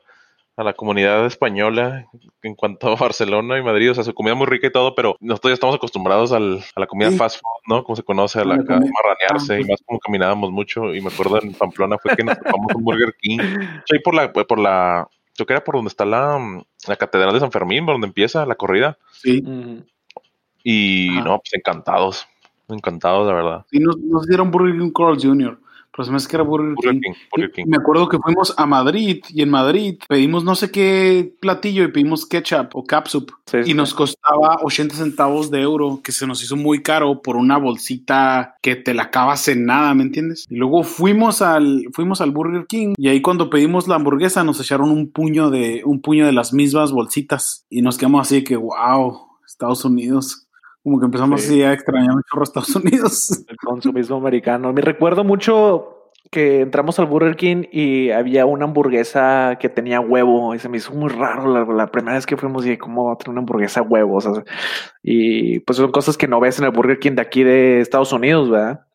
a 0.56 0.64
la 0.64 0.74
comunidad 0.74 1.26
española 1.26 2.06
en 2.44 2.56
cuanto 2.56 2.88
a 2.88 2.96
Barcelona 2.96 3.58
y 3.58 3.64
Madrid. 3.64 3.92
O 3.92 3.94
sea, 3.94 4.04
su 4.04 4.14
comida 4.14 4.36
muy 4.36 4.48
rica 4.48 4.68
y 4.68 4.72
todo, 4.72 4.96
pero 4.96 5.18
nosotros 5.20 5.52
ya 5.52 5.56
estamos 5.56 5.76
acostumbrados 5.76 6.32
al, 6.32 6.64
a 6.76 6.80
la 6.80 6.88
comida 6.88 7.12
sí. 7.12 7.18
fast 7.18 7.42
food, 7.42 7.76
¿no? 7.76 7.84
Como 7.84 7.96
se 7.96 8.04
conoce, 8.04 8.40
a 8.40 8.46
la, 8.46 8.56
a 8.56 8.58
marranearse, 8.58 9.56
ah, 9.56 9.60
y 9.60 9.64
más 9.66 9.82
como 9.86 10.00
caminábamos 10.00 10.52
mucho. 10.52 10.94
Y 10.94 11.02
me 11.02 11.12
acuerdo 11.12 11.42
en 11.42 11.54
Pamplona 11.54 11.98
fue 11.98 12.16
que 12.16 12.24
nos 12.24 12.38
topamos 12.38 12.74
un 12.76 12.84
Burger 12.84 13.16
King. 13.20 13.40
Sí, 13.86 14.00
por 14.00 14.14
la, 14.14 14.32
por 14.32 14.60
la, 14.60 15.08
yo 15.38 15.46
creo 15.46 15.48
que 15.48 15.54
era 15.54 15.64
por 15.64 15.76
donde 15.76 15.90
está 15.90 16.06
la, 16.06 16.64
la 16.88 16.96
Catedral 16.96 17.34
de 17.34 17.40
San 17.42 17.52
Fermín, 17.52 17.86
por 17.86 17.96
donde 17.96 18.08
empieza 18.08 18.46
la 18.46 18.56
corrida. 18.56 18.98
Sí. 19.12 19.44
Y 20.64 21.18
ah. 21.18 21.24
no, 21.24 21.40
pues 21.40 21.54
encantados 21.54 22.28
encantado, 22.70 23.28
de 23.28 23.34
verdad. 23.34 23.66
Sí, 23.70 23.80
nos, 23.80 23.98
nos 23.98 24.28
dieron 24.28 24.52
Burger 24.52 24.78
King 24.78 24.92
Carl 24.92 25.18
Jr., 25.22 25.58
pero 25.96 26.06
se 26.06 26.12
me 26.12 26.18
hace 26.18 26.28
que 26.28 26.36
era 26.36 26.44
Burger, 26.44 26.74
Burger 26.74 26.94
King. 26.94 27.02
King, 27.02 27.14
Burger 27.32 27.52
King. 27.52 27.66
Me 27.68 27.78
acuerdo 27.78 28.10
que 28.10 28.18
fuimos 28.18 28.52
a 28.58 28.66
Madrid 28.66 29.24
y 29.30 29.44
en 29.44 29.50
Madrid 29.52 30.00
pedimos 30.10 30.44
no 30.44 30.56
sé 30.56 30.72
qué 30.72 31.36
platillo 31.40 31.84
y 31.84 31.92
pedimos 31.92 32.26
ketchup 32.26 32.70
o 32.74 32.84
capsup 32.84 33.30
sí, 33.46 33.58
y 33.60 33.64
sí. 33.66 33.74
nos 33.76 33.94
costaba 33.94 34.58
80 34.64 34.96
centavos 34.96 35.52
de 35.52 35.62
euro, 35.62 36.02
que 36.04 36.12
se 36.12 36.26
nos 36.26 36.44
hizo 36.44 36.56
muy 36.56 36.82
caro 36.82 37.22
por 37.22 37.36
una 37.36 37.58
bolsita 37.58 38.56
que 38.64 38.76
te 38.76 38.96
la 38.96 39.04
acabas 39.04 39.48
en 39.48 39.66
nada, 39.66 39.94
¿me 39.94 40.02
entiendes? 40.02 40.48
Y 40.50 40.56
luego 40.56 40.82
fuimos 40.82 41.44
al, 41.44 41.86
fuimos 41.94 42.22
al 42.22 42.32
Burger 42.32 42.66
King 42.66 42.96
y 42.98 43.10
ahí 43.10 43.22
cuando 43.22 43.52
pedimos 43.52 43.88
la 43.88 43.96
hamburguesa 43.96 44.44
nos 44.44 44.60
echaron 44.60 44.90
un 44.90 45.12
puño 45.12 45.52
de, 45.52 45.84
un 45.86 46.02
puño 46.02 46.26
de 46.26 46.34
las 46.34 46.54
mismas 46.54 46.92
bolsitas 46.92 47.68
y 47.70 47.84
nos 47.84 48.00
quedamos 48.00 48.22
así 48.22 48.38
de 48.38 48.44
que, 48.44 48.56
wow, 48.56 49.28
Estados 49.46 49.86
Unidos 49.86 50.43
como 50.84 51.00
que 51.00 51.06
empezamos 51.06 51.42
sí. 51.42 51.48
así 51.48 51.64
a 51.64 51.74
extrañar 51.74 52.14
mucho 52.14 52.40
a 52.40 52.44
Estados 52.44 52.76
Unidos. 52.76 53.46
El 53.48 53.58
consumismo 53.58 54.18
americano. 54.18 54.74
Me 54.74 54.82
recuerdo 54.82 55.24
mucho 55.24 56.12
que 56.30 56.62
entramos 56.62 57.00
al 57.00 57.06
Burger 57.06 57.36
King 57.36 57.64
y 57.72 58.10
había 58.10 58.46
una 58.46 58.66
hamburguesa 58.66 59.58
que 59.60 59.70
tenía 59.70 60.00
huevo 60.00 60.56
y 60.56 60.60
se 60.60 60.68
me 60.68 60.78
hizo 60.78 60.94
muy 60.94 61.10
raro 61.10 61.48
la, 61.48 61.64
la 61.74 61.88
primera 61.88 62.16
vez 62.16 62.26
que 62.26 62.38
fuimos 62.38 62.66
y 62.66 62.78
cómo 62.78 63.06
va 63.06 63.14
a 63.14 63.18
tener 63.18 63.32
una 63.32 63.42
hamburguesa 63.42 63.82
huevo. 63.82 64.18
O 64.18 64.22
sea, 64.22 64.44
y 65.02 65.60
pues 65.60 65.78
son 65.78 65.92
cosas 65.92 66.18
que 66.18 66.28
no 66.28 66.40
ves 66.40 66.60
en 66.60 66.66
el 66.66 66.72
Burger 66.72 67.00
King 67.00 67.14
de 67.14 67.22
aquí 67.22 67.44
de 67.44 67.80
Estados 67.80 68.12
Unidos, 68.12 68.50
¿verdad? 68.50 68.86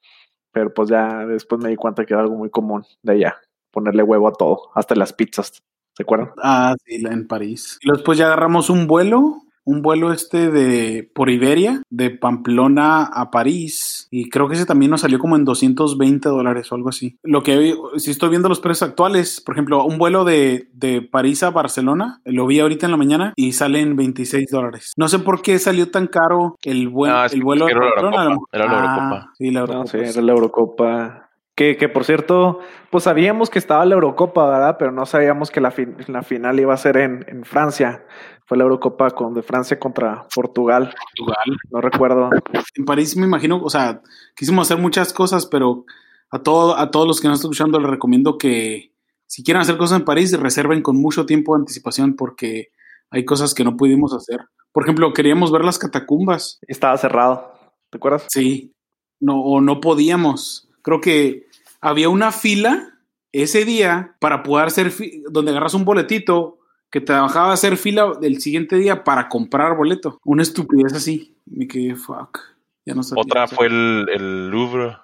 Pero 0.53 0.75
pues 0.75 0.89
ya 0.91 1.25
después 1.27 1.63
me 1.63 1.71
di 1.71 1.77
cuenta 1.77 2.05
que 2.05 2.13
era 2.13 2.23
algo 2.23 2.37
muy 2.37 2.51
común 2.51 2.85
de 3.03 3.13
allá, 3.13 3.37
ponerle 3.71 4.03
huevo 4.03 4.29
a 4.29 4.33
todo, 4.33 4.71
hasta 4.75 4.95
las 4.95 5.13
pizzas. 5.13 5.63
¿Se 5.95 6.03
acuerdan? 6.03 6.31
Ah, 6.43 6.75
sí, 6.85 7.03
en 7.05 7.27
París. 7.27 7.79
Y 7.83 7.91
después 7.91 8.19
ya 8.19 8.27
agarramos 8.27 8.71
un 8.71 8.87
vuelo 8.87 9.43
un 9.69 9.83
vuelo 9.83 10.13
este 10.13 10.51
de 10.51 11.11
por 11.15 11.29
Iberia, 11.31 11.83
de 11.91 12.11
Pamplona 12.11 13.05
a 13.05 13.31
París, 13.31 14.09
y 14.11 14.31
creo 14.31 14.49
que 14.49 14.55
ese 14.55 14.65
también 14.67 14.91
nos 14.91 15.03
salió 15.03 15.19
como 15.19 15.37
en 15.37 15.45
220 15.45 16.29
dólares 16.29 16.73
o 16.73 16.75
algo 16.75 16.89
así. 16.89 17.19
Lo 17.23 17.43
que 17.43 17.75
si 17.99 18.11
estoy 18.11 18.31
viendo 18.31 18.49
los 18.49 18.61
precios 18.61 18.89
actuales, 18.89 19.41
por 19.41 19.55
ejemplo, 19.55 19.85
un 19.85 19.99
vuelo 19.99 20.25
de, 20.25 20.69
de 20.73 21.03
París 21.03 21.43
a 21.43 21.51
Barcelona, 21.51 22.21
lo 22.25 22.47
vi 22.47 22.61
ahorita 22.61 22.87
en 22.87 22.93
la 22.93 22.97
mañana 22.99 23.33
y 23.37 23.53
sale 23.53 23.81
en 23.81 23.97
26 23.97 24.47
dólares. 24.51 24.93
No 24.97 25.09
sé 25.09 25.19
por 25.19 25.43
qué 25.43 25.59
salió 25.59 25.91
tan 25.91 26.07
caro 26.07 26.57
el, 26.65 26.89
buen, 26.89 27.13
Ah, 27.13 27.27
el 27.31 27.43
vuelo 27.43 27.67
de 27.67 27.73
era 27.73 27.81
la 27.85 27.91
Pamplona. 27.95 28.23
Eurocopa, 28.25 28.49
era 28.53 28.67
la 28.67 28.73
Ah, 28.73 28.77
Eurocopa. 28.85 29.33
Sí, 29.37 29.51
la 29.51 29.61
No, 29.61 29.67
Eurocopa. 29.67 29.89
sí, 29.91 29.99
era 29.99 30.23
la 30.23 30.33
Eurocopa. 30.33 31.25
Que, 31.55 31.77
que 31.77 31.89
por 31.89 32.05
cierto, 32.05 32.61
pues 32.91 33.03
sabíamos 33.03 33.51
que 33.51 33.59
estaba 33.59 33.85
la 33.85 33.95
Eurocopa, 33.97 34.49
¿verdad? 34.49 34.77
Pero 34.79 34.93
no 34.93 35.05
sabíamos 35.07 35.51
que 35.51 35.61
la, 35.61 35.73
fin- 35.73 35.97
la 36.07 36.23
final 36.23 36.61
iba 36.61 36.73
a 36.73 36.77
ser 36.77 36.97
en, 36.99 37.25
en 37.29 37.45
Francia. 37.45 38.05
Fue 38.49 38.57
la 38.57 38.65
Eurocopa 38.65 39.11
con, 39.11 39.35
de 39.35 39.43
Francia 39.43 39.79
contra 39.79 40.27
Portugal. 40.35 40.91
Portugal. 41.15 41.59
No 41.71 41.83
recuerdo. 41.83 42.31
En 42.75 42.85
París 42.87 43.15
me 43.15 43.27
imagino, 43.27 43.61
o 43.63 43.69
sea, 43.69 44.01
quisimos 44.35 44.67
hacer 44.67 44.83
muchas 44.83 45.13
cosas, 45.13 45.45
pero 45.45 45.85
a, 46.31 46.39
todo, 46.39 46.75
a 46.79 46.91
todos 46.91 47.07
los 47.07 47.21
que 47.21 47.29
nos 47.29 47.39
están 47.39 47.51
escuchando 47.51 47.79
les 47.79 47.91
recomiendo 47.91 48.39
que 48.39 48.95
si 49.27 49.45
quieren 49.45 49.61
hacer 49.61 49.77
cosas 49.77 49.99
en 49.99 50.07
París, 50.07 50.33
reserven 50.41 50.81
con 50.81 50.97
mucho 50.97 51.27
tiempo 51.27 51.55
de 51.55 51.61
anticipación 51.61 52.17
porque 52.17 52.71
hay 53.11 53.27
cosas 53.27 53.53
que 53.53 53.65
no 53.65 53.77
pudimos 53.77 54.15
hacer. 54.15 54.41
Por 54.73 54.85
ejemplo, 54.85 55.13
queríamos 55.13 55.53
ver 55.53 55.63
las 55.63 55.79
catacumbas. 55.79 56.59
Estaba 56.67 56.97
cerrado. 56.97 57.53
¿Te 57.91 57.99
acuerdas? 57.99 58.25
Sí, 58.29 58.73
no, 59.21 59.43
o 59.43 59.61
no 59.61 59.81
podíamos. 59.81 60.71
Creo 60.81 61.03
que 61.03 61.47
había 61.83 62.09
una 62.09 62.33
fila 62.33 62.95
ese 63.33 63.67
día 63.67 64.17
para 64.21 64.43
poder 64.43 64.69
hacer, 64.69 64.91
donde 65.31 65.51
agarras 65.51 65.75
un 65.75 65.85
boletito 65.85 66.58
que 66.91 67.01
te 67.01 67.13
bajaba 67.13 67.51
a 67.51 67.55
hacer 67.55 67.77
fila 67.77 68.13
del 68.21 68.41
siguiente 68.41 68.77
día 68.77 69.05
para 69.05 69.29
comprar 69.29 69.77
boleto. 69.77 70.19
Una 70.25 70.43
estupidez 70.43 70.93
así. 70.95 71.37
Me 71.47 71.67
quedé, 71.67 71.95
fuck. 71.95 72.39
Ya 72.85 72.95
no 72.95 73.03
sabía 73.03 73.23
Otra 73.23 73.49
fue 73.49 73.67
el, 73.67 74.09
el 74.13 74.49
Louvre, 74.51 74.97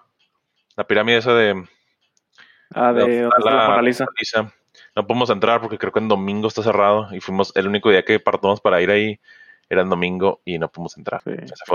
la 0.77 0.87
pirámide 0.87 1.19
esa 1.19 1.35
de, 1.35 1.65
Ah, 2.75 2.93
de, 2.93 3.23
la, 3.45 3.81
la. 3.81 4.53
No 4.97 5.07
podemos 5.07 5.31
entrar 5.31 5.61
porque 5.61 5.79
creo 5.79 5.93
que 5.93 6.01
en 6.01 6.09
domingo 6.09 6.49
está 6.49 6.63
cerrado 6.63 7.09
y 7.13 7.21
fuimos 7.21 7.53
el 7.55 7.69
único 7.69 7.91
día 7.91 8.05
que 8.05 8.19
partamos 8.19 8.61
para 8.61 8.83
ir 8.83 8.91
ahí 8.91 9.21
era 9.69 9.85
domingo 9.85 10.41
y 10.45 10.59
no 10.59 10.69
pudimos 10.69 10.97
entrar. 10.97 11.23
Sí. 11.23 11.33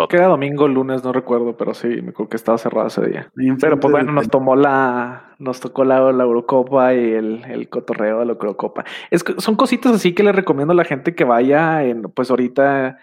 Que 0.10 0.18
era 0.18 0.28
domingo, 0.28 0.68
lunes, 0.68 1.04
no 1.04 1.12
recuerdo, 1.12 1.58
pero 1.58 1.74
sí, 1.74 1.88
me 1.88 2.10
acuerdo 2.10 2.30
que 2.30 2.38
estaba 2.38 2.58
cerrado 2.58 2.88
ese 2.88 3.06
día. 3.06 3.32
Pero 3.60 3.80
pues 3.80 3.92
bueno, 3.92 4.12
nos 4.12 4.30
tomó 4.30 4.56
la, 4.56 5.36
nos 5.40 5.60
tocó 5.60 5.84
la, 5.84 6.12
la 6.12 6.24
Eurocopa 6.24 6.94
y 6.94 7.14
el, 7.14 7.44
el 7.46 7.70
cotorreo 7.70 8.20
de 8.20 8.26
la 8.26 8.34
Eurocopa. 8.34 8.86
Es 9.10 9.24
que 9.24 9.34
son 9.40 9.56
cositas 9.56 9.94
así 9.94 10.14
que 10.14 10.24
le 10.24 10.32
recomiendo 10.32 10.72
a 10.74 10.76
la 10.76 10.86
gente 10.86 11.16
que 11.16 11.24
vaya 11.24 11.84
en, 11.84 12.04
pues 12.04 12.30
ahorita, 12.30 12.98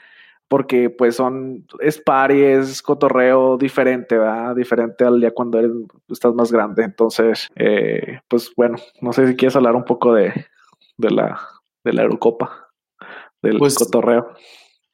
porque 0.49 0.91
pues 0.91 1.17
son, 1.17 1.67
es 1.81 2.01
party, 2.01 2.41
es 2.43 2.81
cotorreo 2.83 3.57
diferente, 3.59 4.17
¿verdad? 4.17 4.55
Diferente 4.55 5.05
al 5.05 5.21
día 5.21 5.33
cuando 5.33 5.59
eres, 5.59 5.73
estás 6.09 6.35
más 6.35 6.53
grande. 6.53 6.85
Entonces, 6.85 7.49
eh, 7.57 8.21
pues 8.29 8.53
bueno, 8.57 8.77
no 9.01 9.13
sé 9.13 9.27
si 9.27 9.37
quieres 9.37 9.57
hablar 9.57 9.75
un 9.75 9.85
poco 9.85 10.15
de, 10.15 10.33
de 10.97 11.11
la, 11.11 11.41
de 11.83 11.93
la 11.93 12.03
Eurocopa, 12.03 12.69
del 13.43 13.59
Pues, 13.59 13.77
cotorreo. 13.77 14.29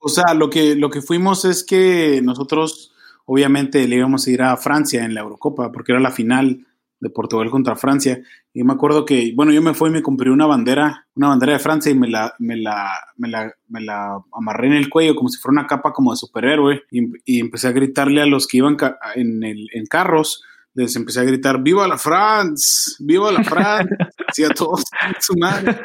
O 0.05 0.09
sea, 0.09 0.35
lo 0.35 0.51
que, 0.51 0.75
lo 0.75 0.91
que 0.91 1.01
fuimos 1.01 1.45
es 1.45 1.62
que 1.65 2.21
nosotros, 2.23 2.93
obviamente, 3.25 3.87
le 3.87 3.97
íbamos 3.97 4.27
a 4.27 4.31
ir 4.31 4.43
a 4.43 4.57
Francia 4.57 5.05
en 5.05 5.15
la 5.15 5.21
Eurocopa, 5.21 5.71
porque 5.71 5.93
era 5.93 6.01
la 6.01 6.11
final 6.11 6.67
de 6.99 7.11
Portugal 7.11 7.51
contra 7.51 7.77
Francia. 7.77 8.21
Y 8.53 8.62
me 8.65 8.73
acuerdo 8.73 9.05
que, 9.05 9.33
bueno, 9.35 9.53
yo 9.53 9.62
me 9.62 9.75
fui 9.75 9.91
y 9.91 9.93
me 9.93 10.03
compré 10.03 10.31
una 10.31 10.47
bandera, 10.47 11.07
una 11.17 11.29
bandera 11.29 11.53
de 11.55 11.59
Francia 11.59 11.91
y 11.91 11.95
me 11.97 12.09
la, 12.09 12.35
me 12.38 12.57
la, 12.57 12.91
me 13.17 13.29
la, 13.29 13.53
me 13.69 13.81
la 13.81 14.19
amarré 14.33 14.69
en 14.69 14.75
el 14.75 14.88
cuello 14.88 15.15
como 15.15 15.29
si 15.29 15.38
fuera 15.41 15.61
una 15.61 15.67
capa 15.69 15.93
como 15.93 16.11
de 16.12 16.17
superhéroe. 16.17 16.83
Y, 16.91 17.03
y 17.25 17.41
empecé 17.41 17.69
a 17.69 17.73
gritarle 17.73 18.23
a 18.23 18.27
los 18.27 18.47
que 18.47 18.59
iban 18.59 18.77
ca- 18.77 18.99
en, 19.15 19.43
el, 19.43 19.69
en 19.73 19.87
carros, 19.87 20.43
les 20.75 20.95
empecé 20.97 21.21
a 21.21 21.25
gritar, 21.25 21.62
¡Viva 21.62 21.87
la 21.88 21.99
France! 21.99 22.95
¡Viva 23.01 23.31
la 23.33 23.43
France! 23.45 23.88
Así 24.29 24.45
a 24.45 24.49
todos, 24.51 24.85
su 25.21 25.35
madre. 25.37 25.77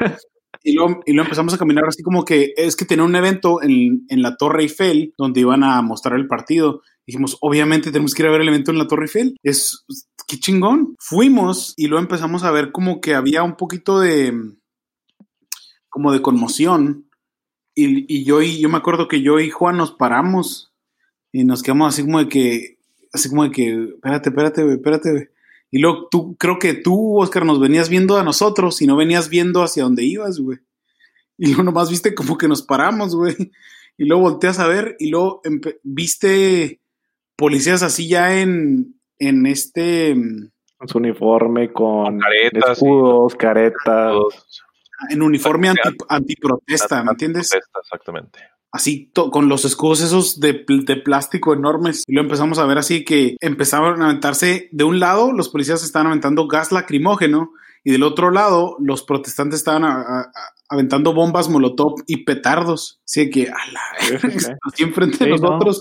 Y 0.62 0.72
luego, 0.72 1.00
y 1.06 1.12
luego 1.12 1.26
empezamos 1.26 1.54
a 1.54 1.58
caminar 1.58 1.84
así 1.86 2.02
como 2.02 2.24
que 2.24 2.52
es 2.56 2.76
que 2.76 2.84
tenía 2.84 3.04
un 3.04 3.16
evento 3.16 3.62
en, 3.62 4.04
en 4.08 4.22
la 4.22 4.36
Torre 4.36 4.62
Eiffel 4.62 5.14
donde 5.16 5.40
iban 5.40 5.62
a 5.64 5.80
mostrar 5.82 6.18
el 6.18 6.26
partido. 6.26 6.82
Dijimos, 7.06 7.38
obviamente 7.40 7.90
tenemos 7.90 8.14
que 8.14 8.22
ir 8.22 8.28
a 8.28 8.32
ver 8.32 8.42
el 8.42 8.48
evento 8.48 8.70
en 8.70 8.78
la 8.78 8.86
Torre 8.86 9.04
Eiffel. 9.04 9.36
Es 9.42 9.84
qué 10.26 10.38
chingón. 10.38 10.94
Fuimos 10.98 11.74
y 11.76 11.86
luego 11.86 12.02
empezamos 12.02 12.44
a 12.44 12.50
ver 12.50 12.72
como 12.72 13.00
que 13.00 13.14
había 13.14 13.42
un 13.42 13.56
poquito 13.56 14.00
de 14.00 14.32
como 15.88 16.12
de 16.12 16.22
conmoción. 16.22 17.08
Y, 17.74 18.12
y 18.12 18.24
yo 18.24 18.42
y 18.42 18.60
yo 18.60 18.68
me 18.68 18.78
acuerdo 18.78 19.08
que 19.08 19.22
yo 19.22 19.38
y 19.38 19.50
Juan 19.50 19.76
nos 19.76 19.92
paramos 19.92 20.68
y 21.32 21.44
nos 21.44 21.62
quedamos 21.62 21.94
así 21.94 22.02
como 22.02 22.18
de 22.18 22.28
que, 22.28 22.78
así 23.12 23.28
como 23.28 23.44
de 23.44 23.50
que, 23.50 23.84
espérate, 23.94 24.30
espérate, 24.30 24.72
espérate. 24.72 25.30
Y 25.70 25.80
luego 25.80 26.08
tú, 26.10 26.36
creo 26.36 26.58
que 26.58 26.74
tú, 26.74 27.20
Oscar, 27.20 27.44
nos 27.44 27.60
venías 27.60 27.88
viendo 27.88 28.16
a 28.16 28.24
nosotros 28.24 28.80
y 28.80 28.86
no 28.86 28.96
venías 28.96 29.28
viendo 29.28 29.62
hacia 29.62 29.82
dónde 29.82 30.04
ibas, 30.04 30.38
güey. 30.38 30.58
Y 31.36 31.48
luego 31.48 31.62
nomás 31.62 31.90
viste 31.90 32.14
como 32.14 32.38
que 32.38 32.48
nos 32.48 32.62
paramos, 32.62 33.14
güey. 33.14 33.36
Y 34.00 34.04
luego 34.04 34.22
volteas 34.22 34.60
a 34.60 34.68
ver 34.68 34.96
y 35.00 35.10
luego 35.10 35.42
viste 35.82 36.80
policías 37.34 37.82
así 37.82 38.08
ya 38.08 38.40
en, 38.40 38.94
en 39.18 39.46
este, 39.46 40.14
mm, 40.14 40.50
Con 40.76 40.88
su 40.88 40.98
uniforme, 40.98 41.72
con, 41.72 42.04
Con 42.04 42.18
caretas, 42.20 42.70
escudos, 42.72 43.34
caretas. 43.34 44.14
En 45.10 45.22
uniforme 45.22 45.68
anti, 45.68 45.96
antiprotesta, 46.08 47.02
¿me 47.02 47.10
entiendes? 47.10 47.52
Exactamente. 47.52 48.38
Así 48.72 49.10
con 49.32 49.48
los 49.48 49.64
escudos 49.64 50.00
esos 50.02 50.40
de, 50.40 50.54
pl- 50.54 50.84
de 50.84 50.96
plástico 50.96 51.54
enormes. 51.54 52.04
Y 52.06 52.12
lo 52.14 52.20
empezamos 52.20 52.58
a 52.58 52.66
ver 52.66 52.78
así 52.78 53.04
que 53.04 53.36
empezaban 53.40 54.02
a 54.02 54.06
aventarse 54.06 54.68
de 54.72 54.84
un 54.84 55.00
lado, 55.00 55.32
los 55.32 55.48
policías 55.48 55.82
estaban 55.82 56.08
aventando 56.08 56.46
gas 56.46 56.70
lacrimógeno 56.72 57.50
y 57.84 57.92
del 57.92 58.02
otro 58.02 58.30
lado 58.30 58.76
los 58.80 59.02
protestantes 59.04 59.60
estaban 59.60 59.84
a- 59.84 60.00
a- 60.02 60.20
a- 60.20 60.30
aventando 60.70 61.14
bombas 61.14 61.48
molotov 61.48 61.94
y 62.06 62.24
petardos. 62.24 63.00
Así 63.06 63.30
que, 63.30 63.48
a 63.48 63.54
la 63.72 63.80
Sí, 64.00 64.16
sí, 64.32 64.40
sí. 64.40 64.52
así 64.62 64.82
enfrente 64.82 65.16
de 65.24 65.24
Sí, 65.24 65.30
no, 65.30 65.36
nosotros. 65.50 65.80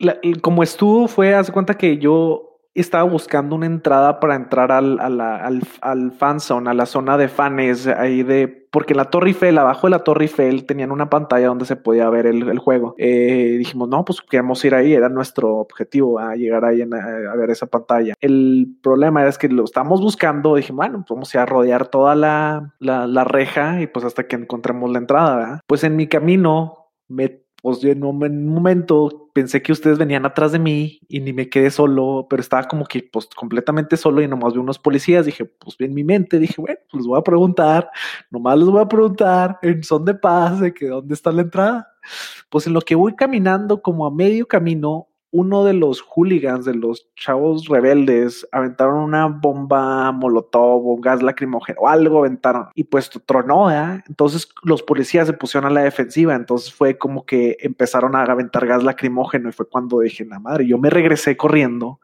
la- 0.00 0.18
como 0.42 0.62
estuvo, 0.62 1.08
fue, 1.08 1.34
haz 1.34 1.46
de 1.46 1.52
cuenta 1.52 1.78
que 1.78 1.96
yo 1.98 2.58
estaba 2.74 3.04
buscando 3.04 3.56
una 3.56 3.64
entrada 3.64 4.20
para 4.20 4.34
entrar 4.36 4.70
al, 4.70 5.00
a 5.00 5.08
la- 5.08 5.36
al, 5.36 5.62
al 5.80 6.12
fan 6.12 6.40
zone, 6.40 6.68
a 6.68 6.74
la 6.74 6.84
zona 6.84 7.16
de 7.16 7.28
fans 7.28 7.86
ahí 7.86 8.22
de, 8.22 8.65
porque 8.76 8.92
en 8.92 8.98
la 8.98 9.06
Torre 9.06 9.28
Eiffel, 9.28 9.56
abajo 9.56 9.86
de 9.86 9.92
la 9.92 10.00
Torre 10.00 10.24
Eiffel, 10.24 10.66
tenían 10.66 10.92
una 10.92 11.08
pantalla 11.08 11.46
donde 11.46 11.64
se 11.64 11.76
podía 11.76 12.10
ver 12.10 12.26
el, 12.26 12.58
juego. 12.58 12.94
Eh, 12.98 13.54
dijimos, 13.56 13.88
no, 13.88 14.04
pues 14.04 14.20
queremos 14.20 14.62
ir 14.66 14.74
ahí, 14.74 14.92
era 14.92 15.08
nuestro 15.08 15.56
objetivo, 15.56 16.18
a 16.18 16.36
llegar 16.36 16.66
ahí 16.66 16.82
en- 16.82 16.92
a, 16.92 17.34
ver 17.36 17.48
esa 17.48 17.68
pantalla. 17.68 18.12
El 18.20 18.76
problema 18.82 19.26
es 19.26 19.38
que 19.38 19.48
lo 19.48 19.64
estábamos 19.64 20.02
buscando, 20.02 20.56
dije, 20.56 20.74
bueno, 20.74 20.98
pues 20.98 21.08
vamos 21.08 21.34
a 21.34 21.46
rodear 21.46 21.88
toda 21.88 22.14
la, 22.14 22.74
la, 22.78 23.24
reja 23.24 23.80
y 23.80 23.86
pues 23.86 24.04
hasta 24.04 24.26
que 24.28 24.36
encontremos 24.36 24.90
la 24.90 24.98
entrada. 24.98 25.60
Pues 25.66 25.82
en 25.82 25.96
mi 25.96 26.06
camino 26.06 26.90
me 27.08 27.45
pues 27.62 27.80
yo 27.80 27.90
en 27.90 28.04
un, 28.04 28.24
en 28.24 28.48
un 28.48 28.54
momento 28.54 29.30
pensé 29.32 29.62
que 29.62 29.72
ustedes 29.72 29.98
venían 29.98 30.24
atrás 30.24 30.52
de 30.52 30.58
mí 30.58 31.00
y 31.08 31.20
ni 31.20 31.32
me 31.32 31.48
quedé 31.48 31.70
solo, 31.70 32.26
pero 32.28 32.40
estaba 32.40 32.68
como 32.68 32.84
que 32.86 33.02
pues 33.12 33.26
completamente 33.34 33.96
solo 33.96 34.22
y 34.22 34.28
nomás 34.28 34.52
vi 34.52 34.60
unos 34.60 34.78
policías. 34.78 35.26
Dije, 35.26 35.44
pues 35.44 35.76
en 35.80 35.94
mi 35.94 36.04
mente, 36.04 36.38
dije, 36.38 36.54
bueno, 36.58 36.78
pues 36.90 37.06
voy 37.06 37.18
a 37.18 37.22
preguntar, 37.22 37.90
nomás 38.30 38.58
les 38.58 38.68
voy 38.68 38.80
a 38.80 38.88
preguntar 38.88 39.58
en 39.62 39.82
son 39.82 40.04
de 40.04 40.14
paz 40.14 40.60
de 40.60 40.72
que 40.72 40.86
dónde 40.86 41.14
está 41.14 41.32
la 41.32 41.42
entrada. 41.42 41.88
Pues 42.50 42.66
en 42.66 42.72
lo 42.72 42.80
que 42.80 42.94
voy 42.94 43.14
caminando 43.16 43.82
como 43.82 44.06
a 44.06 44.10
medio 44.10 44.46
camino, 44.46 45.08
uno 45.30 45.64
de 45.64 45.74
los 45.74 46.00
hooligans, 46.00 46.64
de 46.64 46.74
los 46.74 47.08
chavos 47.16 47.68
rebeldes, 47.68 48.46
aventaron 48.52 48.96
una 48.96 49.26
bomba 49.26 50.10
molotov 50.12 50.86
o 50.88 50.96
gas 51.00 51.22
lacrimógeno 51.22 51.80
o 51.80 51.88
algo 51.88 52.20
aventaron 52.20 52.68
y 52.74 52.84
pues 52.84 53.10
tronó, 53.26 53.66
¿verdad? 53.66 54.02
Entonces 54.08 54.48
los 54.62 54.82
policías 54.82 55.26
se 55.26 55.32
pusieron 55.32 55.70
a 55.70 55.74
la 55.74 55.82
defensiva, 55.82 56.34
entonces 56.34 56.72
fue 56.72 56.98
como 56.98 57.26
que 57.26 57.56
empezaron 57.60 58.16
a 58.16 58.22
aventar 58.22 58.66
gas 58.66 58.82
lacrimógeno 58.82 59.48
y 59.48 59.52
fue 59.52 59.68
cuando 59.68 60.00
dije, 60.00 60.24
la 60.24 60.38
madre, 60.38 60.66
yo 60.66 60.78
me 60.78 60.90
regresé 60.90 61.36
corriendo, 61.36 62.00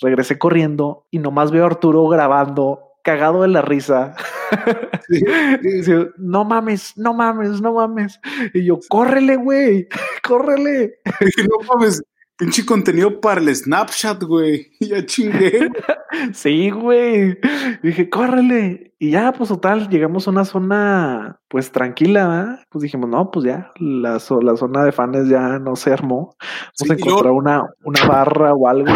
regresé 0.00 0.38
corriendo 0.38 1.06
y 1.10 1.18
nomás 1.18 1.50
veo 1.50 1.64
a 1.64 1.66
Arturo 1.68 2.06
grabando 2.08 2.82
cagado 3.02 3.42
de 3.42 3.48
la 3.48 3.62
risa. 3.62 4.14
Sí. 5.82 5.92
No 6.18 6.44
mames, 6.44 6.96
no 6.96 7.14
mames, 7.14 7.60
no 7.60 7.74
mames. 7.74 8.20
Y 8.54 8.64
yo, 8.64 8.78
córrele, 8.88 9.36
güey, 9.36 9.88
córrele. 10.22 10.98
No 11.48 11.66
mames, 11.68 12.02
pinche 12.36 12.64
contenido 12.64 13.20
para 13.20 13.40
el 13.40 13.54
Snapchat, 13.54 14.22
güey. 14.22 14.72
Ya 14.80 15.04
chingué. 15.04 15.70
Sí, 16.32 16.70
güey. 16.70 17.38
Dije, 17.82 18.08
córrele. 18.08 18.94
Y 18.98 19.10
ya, 19.10 19.32
pues 19.32 19.50
total, 19.50 19.90
llegamos 19.90 20.26
a 20.26 20.30
una 20.30 20.46
zona, 20.46 21.38
pues 21.48 21.70
tranquila, 21.70 22.28
¿verdad? 22.28 22.60
Pues 22.70 22.82
dijimos, 22.82 23.10
no, 23.10 23.30
pues 23.30 23.44
ya, 23.44 23.70
la, 23.78 24.12
la 24.12 24.56
zona 24.56 24.84
de 24.84 24.92
fans 24.92 25.28
ya 25.28 25.58
no 25.58 25.76
se 25.76 25.92
armó. 25.92 26.34
Vamos 26.40 26.72
Sí, 26.72 26.90
a 26.90 26.94
encontrar 26.94 27.32
una, 27.32 27.62
una 27.84 28.04
barra 28.06 28.54
o 28.54 28.66
algo. 28.66 28.86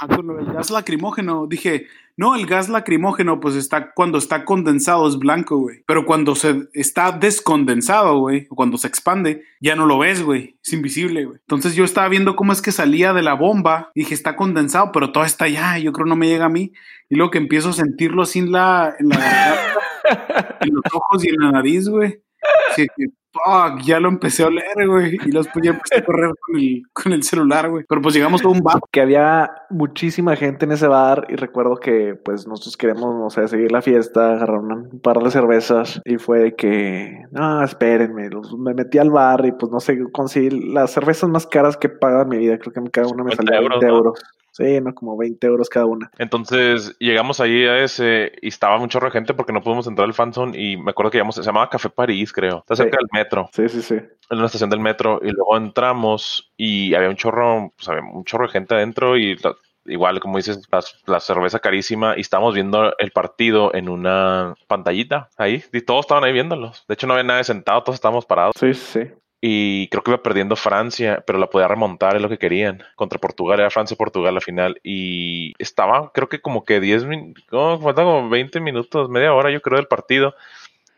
Ah, 0.00 0.06
con 0.06 0.26
del 0.28 0.52
gas 0.52 0.70
lacrimógeno. 0.70 1.46
Dije, 1.46 1.86
no, 2.18 2.34
el 2.34 2.46
gas 2.46 2.68
lacrimógeno, 2.68 3.40
pues 3.40 3.54
está 3.54 3.92
cuando 3.94 4.18
está 4.18 4.44
condensado 4.44 5.08
es 5.08 5.18
blanco, 5.18 5.56
güey. 5.58 5.82
Pero 5.86 6.04
cuando 6.04 6.34
se 6.34 6.68
está 6.74 7.12
descondensado, 7.12 8.18
güey, 8.18 8.46
o 8.50 8.54
cuando 8.54 8.76
se 8.76 8.88
expande, 8.88 9.44
ya 9.60 9.74
no 9.76 9.86
lo 9.86 9.98
ves, 9.98 10.22
güey. 10.22 10.58
Es 10.62 10.72
invisible, 10.72 11.24
güey. 11.24 11.38
Entonces 11.38 11.74
yo 11.74 11.84
estaba 11.84 12.08
viendo 12.08 12.36
cómo 12.36 12.52
es 12.52 12.60
que 12.60 12.70
salía 12.72 13.12
de 13.12 13.22
la 13.22 13.34
bomba. 13.34 13.90
Dije, 13.94 14.14
está 14.14 14.36
condensado, 14.36 14.92
pero 14.92 15.10
todo 15.10 15.24
está 15.24 15.46
allá. 15.46 15.78
Yo 15.78 15.92
creo 15.92 16.06
no 16.06 16.16
me 16.16 16.28
llega 16.28 16.44
a 16.44 16.50
mí. 16.50 16.72
Y 17.08 17.16
luego 17.16 17.30
que 17.30 17.38
empiezo 17.38 17.70
a 17.70 17.72
sentirlo 17.72 18.22
así 18.22 18.38
en 18.40 18.52
la, 18.52 18.94
en 18.98 19.08
la 19.08 19.16
garganta, 19.18 20.58
en 20.60 20.74
los 20.74 20.84
ojos 20.94 21.24
y 21.24 21.28
en 21.28 21.36
la 21.38 21.52
nariz, 21.52 21.88
güey. 21.88 22.22
Así 22.70 22.86
que, 22.96 23.06
fuck, 23.32 23.80
ya 23.82 23.98
lo 23.98 24.08
empecé 24.08 24.42
a 24.44 24.46
oler, 24.48 24.64
güey. 24.86 25.16
Y 25.24 25.30
después 25.30 25.64
ya 25.64 25.70
empecé 25.72 25.96
a 25.98 26.04
correr 26.04 26.30
con 26.40 26.56
el, 26.60 26.82
con 26.92 27.12
el 27.12 27.22
celular, 27.22 27.68
güey. 27.70 27.84
Pero 27.88 28.00
pues 28.02 28.14
llegamos 28.14 28.44
a 28.44 28.48
un 28.48 28.60
bar. 28.60 28.78
Que 28.92 29.00
había 29.00 29.50
muchísima 29.70 30.36
gente 30.36 30.66
en 30.66 30.72
ese 30.72 30.86
bar 30.86 31.26
y 31.28 31.36
recuerdo 31.36 31.76
que 31.76 32.14
pues 32.24 32.46
nosotros 32.46 32.76
queremos, 32.76 33.14
no 33.14 33.28
sé, 33.30 33.48
seguir 33.48 33.72
la 33.72 33.82
fiesta, 33.82 34.32
agarrar 34.34 34.60
un 34.60 35.00
par 35.02 35.18
de 35.18 35.30
cervezas 35.30 36.00
y 36.04 36.16
fue 36.18 36.40
de 36.40 36.54
que, 36.56 37.22
no, 37.32 37.62
espérenme, 37.64 38.28
los- 38.30 38.56
me 38.58 38.74
metí 38.74 38.98
al 38.98 39.10
bar 39.10 39.44
y 39.46 39.52
pues 39.52 39.70
no 39.72 39.80
sé, 39.80 39.98
conseguí 40.12 40.50
las 40.72 40.92
cervezas 40.92 41.28
más 41.28 41.46
caras 41.46 41.76
que 41.76 41.88
he 41.88 41.90
pagado 41.90 42.22
en 42.22 42.28
mi 42.28 42.38
vida, 42.38 42.58
creo 42.58 42.72
que 42.72 42.90
cada 42.90 43.08
una 43.08 43.24
me 43.24 43.30
50 43.32 43.52
salió 43.52 43.62
euros, 43.62 43.80
20 43.80 43.86
¿no? 43.86 43.96
euros. 43.98 44.22
Sí, 44.58 44.80
no, 44.80 44.92
como 44.94 45.16
20 45.16 45.46
euros 45.46 45.68
cada 45.68 45.86
una. 45.86 46.10
Entonces 46.18 46.96
llegamos 46.98 47.38
ahí 47.40 47.64
a 47.64 47.78
ese 47.84 48.32
y 48.42 48.48
estaba 48.48 48.76
un 48.78 48.88
chorro 48.88 49.06
de 49.06 49.12
gente 49.12 49.32
porque 49.34 49.52
no 49.52 49.62
pudimos 49.62 49.86
entrar 49.86 50.06
al 50.06 50.14
fanzone 50.14 50.60
y 50.60 50.76
me 50.76 50.90
acuerdo 50.90 51.10
que 51.12 51.18
llegamos, 51.18 51.36
se 51.36 51.42
llamaba 51.42 51.70
Café 51.70 51.88
París, 51.90 52.32
creo. 52.32 52.58
Está 52.58 52.74
cerca 52.76 52.98
Sí. 52.98 53.04
del 53.04 53.20
metro, 53.22 53.48
Sí, 53.52 53.68
sí, 53.68 53.82
sí. 53.82 53.94
en 53.94 54.36
una 54.36 54.46
estación 54.46 54.68
del 54.70 54.80
metro 54.80 55.20
y 55.22 55.30
luego 55.30 55.56
entramos 55.56 56.52
y 56.56 56.92
había 56.94 57.08
un 57.08 57.16
chorro, 57.16 57.72
pues 57.76 57.88
había 57.88 58.02
un 58.02 58.24
chorro 58.24 58.46
de 58.46 58.52
gente 58.52 58.74
adentro 58.74 59.16
y 59.16 59.36
la- 59.36 59.54
igual 59.86 60.20
como 60.20 60.36
dices, 60.36 60.60
las- 60.70 61.00
la, 61.06 61.18
cerveza 61.20 61.60
carísima 61.60 62.14
y 62.16 62.20
estábamos 62.20 62.52
viendo 62.54 62.92
el 62.98 63.10
partido 63.10 63.72
en 63.74 63.88
una 63.88 64.54
pantallita 64.66 65.28
ahí 65.38 65.62
y 65.72 65.80
todos 65.82 66.00
estaban 66.00 66.24
ahí 66.24 66.32
viéndolos. 66.32 66.84
De 66.88 66.94
hecho 66.94 67.06
no 67.06 67.14
había 67.14 67.22
nadie 67.24 67.44
sentado, 67.44 67.82
todos 67.84 67.94
estábamos 67.94 68.26
parados. 68.26 68.54
Sí, 68.58 68.74
sí. 68.74 69.00
Y 69.40 69.88
creo 69.88 70.02
que 70.02 70.10
iba 70.10 70.22
perdiendo 70.22 70.56
Francia, 70.56 71.22
pero 71.26 71.38
la 71.38 71.48
podía 71.48 71.68
remontar, 71.68 72.16
es 72.16 72.22
lo 72.22 72.28
que 72.28 72.38
querían. 72.38 72.82
Contra 72.96 73.20
Portugal, 73.20 73.60
era 73.60 73.70
Francia-Portugal 73.70 74.34
la 74.34 74.40
final. 74.40 74.80
Y 74.82 75.52
estaba, 75.58 76.12
creo 76.12 76.28
que 76.28 76.40
como 76.40 76.64
que 76.64 76.80
10 76.80 77.04
minutos, 77.04 77.82
faltan 77.82 78.04
como 78.04 78.28
20 78.28 78.60
minutos, 78.60 79.08
media 79.08 79.32
hora 79.32 79.50
yo 79.52 79.62
creo 79.62 79.76
del 79.76 79.86
partido. 79.86 80.34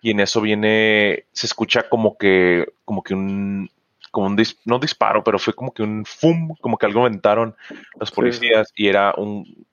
Y 0.01 0.13
en 0.13 0.21
eso 0.21 0.41
viene, 0.41 1.27
se 1.33 1.47
escucha 1.47 1.89
como 1.91 2.17
que, 2.17 2.73
como 2.87 3.03
que 3.03 3.13
un, 3.13 3.71
como 4.11 4.29
un, 4.29 4.43
no 4.65 4.79
disparo, 4.79 5.23
pero 5.23 5.39
fue 5.39 5.53
como 5.53 5.75
que 5.75 5.83
un 5.83 6.07
fum, 6.07 6.55
como 6.63 6.79
que 6.79 6.87
algo 6.87 7.01
aventaron 7.03 7.55
los 7.97 8.11
policías 8.11 8.73
y 8.75 8.89
era 8.89 9.13
un, 9.19 9.67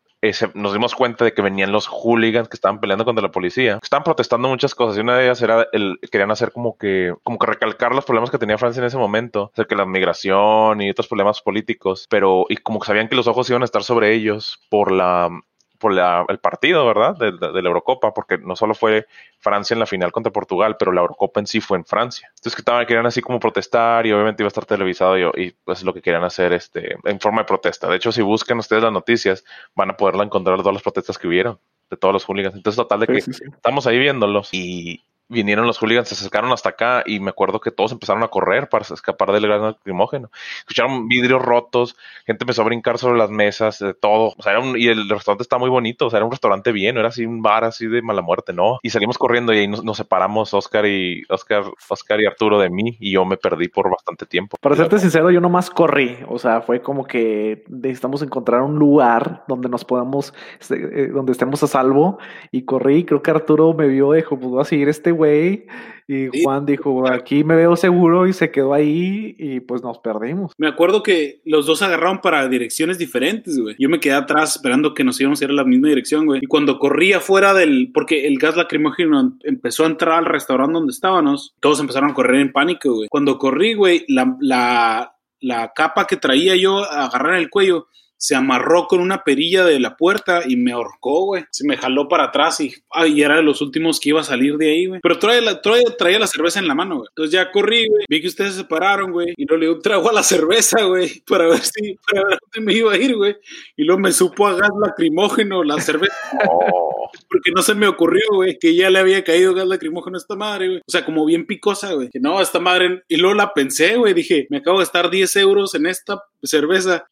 nos 0.56 0.74
dimos 0.74 0.96
cuenta 0.96 1.26
de 1.26 1.34
que 1.34 1.42
venían 1.42 1.72
los 1.72 1.88
hooligans 1.88 2.50
que 2.50 2.56
estaban 2.56 2.80
peleando 2.80 3.06
contra 3.06 3.22
la 3.22 3.32
policía, 3.32 3.80
estaban 3.82 4.04
protestando 4.04 4.48
muchas 4.48 4.74
cosas 4.74 4.98
y 4.98 5.02
una 5.02 5.18
de 5.18 5.26
ellas 5.26 5.42
era 5.42 5.68
el 5.72 6.00
querían 6.12 6.32
hacer 6.32 6.52
como 6.52 6.78
que 6.78 7.14
como 7.24 7.38
que 7.38 7.48
recalcar 7.48 7.94
los 7.94 8.06
problemas 8.06 8.32
que 8.32 8.38
tenía 8.38 8.58
Francia 8.58 8.80
en 8.80 8.88
ese 8.88 8.98
momento, 8.98 9.52
o 9.56 9.66
que 9.66 9.76
la 9.76 9.86
migración 9.86 10.82
y 10.82 10.90
otros 10.90 11.08
problemas 11.08 11.42
políticos, 11.42 12.08
pero 12.10 12.46
y 12.50 12.58
como 12.58 12.80
que 12.80 12.88
sabían 12.88 13.10
que 13.10 13.16
los 13.16 13.28
ojos 13.28 13.50
iban 13.50 13.62
a 13.62 13.66
estar 13.66 13.84
sobre 13.84 14.14
ellos 14.14 14.60
por 14.70 14.92
la 14.92 15.30
por 15.78 15.94
el 15.94 16.40
partido, 16.40 16.86
¿verdad? 16.86 17.16
De, 17.16 17.32
la 17.32 17.68
Eurocopa, 17.68 18.14
porque 18.14 18.38
no 18.38 18.56
solo 18.56 18.74
fue 18.74 19.08
Francia 19.40 19.74
en 19.74 19.80
la 19.80 19.86
final 19.86 20.12
contra 20.12 20.32
Portugal, 20.32 20.76
pero 20.78 20.92
la 20.92 21.02
Eurocopa 21.02 21.40
en 21.40 21.48
sí 21.48 21.62
fue 21.62 21.78
en 21.78 21.86
Francia. 21.86 22.30
Entonces 22.36 22.56
que 22.56 22.62
estaban, 22.62 22.86
querían 22.86 23.06
así 23.06 23.22
como 23.22 23.40
protestar 23.40 24.06
y 24.06 24.12
obviamente 24.12 24.44
iba 24.44 24.48
a 24.48 24.50
estar 24.50 24.66
televisado 24.66 25.18
y, 25.18 25.46
y 25.46 25.52
pues 25.64 25.84
lo 25.84 25.94
que 25.94 26.02
querían 26.02 26.24
hacer 26.24 26.54
este, 26.54 26.98
en 27.04 27.20
forma 27.20 27.42
de 27.42 27.46
protesta. 27.46 27.88
De 27.88 27.96
hecho, 27.96 28.12
si 28.12 28.22
buscan 28.22 28.60
ustedes 28.60 28.84
las 28.84 28.92
noticias, 28.92 29.44
van 29.76 29.92
a 29.92 29.98
poderla 29.98 30.24
encontrar 30.24 30.58
todas 30.60 30.74
las 30.74 30.84
protestas 30.84 31.18
que 31.18 31.28
hubieron 31.28 31.60
de 31.90 31.98
todos 31.98 32.14
los 32.14 32.26
hooligans. 32.26 32.56
Entonces, 32.56 32.78
total 32.78 33.02
de 33.02 33.08
que 33.08 33.18
estamos 33.18 33.88
ahí 33.88 33.98
viéndolos 33.98 34.54
y 34.54 35.04
vinieron 35.30 35.68
los 35.68 35.78
hooligans, 35.80 36.08
se 36.08 36.16
acercaron 36.16 36.52
hasta 36.52 36.70
acá 36.70 37.04
y 37.06 37.20
me 37.20 37.30
acuerdo 37.30 37.60
que 37.60 37.72
todos 37.72 37.92
empezaron 37.92 38.24
a 38.24 38.30
correr 38.30 38.70
para 38.70 38.84
escapar 38.84 39.32
del 39.32 39.48
gran 39.48 39.62
lacrimógeno. 39.62 40.32
Escucharon 40.60 41.08
vidrios 41.08 41.42
rotos, 41.42 41.96
gente 42.26 42.44
empezó 42.44 42.62
a 42.62 42.66
brincar 42.66 42.98
sobre 42.98 43.18
las 43.18 43.30
mesas, 43.30 43.80
de 43.80 43.94
todo. 43.94 44.34
O 44.38 44.42
sea, 44.42 44.54
era 44.54 44.62
un, 44.62 44.78
y 44.78 44.88
el 44.88 45.10
restaurante 45.10 45.44
está 45.44 45.58
muy 45.58 45.70
bonito, 45.70 46.08
o 46.08 46.10
sea, 46.10 46.18
era 46.18 46.26
un 46.26 46.32
restaurante 46.32 46.72
bien, 46.72 46.96
no 46.96 47.02
era 47.02 47.10
así 47.10 47.26
un 47.26 47.42
bar 47.42 47.64
así 47.64 47.88
de 47.88 48.02
mala 48.02 48.22
muerte, 48.22 48.54
¿no? 48.54 48.80
Y 48.82 48.90
salimos 48.90 49.18
corriendo 49.18 49.54
y 49.54 49.60
ahí 49.60 49.68
nos, 49.68 49.98
separamos 49.98 50.54
Oscar 50.54 50.86
y 50.86 51.24
Oscar, 51.30 51.64
Oscar 51.90 52.22
y 52.22 52.26
Arturo 52.26 52.60
de 52.60 52.70
mí 52.70 52.98
y 53.00 53.12
yo 53.12 53.26
me 53.26 53.38
perdí 53.38 53.68
por 53.68 53.90
bastante 53.90 54.26
tiempo. 54.26 54.58
Para 54.62 54.76
serte 54.76 55.00
sincero, 55.00 55.32
yo 55.32 55.42
nomás 55.42 55.70
corrí, 55.70 56.18
o 56.28 56.38
sea, 56.40 56.62
fue 56.62 56.82
como 56.82 57.06
que 57.06 57.64
necesitamos 57.68 58.22
encontrar 58.22 58.62
un 58.62 58.76
lugar 58.76 59.44
donde 59.48 59.70
nos 59.70 59.84
podamos, 59.84 60.34
este, 60.60 60.76
eh, 60.76 61.08
donde 61.08 61.32
estemos 61.32 61.62
a 61.64 61.68
salvo 61.68 62.20
y 62.52 62.64
corrí, 62.64 63.04
creo 63.06 63.22
que 63.22 63.32
Arturo 63.32 63.74
me 63.74 63.88
vio, 63.88 64.14
dijo, 64.14 64.38
pues 64.38 64.52
voy 64.52 64.62
a 64.62 64.66
seguir 64.66 64.90
este 64.90 65.12
güey. 65.18 65.66
Y 66.10 66.42
Juan 66.42 66.66
dijo, 66.66 67.06
aquí 67.12 67.44
me 67.44 67.58
veo 67.58 67.76
seguro 67.76 68.28
y 68.28 68.34
se 68.34 68.50
quedó 68.50 68.74
ahí 68.74 69.36
y 69.38 69.60
pues 69.60 69.84
nos 69.84 70.00
perdimos. 70.00 70.54
Me 70.58 70.70
acuerdo 70.70 71.04
que 71.04 71.42
los 71.44 71.66
dos 71.66 71.82
agarraron 71.82 72.22
para 72.22 72.48
direcciones 72.48 72.98
diferentes, 72.98 73.60
güey. 73.60 73.76
Yo 73.78 73.90
me 73.90 74.00
quedé 74.00 74.14
atrás 74.14 74.56
esperando 74.56 74.94
que 74.94 75.04
nos 75.04 75.20
íbamos 75.20 75.42
a 75.42 75.44
ir 75.44 75.50
a 75.50 75.54
la 75.54 75.66
misma 75.66 75.90
dirección, 75.90 76.26
güey. 76.26 76.40
Y 76.42 76.48
cuando 76.48 76.80
corrí 76.80 77.12
afuera 77.12 77.54
del, 77.54 77.92
porque 77.94 78.26
el 78.26 78.40
gas 78.40 78.56
lacrimógeno 78.56 79.38
empezó 79.44 79.84
a 79.84 79.88
entrar 79.88 80.20
al 80.20 80.26
restaurante 80.26 80.74
donde 80.74 80.94
estábamos, 80.94 81.54
todos 81.60 81.82
empezaron 81.82 82.12
a 82.12 82.14
correr 82.14 82.40
en 82.40 82.54
pánico, 82.54 82.94
güey. 82.94 83.10
Cuando 83.10 83.38
corrí, 83.38 83.74
güey, 83.74 84.06
la, 84.08 84.38
la, 84.40 85.14
la 85.42 85.74
capa 85.76 86.08
que 86.08 86.16
traía 86.16 86.56
yo 86.56 86.90
agarrar 86.90 87.36
el 87.36 87.50
cuello 87.50 87.88
se 88.18 88.36
amarró 88.36 88.88
con 88.88 89.00
una 89.00 89.24
perilla 89.24 89.64
de 89.64 89.80
la 89.80 89.96
puerta 89.96 90.42
y 90.46 90.56
me 90.56 90.72
ahorcó, 90.72 91.26
güey. 91.26 91.46
Se 91.52 91.68
me 91.68 91.78
jaló 91.78 92.08
para 92.08 92.26
atrás 92.26 92.60
y, 92.60 92.74
ay, 92.92 93.22
era 93.22 93.36
de 93.36 93.44
los 93.44 93.62
últimos 93.62 94.00
que 94.00 94.10
iba 94.10 94.22
a 94.22 94.24
salir 94.24 94.58
de 94.58 94.72
ahí, 94.72 94.86
güey. 94.88 95.00
Pero 95.02 95.20
traía 95.20 95.42
la, 95.42 95.62
traía, 95.62 96.20
la 96.20 96.28
cerveza 96.28 96.60
en 96.60 96.68
la 96.68 96.76
mano, 96.76 96.98
güey. 96.98 97.08
Entonces 97.10 97.32
ya 97.32 97.52
corrí, 97.52 97.88
güey. 97.88 98.06
Vi 98.10 98.22
que 98.22 98.28
ustedes 98.28 98.54
se 98.54 98.62
separaron, 98.62 99.12
güey. 99.12 99.34
Y 99.38 99.46
luego 99.46 99.60
le 99.60 99.68
di 99.68 99.74
un 99.74 99.82
trago 99.82 100.10
a 100.10 100.14
la 100.14 100.24
cerveza, 100.24 100.84
güey. 100.84 101.22
Para 101.28 101.48
ver 101.48 101.60
si, 101.60 101.96
para 102.08 102.28
ver 102.28 102.40
dónde 102.42 102.66
me 102.66 102.78
iba 102.78 102.92
a 102.92 102.98
ir, 102.98 103.16
güey. 103.16 103.36
Y 103.76 103.84
luego 103.84 104.02
me 104.02 104.12
supo 104.12 104.48
a 104.48 104.56
gas 104.56 104.72
lacrimógeno 104.82 105.64
la 105.64 105.80
cerveza. 105.80 106.16
Porque 107.30 107.52
no 107.56 107.62
se 107.62 107.74
me 107.74 107.88
ocurrió, 107.88 108.26
güey, 108.34 108.58
que 108.60 108.76
ya 108.76 108.90
le 108.90 109.00
había 109.00 109.24
caído 109.24 109.54
gas 109.54 109.68
lacrimógeno 109.68 110.18
a 110.18 110.20
esta 110.20 110.36
madre, 110.36 110.68
güey. 110.68 110.80
O 110.80 110.92
sea, 110.92 111.06
como 111.06 111.26
bien 111.26 111.46
picosa, 111.46 111.94
güey. 111.94 112.10
Que 112.10 112.20
no, 112.20 112.42
esta 112.42 112.60
madre. 112.60 113.04
Y 113.08 113.18
luego 113.18 113.36
la 113.36 113.54
pensé, 113.54 113.96
güey. 113.96 114.14
Dije, 114.14 114.48
me 114.50 114.58
acabo 114.58 114.80
de 114.80 114.86
gastar 114.86 115.10
10 115.10 115.36
euros 115.38 115.76
en 115.76 115.86
esta 115.86 116.24
cerveza. 116.44 117.06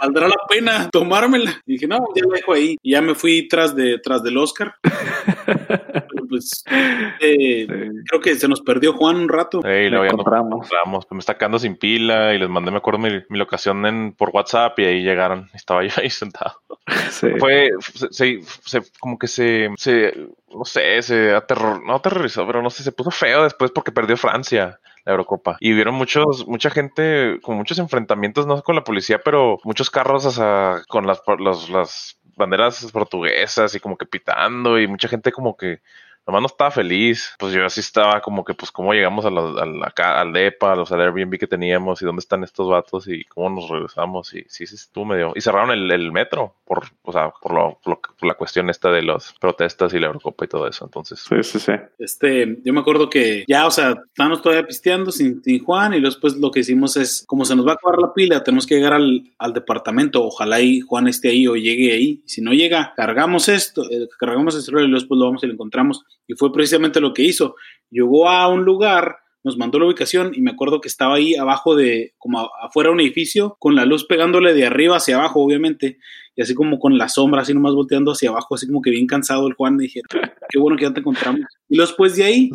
¿Valdrá 0.00 0.28
la 0.28 0.36
pena 0.48 0.88
tomármela? 0.90 1.60
Y 1.66 1.72
dije, 1.72 1.86
no, 1.86 1.98
ya 2.14 2.24
la 2.26 2.36
dejo 2.36 2.52
ahí. 2.52 2.76
Y 2.82 2.92
ya 2.92 3.02
me 3.02 3.14
fui 3.14 3.48
tras, 3.48 3.74
de, 3.74 3.98
tras 3.98 4.22
del 4.22 4.36
Oscar. 4.36 4.74
pues 6.28 6.64
eh, 7.20 7.66
creo 8.06 8.20
que 8.20 8.34
se 8.36 8.48
nos 8.48 8.60
perdió 8.60 8.92
Juan 8.92 9.16
un 9.16 9.28
rato. 9.28 9.60
Sí, 9.62 9.88
lo 9.88 10.04
encontramos. 10.04 10.68
Pues 10.68 11.06
me 11.10 11.18
está 11.18 11.36
quedando 11.36 11.58
sin 11.58 11.76
pila 11.76 12.34
y 12.34 12.38
les 12.38 12.48
mandé, 12.48 12.70
me 12.70 12.78
acuerdo, 12.78 13.00
mi, 13.00 13.10
mi 13.28 13.38
locación 13.38 13.84
en, 13.86 14.12
por 14.12 14.30
WhatsApp 14.30 14.78
y 14.78 14.84
ahí 14.84 15.02
llegaron. 15.02 15.48
Estaba 15.54 15.84
yo 15.84 15.92
ahí 15.96 16.10
sentado. 16.10 16.60
Fue, 17.38 17.70
se, 18.10 18.40
se, 18.64 18.82
como 18.98 19.18
que 19.18 19.28
se, 19.28 19.70
se, 19.76 20.14
no 20.54 20.64
sé, 20.64 21.02
se 21.02 21.34
aterror, 21.34 21.84
no 21.84 21.96
aterrorizó, 21.96 22.46
pero 22.46 22.62
no 22.62 22.70
sé, 22.70 22.82
se 22.82 22.92
puso 22.92 23.10
feo 23.10 23.42
después 23.42 23.70
porque 23.70 23.92
perdió 23.92 24.16
Francia. 24.16 24.78
Eurocopa. 25.08 25.56
Y 25.60 25.72
vieron 25.72 25.94
muchos, 25.94 26.46
mucha 26.46 26.70
gente 26.70 27.38
con 27.42 27.56
muchos 27.56 27.78
enfrentamientos, 27.78 28.46
no 28.46 28.62
con 28.62 28.76
la 28.76 28.84
policía, 28.84 29.20
pero 29.24 29.58
muchos 29.64 29.90
carros 29.90 30.38
con 30.88 31.06
las, 31.06 31.22
las 31.70 32.18
banderas 32.36 32.90
portuguesas 32.92 33.74
y 33.74 33.80
como 33.80 33.96
que 33.96 34.06
pitando 34.06 34.78
y 34.78 34.86
mucha 34.86 35.08
gente 35.08 35.32
como 35.32 35.56
que 35.56 35.80
nomás 36.28 36.42
no 36.42 36.46
estaba 36.46 36.70
feliz. 36.70 37.34
Pues 37.38 37.52
yo 37.52 37.64
así 37.64 37.80
estaba 37.80 38.20
como 38.20 38.44
que, 38.44 38.54
pues, 38.54 38.70
cómo 38.70 38.92
llegamos 38.92 39.24
a 39.24 39.30
la, 39.30 39.92
a 39.96 40.20
al 40.20 40.32
DEPA, 40.32 40.72
a 40.72 40.76
los 40.76 40.92
al 40.92 41.00
Airbnb 41.00 41.38
que 41.38 41.46
teníamos 41.46 42.02
y 42.02 42.04
dónde 42.04 42.20
están 42.20 42.44
estos 42.44 42.68
vatos 42.68 43.08
y 43.08 43.24
cómo 43.24 43.48
nos 43.48 43.68
regresamos. 43.68 44.34
Y 44.34 44.44
sí, 44.48 44.66
sí, 44.66 44.74
estuvo 44.74 45.06
medio. 45.06 45.32
Y 45.34 45.40
cerraron 45.40 45.70
el, 45.70 45.90
el 45.90 46.12
metro 46.12 46.54
por, 46.64 46.84
o 47.02 47.12
sea, 47.12 47.30
por, 47.30 47.54
lo, 47.54 47.78
por, 47.82 47.98
la 48.22 48.34
cuestión 48.34 48.68
esta 48.68 48.90
de 48.90 49.02
las 49.02 49.34
protestas 49.40 49.94
y 49.94 49.98
la 49.98 50.08
Eurocopa 50.08 50.44
y 50.44 50.48
todo 50.48 50.68
eso. 50.68 50.84
Entonces, 50.84 51.20
sí, 51.20 51.42
sí, 51.42 51.58
sí. 51.58 51.72
Este, 51.98 52.58
yo 52.62 52.72
me 52.74 52.80
acuerdo 52.80 53.08
que 53.08 53.44
ya, 53.48 53.66
o 53.66 53.70
sea, 53.70 53.96
estábamos 54.06 54.42
todavía 54.42 54.66
pisteando 54.66 55.10
sin, 55.10 55.42
sin 55.42 55.64
Juan 55.64 55.94
y 55.94 56.00
después 56.00 56.36
lo 56.36 56.50
que 56.50 56.60
hicimos 56.60 56.96
es, 56.98 57.24
como 57.26 57.46
se 57.46 57.56
nos 57.56 57.66
va 57.66 57.72
a 57.72 57.74
acabar 57.74 57.98
la 57.98 58.12
pila, 58.12 58.44
tenemos 58.44 58.66
que 58.66 58.74
llegar 58.74 58.92
al, 58.92 59.22
al 59.38 59.54
departamento. 59.54 60.22
Ojalá 60.22 60.60
y 60.60 60.80
Juan 60.80 61.08
esté 61.08 61.30
ahí 61.30 61.46
o 61.46 61.56
llegue 61.56 61.92
ahí. 61.92 62.22
Si 62.26 62.42
no 62.42 62.52
llega, 62.52 62.92
cargamos 62.94 63.48
esto, 63.48 63.90
eh, 63.90 64.08
cargamos 64.18 64.54
el 64.54 64.62
celular 64.62 64.86
y 64.86 64.92
después 64.92 65.18
lo 65.18 65.24
vamos 65.24 65.42
y 65.42 65.46
lo 65.46 65.54
encontramos 65.54 66.04
y 66.26 66.34
fue 66.34 66.52
precisamente 66.52 67.00
lo 67.00 67.12
que 67.12 67.22
hizo. 67.22 67.56
Llegó 67.90 68.28
a 68.28 68.48
un 68.48 68.64
lugar, 68.64 69.16
nos 69.44 69.56
mandó 69.56 69.78
la 69.78 69.86
ubicación 69.86 70.32
y 70.34 70.42
me 70.42 70.50
acuerdo 70.50 70.80
que 70.80 70.88
estaba 70.88 71.14
ahí 71.14 71.34
abajo 71.34 71.74
de, 71.76 72.14
como 72.18 72.50
afuera 72.60 72.90
de 72.90 72.94
un 72.94 73.00
edificio, 73.00 73.56
con 73.58 73.74
la 73.74 73.84
luz 73.84 74.04
pegándole 74.04 74.52
de 74.52 74.66
arriba 74.66 74.96
hacia 74.96 75.16
abajo, 75.16 75.40
obviamente, 75.40 75.98
y 76.36 76.42
así 76.42 76.54
como 76.54 76.78
con 76.78 76.98
la 76.98 77.08
sombra, 77.08 77.42
así 77.42 77.54
nomás 77.54 77.74
volteando 77.74 78.12
hacia 78.12 78.30
abajo, 78.30 78.54
así 78.54 78.66
como 78.66 78.82
que 78.82 78.90
bien 78.90 79.06
cansado 79.06 79.46
el 79.48 79.54
Juan, 79.54 79.78
dijeron, 79.78 80.08
qué 80.48 80.58
bueno 80.58 80.76
que 80.76 80.84
ya 80.84 80.92
te 80.92 81.00
encontramos. 81.00 81.40
Y 81.68 81.78
después 81.78 82.16
de 82.16 82.24
ahí, 82.24 82.50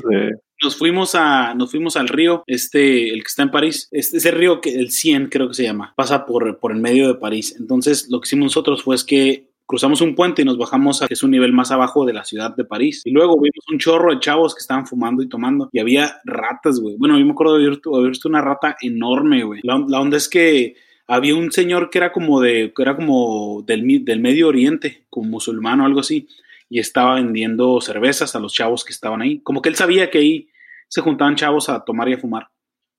nos 0.62 0.78
fuimos 0.78 1.16
a, 1.16 1.54
nos 1.54 1.72
fuimos 1.72 1.98
al 1.98 2.08
río, 2.08 2.44
este, 2.48 3.10
el 3.10 3.22
que 3.24 3.28
está 3.28 3.44
en 3.44 3.52
París, 3.52 3.90
este, 3.92 4.18
ese 4.18 4.32
río 4.32 4.62
que, 4.62 4.76
el 4.76 4.92
Cien 4.92 5.28
creo 5.28 5.50
que 5.50 5.56
se 5.56 5.64
llama, 5.64 5.94
pasa 5.98 6.26
por, 6.26 6.60
por 6.60 6.72
el 6.72 6.80
medio 6.80 7.08
de 7.08 7.16
París. 7.16 7.56
Entonces, 7.60 8.08
lo 8.10 8.22
que 8.22 8.28
hicimos 8.28 8.46
nosotros 8.46 8.84
fue 8.84 8.96
que 9.06 9.53
cruzamos 9.66 10.02
un 10.02 10.16
puente 10.16 10.42
y 10.42 10.46
nos 10.46 10.58
bajamos 10.58 11.02
a 11.02 11.08
que 11.08 11.14
es 11.14 11.24
un 11.24 11.32
nivel 11.32 11.54
más 11.54 11.72
abajo 11.72 12.06
de 12.06 12.14
la 12.14 12.24
ciudad 12.24 12.56
de 12.56 12.66
París. 12.66 13.02
Y 13.06 13.12
luego 13.12 13.40
vimos 13.40 13.66
un 13.72 13.80
chorro 13.80 14.14
de 14.14 14.20
chavos 14.20 14.54
que 14.54 14.60
estaban 14.60 14.86
fumando 14.86 15.24
y 15.24 15.30
tomando. 15.30 15.70
Y 15.72 15.80
había 15.80 16.22
ratas, 16.26 16.80
güey. 16.80 16.96
Bueno, 16.98 17.18
yo 17.18 17.26
me 17.26 17.32
acuerdo 17.32 17.58
de 17.58 17.66
haber 17.66 18.10
visto 18.10 18.30
una 18.30 18.42
rata 18.42 18.76
enorme, 18.82 19.44
güey. 19.44 19.62
La, 19.64 19.76
onda 19.76 20.18
es 20.18 20.30
que 20.30 20.76
había 21.08 21.36
un 21.36 21.52
señor 21.52 21.90
que 21.90 21.98
era 21.98 22.12
como 22.12 22.42
de, 22.42 22.74
que 22.76 22.82
era 22.82 22.96
como 22.96 23.64
del, 23.66 24.04
del 24.04 24.20
Medio 24.20 24.48
Oriente, 24.48 25.06
como 25.10 25.30
musulmán 25.30 25.82
o 25.82 25.86
algo 25.86 26.02
así. 26.02 26.28
Y 26.70 26.80
estaba 26.80 27.16
vendiendo 27.16 27.80
cervezas 27.82 28.36
a 28.36 28.40
los 28.40 28.54
chavos 28.54 28.84
que 28.84 28.94
estaban 28.94 29.22
ahí. 29.22 29.40
Como 29.40 29.62
que 29.62 29.70
él 29.70 29.76
sabía 29.76 30.10
que 30.10 30.18
ahí 30.18 30.50
se 30.88 31.02
juntaban 31.02 31.36
chavos 31.36 31.70
a 31.70 31.84
tomar 31.84 32.10
y 32.10 32.14
a 32.14 32.18
fumar. 32.18 32.50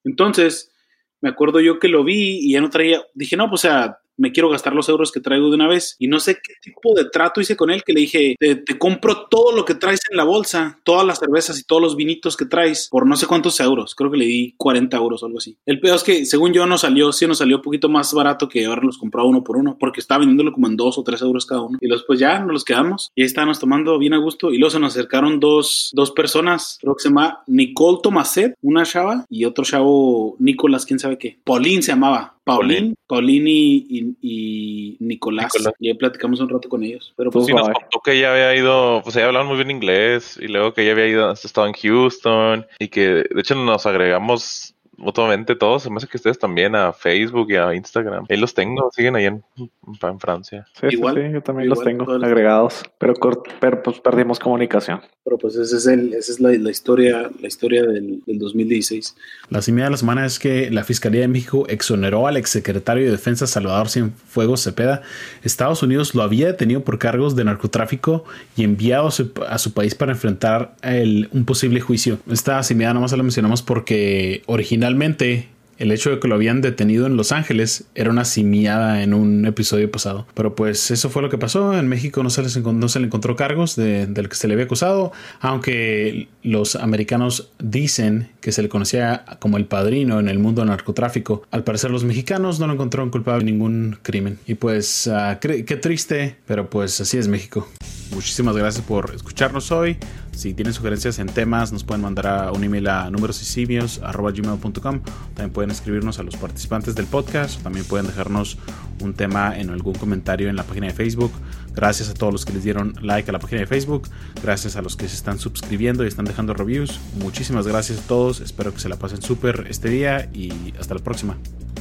Entonces, 0.05 0.73
me 1.21 1.31
acuerdo 1.31 1.61
yo 1.61 1.79
que 1.79 1.89
lo 1.89 2.05
vi 2.05 2.39
y 2.43 2.53
ya 2.53 2.61
no 2.61 2.69
traía, 2.69 3.03
dije, 3.15 3.37
no, 3.37 3.49
pues 3.49 3.65
o 3.65 3.69
sea, 3.69 3.99
me 4.17 4.33
quiero 4.33 4.51
gastar 4.51 4.75
los 4.75 4.89
euros 4.89 5.13
que 5.13 5.21
traigo 5.21 5.49
de 5.49 5.57
una 5.57 5.69
vez. 5.69 5.97
Y 5.99 6.09
no 6.09 6.21
sé 6.21 6.35
qué 6.37 6.55
tipo 6.61 6.95
de 6.95 7.07
trato 7.07 7.41
hice 7.41 7.57
con 7.57 7.71
él, 7.71 7.83
que 7.85 7.93
le 7.93 8.01
dije, 8.01 8.37
te, 8.39 8.79
compro 8.79 9.27
todo 9.29 9.53
lo 9.53 9.65
que 9.65 9.75
traes 9.75 10.01
en 10.11 10.17
la 10.17 10.25
bolsa, 10.25 10.81
todas 10.85 11.07
las 11.07 11.19
cervezas 11.19 11.59
y 11.59 11.65
todos 11.65 11.81
los 11.81 11.97
vinitos 11.97 12.37
que 12.37 12.47
traes, 12.47 12.89
por 12.91 13.07
no 13.07 13.17
sé 13.17 13.27
cuántos 13.27 13.61
euros. 13.61 13.95
Creo 13.95 14.11
que 14.11 14.19
le 14.19 14.27
di 14.27 14.55
40 14.57 14.97
euros 14.97 15.23
o 15.23 15.27
algo 15.27 15.39
así. 15.39 15.57
El 15.67 15.81
peor 15.81 15.97
es 15.97 16.03
que, 16.03 16.27
según 16.27 16.53
yo, 16.53 16.67
no 16.67 16.79
salió, 16.79 17.13
sí 17.13 17.27
nos 17.27 17.39
salió 17.39 17.57
un 17.57 17.63
poquito 17.63 17.89
más 17.89 18.13
barato 18.13 18.49
que 18.49 18.67
haberlos 18.67 18.99
comprado 18.99 19.29
uno 19.29 19.43
por 19.43 19.57
uno, 19.57 19.77
porque 19.79 20.01
estaba 20.01 20.21
vendiéndolo 20.21 20.53
como 20.53 20.67
en 20.67 20.77
dos 20.77 20.99
o 20.99 21.05
tres 21.05 21.23
euros 21.23 21.47
cada 21.47 21.63
uno. 21.63 21.79
Y 21.81 21.89
después 21.89 22.19
ya 22.19 22.39
nos 22.41 22.53
los 22.53 22.65
quedamos 22.65 23.11
y 23.15 23.23
ahí 23.23 23.27
estábamos 23.27 23.59
tomando 23.59 23.99
bien 23.99 24.15
a 24.15 24.19
gusto. 24.19 24.53
Y 24.53 24.59
luego 24.59 24.71
se 24.71 24.79
nos 24.79 24.95
acercaron 24.95 25.41
dos, 25.41 25.91
dos 25.93 26.11
personas, 26.11 26.79
creo 26.81 26.95
que 26.95 27.03
se 27.03 27.09
llama 27.09 27.43
Nicole 27.47 27.99
Tomaset, 28.03 28.55
una 28.63 28.85
chava, 28.85 29.25
y 29.29 29.45
otro 29.45 29.65
chavo, 29.65 30.37
Nicolás, 30.39 30.87
quién 30.87 30.99
sabe 30.99 31.19
qué. 31.19 31.39
Paulín 31.45 31.83
se 31.83 31.93
llamaba. 31.93 32.34
Paulín, 32.45 32.95
Paulín 33.07 33.45
y, 33.49 34.97
Nicolás. 35.01 35.53
Y 35.81 35.89
ahí 35.89 35.95
platicamos 35.95 36.41
un 36.41 36.49
rato 36.49 36.69
con 36.69 36.85
ellos. 36.85 37.13
Pero 37.17 37.31
pues, 37.31 37.47
sí, 37.47 37.53
nos 37.53 37.69
contó 37.69 38.01
que 38.05 38.13
ella 38.13 38.33
había 38.33 38.55
ido, 38.55 39.01
pues 39.03 39.17
ella 39.17 39.27
hablaba 39.27 39.47
muy 39.47 39.57
bien 39.57 39.71
inglés 39.71 40.39
y 40.41 40.49
luego 40.49 40.75
que 40.75 40.83
ella 40.83 40.93
había 40.93 41.07
ido, 41.07 41.33
estado 41.33 41.67
en 41.67 41.73
Houston 41.73 42.67
y 42.79 42.89
que 42.89 43.01
de 43.01 43.41
hecho 43.41 43.55
nos 43.55 43.87
agregamos 43.87 44.74
mutuamente 44.97 45.57
todos, 45.57 45.83
se 45.83 45.91
me 45.91 45.97
hace 45.97 46.07
que 46.07 46.17
ustedes 46.17 46.39
también 46.39 46.75
a 46.75 46.93
Facebook 46.93 47.51
y 47.51 47.57
a 47.57 47.75
Instagram. 47.75 48.27
Ahí 48.29 48.37
los 48.37 48.55
tengo, 48.55 48.91
siguen 48.93 49.17
ahí 49.17 49.27
en, 49.27 49.45
en 49.57 50.21
Francia. 50.21 50.67
Sí, 50.81 50.87
igual, 50.91 51.17
sí, 51.17 51.33
yo 51.33 51.43
también 51.43 51.69
los 51.69 51.83
tengo 51.83 52.11
agregados, 52.13 52.83
pero, 52.99 53.15
pero 53.61 53.83
pues 53.83 54.01
perdimos 54.01 54.39
comunicación. 54.39 55.01
Pero 55.25 55.39
pues 55.39 55.57
ese 55.57 55.77
es 55.77 55.87
el, 55.87 56.13
esa 56.13 56.33
es 56.33 56.41
la, 56.41 56.51
la, 56.51 56.71
historia, 56.71 57.31
la 57.41 57.49
historia 57.49 57.83
del, 57.83 58.23
del 58.27 58.39
2016. 58.39 59.17
La 59.49 59.63
semilla 59.63 59.87
de 59.87 59.93
la 59.93 59.97
semana 59.97 60.27
es 60.27 60.39
que 60.39 60.71
la 60.71 60.85
Fiscalía 60.85 61.23
de 61.23 61.29
México 61.29 61.67
exoneró 61.69 62.27
al 62.27 62.37
exsecretario 62.37 63.05
de 63.05 63.11
Defensa 63.11 63.47
Salvador 63.47 63.89
Cienfuegos 63.89 64.63
Cepeda. 64.63 65.03
Estados 65.43 65.83
Unidos 65.83 66.15
lo 66.15 66.23
había 66.23 66.47
detenido 66.47 66.85
por 66.85 66.99
cargos 66.99 67.37
de 67.37 67.45
narcotráfico 67.45 68.25
y 68.57 68.65
enviado 68.65 69.09
a 69.09 69.59
su, 69.59 69.73
país 69.73 69.95
para 69.95 70.13
enfrentar 70.13 70.77
el, 70.83 71.29
un 71.33 71.45
posible 71.45 71.81
juicio. 71.81 72.19
Esta 72.31 72.63
semilla 72.63 72.93
nomás 72.93 73.13
la 73.13 73.23
mencionamos 73.23 73.63
porque 73.63 74.43
originalmente 74.85 75.49
el 75.77 75.91
hecho 75.91 76.11
de 76.11 76.21
que 76.21 76.29
lo 76.29 76.37
habían 76.37 76.61
detenido 76.61 77.07
en 77.07 77.17
Los 77.17 77.33
Ángeles 77.33 77.85
era 77.97 78.11
una 78.11 78.25
simiada 78.25 79.03
en 79.03 79.13
un 79.13 79.45
episodio 79.45 79.91
pasado. 79.91 80.27
Pero 80.35 80.55
pues 80.55 80.91
eso 80.93 81.11
fue 81.11 81.21
lo 81.21 81.31
que 81.31 81.39
pasó. 81.39 81.77
En 81.77 81.89
México 81.89 82.23
no 82.23 82.31
se, 82.31 82.43
les 82.43 82.57
no 82.57 82.89
se 82.89 83.01
le 83.01 83.07
encontró 83.07 83.35
cargos 83.35 83.75
de, 83.75 84.07
del 84.07 84.29
que 84.29 84.37
se 84.37 84.47
le 84.47 84.55
había 84.55 84.67
acusado, 84.67 85.11
aunque 85.41 86.29
los 86.43 86.77
americanos 86.77 87.51
dicen 87.59 88.29
que 88.41 88.53
se 88.53 88.63
le 88.63 88.69
conocía 88.69 89.25
como 89.41 89.57
el 89.57 89.65
padrino 89.65 90.21
en 90.21 90.29
el 90.29 90.39
mundo 90.39 90.61
del 90.61 90.69
narcotráfico. 90.69 91.43
Al 91.51 91.65
parecer 91.65 91.91
los 91.91 92.05
mexicanos 92.05 92.61
no 92.61 92.69
lo 92.69 92.75
encontraron 92.75 93.11
culpable 93.11 93.45
de 93.45 93.51
ningún 93.51 93.99
crimen. 94.03 94.39
Y 94.47 94.55
pues 94.55 95.09
uh, 95.09 95.39
qué 95.41 95.79
triste, 95.81 96.37
pero 96.47 96.71
pues 96.71 97.01
así 97.01 97.19
es 97.19 97.27
México. 97.27 97.67
Muchísimas 98.13 98.57
gracias 98.57 98.85
por 98.85 99.13
escucharnos 99.13 99.73
hoy. 99.73 99.97
Si 100.35 100.53
tienen 100.53 100.75
sugerencias 100.75 101.19
en 101.19 101.29
temas, 101.29 101.73
nos 101.73 101.85
pueden 101.85 102.03
mandar 102.03 102.27
a 102.27 102.53
un 102.53 102.65
email 102.65 102.89
a 102.89 103.11
numerosysimios.com. 103.11 105.01
También 105.35 105.51
pueden 105.53 105.71
escribirnos 105.71 106.19
a 106.19 106.23
los 106.23 106.37
participantes 106.37 106.95
del 106.95 107.07
podcast. 107.07 107.63
También 107.63 107.85
pueden 107.87 108.07
dejarnos 108.07 108.59
un 109.01 109.15
tema 109.15 109.59
en 109.59 109.71
algún 109.71 109.95
comentario 109.95 110.49
en 110.49 110.57
la 110.57 110.65
página 110.65 110.89
de 110.89 110.93
Facebook. 110.93 111.33
Gracias 111.75 112.11
a 112.11 112.15
todos 112.15 112.33
los 112.33 112.45
que 112.45 112.53
les 112.53 112.65
dieron 112.65 112.95
like 113.01 113.31
a 113.31 113.33
la 113.33 113.39
página 113.39 113.61
de 113.61 113.67
Facebook. 113.67 114.09
Gracias 114.43 114.77
a 114.77 114.83
los 114.83 114.97
que 114.97 115.09
se 115.09 115.15
están 115.15 115.39
suscribiendo 115.39 116.05
y 116.05 116.09
están 116.09 116.25
dejando 116.25 116.53
reviews. 116.55 117.01
Muchísimas 117.19 117.67
gracias 117.67 118.01
a 118.01 118.03
todos. 118.03 118.41
Espero 118.41 118.73
que 118.75 118.81
se 118.81 118.89
la 118.89 118.97
pasen 118.97 119.23
súper 119.23 119.67
este 119.69 119.89
día 119.89 120.29
y 120.33 120.75
hasta 120.79 120.95
la 120.95 121.01
próxima. 121.01 121.37